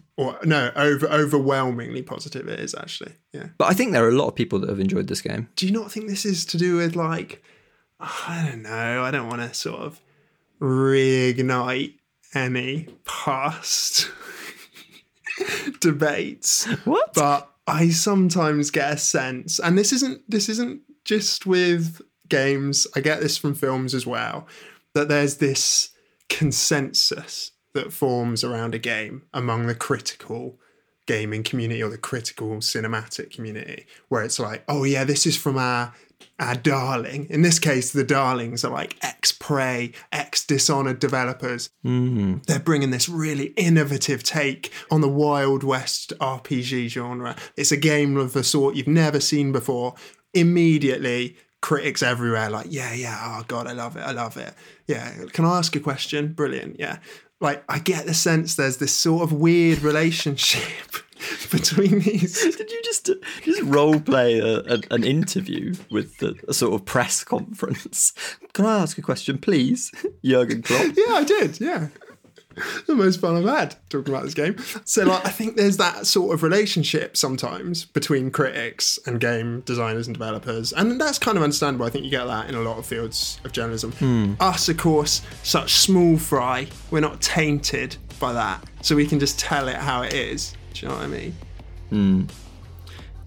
Or 0.17 0.39
no, 0.45 0.71
over 0.77 1.07
overwhelmingly 1.09 2.03
positive 2.03 2.49
it 2.49 2.59
is 2.61 2.75
actually. 2.75 3.13
Yeah. 3.35 3.49
but 3.59 3.67
I 3.67 3.75
think 3.75 3.93
there 3.93 4.05
are 4.05 4.09
a 4.09 4.13
lot 4.17 4.29
of 4.29 4.35
people 4.35 4.59
that 4.61 4.71
have 4.71 4.81
enjoyed 4.81 5.09
this 5.09 5.21
game. 5.21 5.49
Do 5.57 5.67
you 5.67 5.73
not 5.73 5.93
think 5.93 6.07
this 6.09 6.25
is 6.25 6.47
to 6.47 6.57
do 6.59 6.77
with 6.77 6.97
like 6.97 7.43
I 7.99 8.49
don't 8.51 8.63
know, 8.63 9.03
I 9.03 9.11
don't 9.11 9.29
want 9.29 9.43
to 9.43 9.55
sort 9.55 9.81
of 9.81 10.01
reignite 10.61 11.95
any 12.35 12.89
past 13.05 14.11
debates. 15.81 16.65
What? 16.85 17.15
But 17.15 17.51
I 17.67 17.91
sometimes 17.91 18.71
get 18.71 18.93
a 18.93 18.99
sense, 18.99 19.59
and 19.59 19.77
this 19.77 19.93
isn't 19.93 20.23
this 20.29 20.49
isn't 20.49 20.83
just 21.05 21.47
with 21.47 22.01
games. 22.29 22.87
I 22.95 23.01
get 23.01 23.21
this 23.21 23.37
from 23.37 23.55
films 23.55 23.95
as 23.95 24.07
well. 24.07 24.47
That 24.95 25.09
there's 25.09 25.37
this 25.37 25.91
consensus 26.29 27.53
that 27.75 27.93
forms 27.93 28.43
around 28.43 28.75
a 28.75 28.79
game 28.79 29.23
among 29.35 29.67
the 29.67 29.75
critical 29.75 30.59
gaming 31.07 31.43
community 31.43 31.83
or 31.83 31.89
the 31.89 31.99
critical 31.99 32.57
cinematic 32.57 33.31
community, 33.31 33.87
where 34.09 34.23
it's 34.23 34.39
like, 34.39 34.65
oh 34.69 34.85
yeah, 34.85 35.05
this 35.05 35.27
is 35.27 35.37
from 35.37 35.57
our 35.57 35.95
our 36.39 36.55
darling. 36.55 37.27
In 37.31 37.43
this 37.43 37.59
case, 37.59 37.93
the 37.93 38.05
darlings 38.05 38.65
are 38.65 38.71
like 38.71 38.97
ex 39.03 39.33
Prey, 39.33 39.93
ex 40.13 40.45
Dishonored 40.45 40.99
developers. 40.99 41.71
Mm. 41.85 42.45
They're 42.47 42.59
bringing 42.59 42.91
this 42.91 43.09
really 43.09 43.47
innovative 43.57 44.23
take 44.23 44.73
on 44.91 45.01
the 45.01 45.09
Wild 45.09 45.63
West 45.63 46.13
RPG 46.21 46.89
genre. 46.89 47.37
It's 47.57 47.73
a 47.73 47.77
game 47.77 48.17
of 48.17 48.33
the 48.33 48.45
sort 48.45 48.77
you've 48.77 48.87
never 48.87 49.21
seen 49.21 49.53
before. 49.53 49.95
Immediately, 50.35 51.37
critics 51.63 52.03
everywhere 52.03 52.51
like, 52.51 52.67
yeah, 52.69 52.93
yeah, 52.93 53.19
oh 53.23 53.45
god, 53.49 53.67
I 53.67 53.73
love 53.73 53.97
it, 53.97 54.01
I 54.01 54.13
love 54.13 54.37
it. 54.37 54.55
Yeah, 54.87 55.11
can 55.33 55.45
I 55.45 55.59
ask 55.59 55.75
a 55.75 55.81
question? 55.81 56.33
Brilliant, 56.33 56.79
yeah. 56.79 56.99
Like, 57.41 57.65
I 57.69 57.79
get 57.79 58.07
the 58.07 58.15
sense 58.15 58.55
there's 58.55 58.77
this 58.79 58.93
sort 58.93 59.23
of 59.23 59.33
weird 59.33 59.79
relationship 59.83 60.97
between 61.51 62.01
these. 62.01 62.57
Did 62.57 62.71
you 62.71 62.83
just 62.83 63.11
just 63.43 63.63
role 63.63 64.01
play 64.01 64.39
a, 64.39 64.59
a, 64.61 64.81
an 64.91 65.05
interview 65.05 65.75
with 65.91 66.19
the, 66.19 66.35
a 66.49 66.55
sort 66.55 66.75
of 66.75 66.85
press 66.85 67.25
conference? 67.25 68.13
Can 68.53 68.67
I 68.67 68.81
ask 68.81 68.99
a 68.99 69.03
question, 69.03 69.39
please, 69.39 69.93
Jurgen 70.25 70.63
Klopp? 70.63 70.93
Yeah, 70.97 71.15
I 71.15 71.25
did. 71.25 71.61
Yeah. 71.61 71.89
the 72.87 72.95
most 72.95 73.21
fun 73.21 73.37
I've 73.37 73.45
had 73.45 73.77
talking 73.91 74.15
about 74.15 74.25
this 74.25 74.33
game. 74.33 74.57
So, 74.85 75.05
like, 75.05 75.27
I 75.27 75.31
think 75.31 75.57
there's 75.57 75.77
that 75.77 76.07
sort 76.07 76.33
of 76.35 76.43
relationship 76.43 77.17
sometimes 77.17 77.85
between 77.85 78.31
critics 78.31 78.99
and 79.07 79.21
game 79.21 79.61
designers 79.61 80.07
and 80.07 80.15
developers, 80.17 80.73
and 80.73 80.99
that's 80.99 81.19
kind 81.19 81.37
of 81.37 81.43
understandable. 81.45 81.85
I 81.85 81.91
think 81.91 82.05
you 82.07 82.11
get 82.11 82.25
that 82.25 82.49
in 82.49 82.55
a 82.55 82.63
lot 82.63 82.79
of 82.79 82.87
fields 82.87 83.41
of 83.45 83.53
journalism. 83.53 83.93
Hmm. 83.93 84.35
Us, 84.41 84.71
of 84.71 84.79
course, 84.79 85.21
such 85.43 85.75
small 85.75 86.17
fry, 86.17 86.67
we're 86.91 87.01
not 87.01 87.21
tainted 87.21 87.97
by 88.19 88.33
that, 88.33 88.65
so 88.81 88.97
we 88.97 89.07
can 89.07 89.21
just 89.21 89.39
tell 89.39 89.69
it 89.69 89.77
how 89.77 90.01
it 90.03 90.15
is. 90.15 90.57
Do 90.81 90.87
you 90.87 90.93
know 90.93 90.99
what 90.99 91.05
I 91.05 91.09
mean? 91.09 91.35
Hmm. 91.89 92.25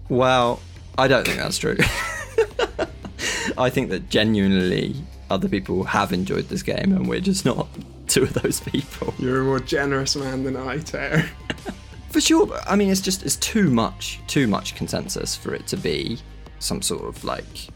Well, 0.08 0.60
I 1.00 1.08
don't 1.08 1.26
think 1.26 1.40
that's 1.40 1.58
true. 1.58 1.78
I 3.58 3.72
think 3.72 3.90
that 3.90 4.10
genuinely 4.10 4.96
other 5.32 5.50
people 5.50 5.84
have 5.84 6.14
enjoyed 6.14 6.50
this 6.50 6.62
game, 6.62 6.94
and 6.94 7.10
we're 7.10 7.22
just 7.22 7.46
not 7.46 7.68
two 8.08 8.24
of 8.24 8.34
those 8.34 8.60
people. 8.60 9.16
You're 9.18 9.42
a 9.42 9.44
more 9.46 9.60
generous 9.60 10.16
man 10.16 10.44
than 10.44 10.56
I, 10.58 10.78
Teo. 10.78 11.24
For 12.10 12.22
sure, 12.22 12.46
but 12.46 12.64
I 12.70 12.76
mean, 12.76 12.90
it's 12.90 13.02
just 13.02 13.24
it's 13.24 13.36
too 13.38 13.72
much, 13.72 14.20
too 14.28 14.48
much 14.48 14.76
consensus 14.76 15.36
for 15.36 15.54
it 15.54 15.68
to 15.68 15.78
be 15.78 16.18
some 16.58 16.82
sort 16.82 17.04
of 17.04 17.24
like 17.24 17.70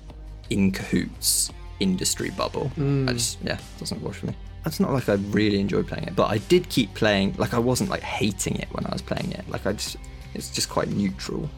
in 0.49 0.71
cahoots 0.71 1.51
industry 1.79 2.31
bubble. 2.31 2.71
Mm. 2.75 3.09
I 3.09 3.13
just 3.13 3.37
yeah, 3.43 3.57
it 3.57 3.79
doesn't 3.79 4.01
work 4.01 4.15
for 4.15 4.27
me. 4.27 4.35
It's 4.65 4.79
not 4.79 4.91
like 4.93 5.09
I 5.09 5.13
really 5.13 5.59
enjoyed 5.59 5.87
playing 5.87 6.05
it, 6.05 6.15
but 6.15 6.27
I 6.27 6.37
did 6.37 6.69
keep 6.69 6.93
playing. 6.93 7.35
Like 7.37 7.53
I 7.53 7.59
wasn't 7.59 7.89
like 7.89 8.01
hating 8.01 8.55
it 8.57 8.67
when 8.71 8.85
I 8.85 8.91
was 8.93 9.01
playing 9.01 9.31
it. 9.33 9.47
Like 9.49 9.65
I 9.65 9.73
just, 9.73 9.97
it's 10.33 10.49
just 10.49 10.69
quite 10.69 10.89
neutral. 10.89 11.49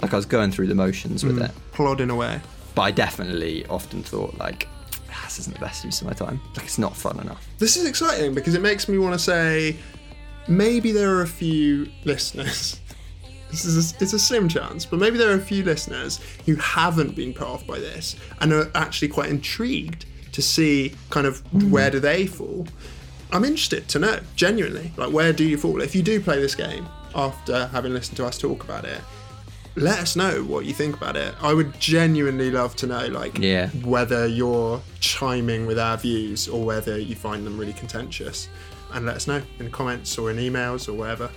Like 0.00 0.12
I 0.12 0.16
was 0.16 0.26
going 0.26 0.50
through 0.50 0.68
the 0.68 0.74
motions 0.74 1.24
with 1.24 1.36
Mm. 1.38 1.44
it. 1.46 1.50
Plodding 1.72 2.10
away. 2.10 2.40
But 2.74 2.82
I 2.82 2.90
definitely 2.90 3.66
often 3.66 4.02
thought 4.02 4.36
like, 4.38 4.66
"Ah, 5.10 5.20
this 5.24 5.40
isn't 5.40 5.52
the 5.54 5.60
best 5.60 5.84
use 5.84 6.00
of 6.00 6.06
my 6.06 6.14
time. 6.14 6.40
Like 6.56 6.64
it's 6.64 6.78
not 6.78 6.96
fun 6.96 7.20
enough. 7.20 7.46
This 7.58 7.76
is 7.76 7.84
exciting 7.86 8.34
because 8.34 8.54
it 8.54 8.62
makes 8.62 8.88
me 8.88 8.96
want 8.98 9.12
to 9.12 9.18
say 9.18 9.76
maybe 10.48 10.90
there 10.90 11.10
are 11.14 11.22
a 11.22 11.26
few 11.28 11.88
listeners. 12.04 12.78
This 13.52 13.66
is 13.66 13.92
a, 13.92 13.96
it's 14.02 14.14
a 14.14 14.18
slim 14.18 14.48
chance, 14.48 14.86
but 14.86 14.98
maybe 14.98 15.18
there 15.18 15.30
are 15.30 15.34
a 15.34 15.38
few 15.38 15.62
listeners 15.62 16.20
who 16.46 16.54
haven't 16.56 17.14
been 17.14 17.34
put 17.34 17.46
off 17.46 17.66
by 17.66 17.78
this 17.78 18.16
and 18.40 18.50
are 18.50 18.70
actually 18.74 19.08
quite 19.08 19.28
intrigued 19.28 20.06
to 20.32 20.42
see 20.42 20.94
kind 21.10 21.26
of 21.26 21.40
hmm. 21.40 21.70
where 21.70 21.90
do 21.90 22.00
they 22.00 22.26
fall. 22.26 22.66
I'm 23.30 23.44
interested 23.44 23.88
to 23.88 23.98
know 23.98 24.20
genuinely, 24.36 24.92
like 24.96 25.12
where 25.12 25.32
do 25.32 25.44
you 25.44 25.56
fall? 25.56 25.80
If 25.80 25.94
you 25.94 26.02
do 26.02 26.20
play 26.20 26.40
this 26.40 26.54
game 26.54 26.86
after 27.14 27.66
having 27.68 27.94
listened 27.94 28.16
to 28.18 28.26
us 28.26 28.36
talk 28.38 28.64
about 28.64 28.84
it, 28.84 29.00
let 29.74 30.00
us 30.00 30.16
know 30.16 30.42
what 30.44 30.66
you 30.66 30.74
think 30.74 30.96
about 30.96 31.16
it. 31.16 31.34
I 31.40 31.54
would 31.54 31.78
genuinely 31.80 32.50
love 32.50 32.76
to 32.76 32.86
know, 32.86 33.06
like, 33.06 33.38
Yeah. 33.38 33.68
whether 33.82 34.26
you're 34.26 34.82
chiming 35.00 35.66
with 35.66 35.78
our 35.78 35.96
views 35.96 36.46
or 36.46 36.62
whether 36.64 36.98
you 36.98 37.14
find 37.14 37.46
them 37.46 37.56
really 37.56 37.72
contentious. 37.72 38.48
And 38.92 39.06
let 39.06 39.16
us 39.16 39.26
know 39.26 39.40
in 39.58 39.64
the 39.64 39.70
comments 39.70 40.18
or 40.18 40.30
in 40.30 40.36
emails 40.36 40.88
or 40.88 40.92
wherever. 40.92 41.30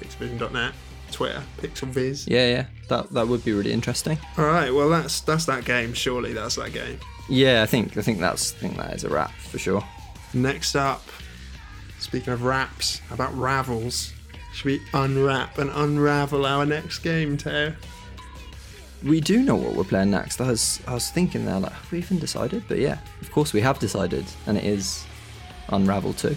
Pixelvision.net, 0.00 0.72
Twitter, 1.10 1.42
Pixelviz. 1.60 2.28
Yeah, 2.28 2.48
yeah, 2.48 2.64
that 2.88 3.12
that 3.12 3.26
would 3.26 3.44
be 3.44 3.52
really 3.52 3.72
interesting. 3.72 4.18
All 4.38 4.46
right, 4.46 4.72
well 4.72 4.88
that's 4.88 5.20
that's 5.20 5.44
that 5.46 5.64
game. 5.64 5.92
Surely 5.92 6.32
that's 6.32 6.54
that 6.54 6.72
game. 6.72 6.98
Yeah, 7.28 7.62
I 7.62 7.66
think 7.66 7.96
I 7.96 8.02
think 8.02 8.18
that's 8.18 8.54
I 8.54 8.56
think 8.56 8.76
that 8.76 8.94
is 8.94 9.04
a 9.04 9.08
wrap 9.08 9.32
for 9.32 9.58
sure. 9.58 9.84
Next 10.34 10.76
up, 10.76 11.02
speaking 11.98 12.32
of 12.32 12.44
wraps, 12.44 13.00
about 13.10 13.36
ravels? 13.36 14.12
Should 14.52 14.64
we 14.64 14.82
unwrap 14.94 15.58
and 15.58 15.70
unravel 15.70 16.44
our 16.44 16.66
next 16.66 17.00
game, 17.00 17.36
Teo? 17.36 17.74
We 19.04 19.20
do 19.20 19.42
know 19.42 19.54
what 19.54 19.74
we're 19.74 19.84
playing 19.84 20.10
next. 20.10 20.40
I 20.40 20.48
was 20.48 20.80
I 20.86 20.94
was 20.94 21.10
thinking 21.10 21.44
there 21.46 21.58
like 21.58 21.72
have 21.72 21.92
we 21.92 21.98
even 21.98 22.18
decided? 22.18 22.64
But 22.68 22.78
yeah, 22.78 22.98
of 23.20 23.30
course 23.32 23.52
we 23.52 23.60
have 23.60 23.78
decided, 23.78 24.24
and 24.46 24.58
it 24.58 24.64
is 24.64 25.04
Unravel 25.68 26.12
2. 26.14 26.36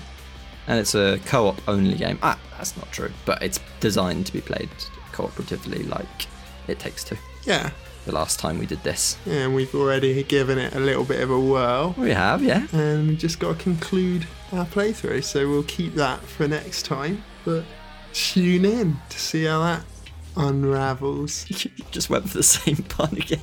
And 0.68 0.80
it's 0.80 0.96
a 0.96 1.20
co-op 1.26 1.58
only 1.68 1.96
game. 1.96 2.20
Ah, 2.24 2.40
that's 2.58 2.78
not 2.78 2.90
true, 2.92 3.12
but 3.26 3.42
it's 3.44 3.60
designed 3.82 4.26
to 4.28 4.34
be 4.34 4.40
played 4.40 4.70
cooperatively 5.12 5.88
like 5.90 6.28
It 6.68 6.80
Takes 6.80 7.04
Two. 7.04 7.18
Yeah. 7.44 7.72
The 8.06 8.12
last 8.12 8.40
time 8.40 8.60
we 8.60 8.66
did 8.66 8.84
this. 8.84 9.18
And 9.26 9.56
we've 9.56 9.74
already 9.74 10.24
given 10.24 10.58
it 10.58 10.76
a 10.76 10.80
little 10.80 11.06
bit 11.06 11.22
of 11.22 11.32
a 11.32 11.40
whirl. 11.40 11.96
We 11.98 12.12
have, 12.12 12.44
yeah. 12.44 12.68
And 12.74 13.08
we 13.08 13.16
just 13.16 13.40
got 13.40 13.58
to 13.58 13.64
conclude 13.64 14.28
our 14.52 14.66
playthrough, 14.66 15.24
so 15.24 15.50
we'll 15.50 15.64
keep 15.64 15.96
that 15.96 16.22
for 16.22 16.48
next 16.48 16.84
time. 16.84 17.24
But 17.46 17.64
tune 18.14 18.66
in 18.66 18.98
to 19.10 19.20
see 19.20 19.46
how 19.46 19.62
that 19.62 19.86
unravels. 20.36 21.46
just 21.92 22.10
went 22.10 22.30
for 22.30 22.38
the 22.38 22.44
same 22.44 22.78
pun 22.90 23.16
again. 23.16 23.40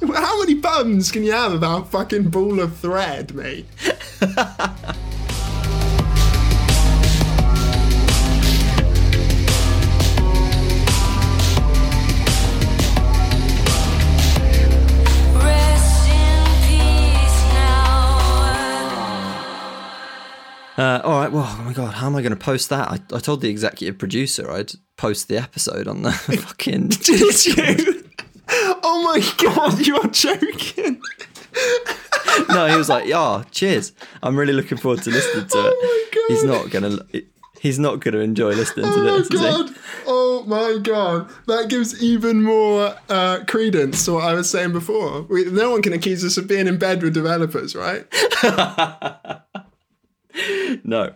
How 0.00 0.40
many 0.40 0.56
puns 0.56 1.10
can 1.10 1.22
you 1.22 1.32
have 1.32 1.52
about 1.52 1.90
fucking 1.90 2.30
ball 2.30 2.60
of 2.60 2.76
thread, 2.76 3.34
mate? 3.34 3.66
Uh, 20.76 21.00
all 21.04 21.20
right, 21.20 21.30
well, 21.30 21.46
oh 21.48 21.62
my 21.64 21.72
god, 21.72 21.94
how 21.94 22.06
am 22.06 22.16
I 22.16 22.22
going 22.22 22.30
to 22.32 22.36
post 22.36 22.68
that? 22.70 22.88
I, 22.88 22.98
I 23.14 23.20
told 23.20 23.40
the 23.42 23.48
executive 23.48 23.96
producer 23.96 24.50
I'd 24.50 24.72
post 24.96 25.28
the 25.28 25.36
episode 25.38 25.86
on 25.86 26.02
the 26.02 26.12
fucking. 26.12 26.88
Did 27.02 27.46
you? 27.46 28.00
Oh 28.86 29.02
my 29.02 29.20
god, 29.42 29.86
you 29.86 29.96
are 29.96 30.06
joking. 30.08 31.00
no, 32.50 32.66
he 32.68 32.76
was 32.76 32.90
like, 32.90 33.06
"Yeah, 33.06 33.42
cheers. 33.50 33.92
I'm 34.22 34.36
really 34.38 34.52
looking 34.52 34.76
forward 34.76 35.02
to 35.04 35.10
listening 35.10 35.46
to 35.48 35.58
it." 35.58 36.18
He's 36.28 36.44
not 36.44 36.68
gonna. 36.70 36.98
He's 37.58 37.78
not 37.78 38.00
gonna 38.00 38.18
enjoy 38.18 38.50
listening 38.52 38.84
to 38.84 38.92
Oh 38.92 38.96
my 39.02 39.10
this. 39.18 39.30
is 39.30 39.40
he? 39.40 39.46
god! 39.46 39.70
Oh 40.06 40.44
my 40.46 40.78
god! 40.82 41.30
That 41.46 41.70
gives 41.70 42.02
even 42.02 42.42
more 42.42 42.94
uh, 43.08 43.44
credence 43.48 44.04
to 44.04 44.12
what 44.12 44.24
I 44.24 44.34
was 44.34 44.50
saying 44.50 44.72
before. 44.72 45.22
We, 45.22 45.46
no 45.46 45.70
one 45.70 45.80
can 45.80 45.94
accuse 45.94 46.22
us 46.22 46.36
of 46.36 46.46
being 46.46 46.66
in 46.66 46.76
bed 46.76 47.02
with 47.02 47.14
developers, 47.14 47.74
right? 47.74 48.04
No, 50.84 51.14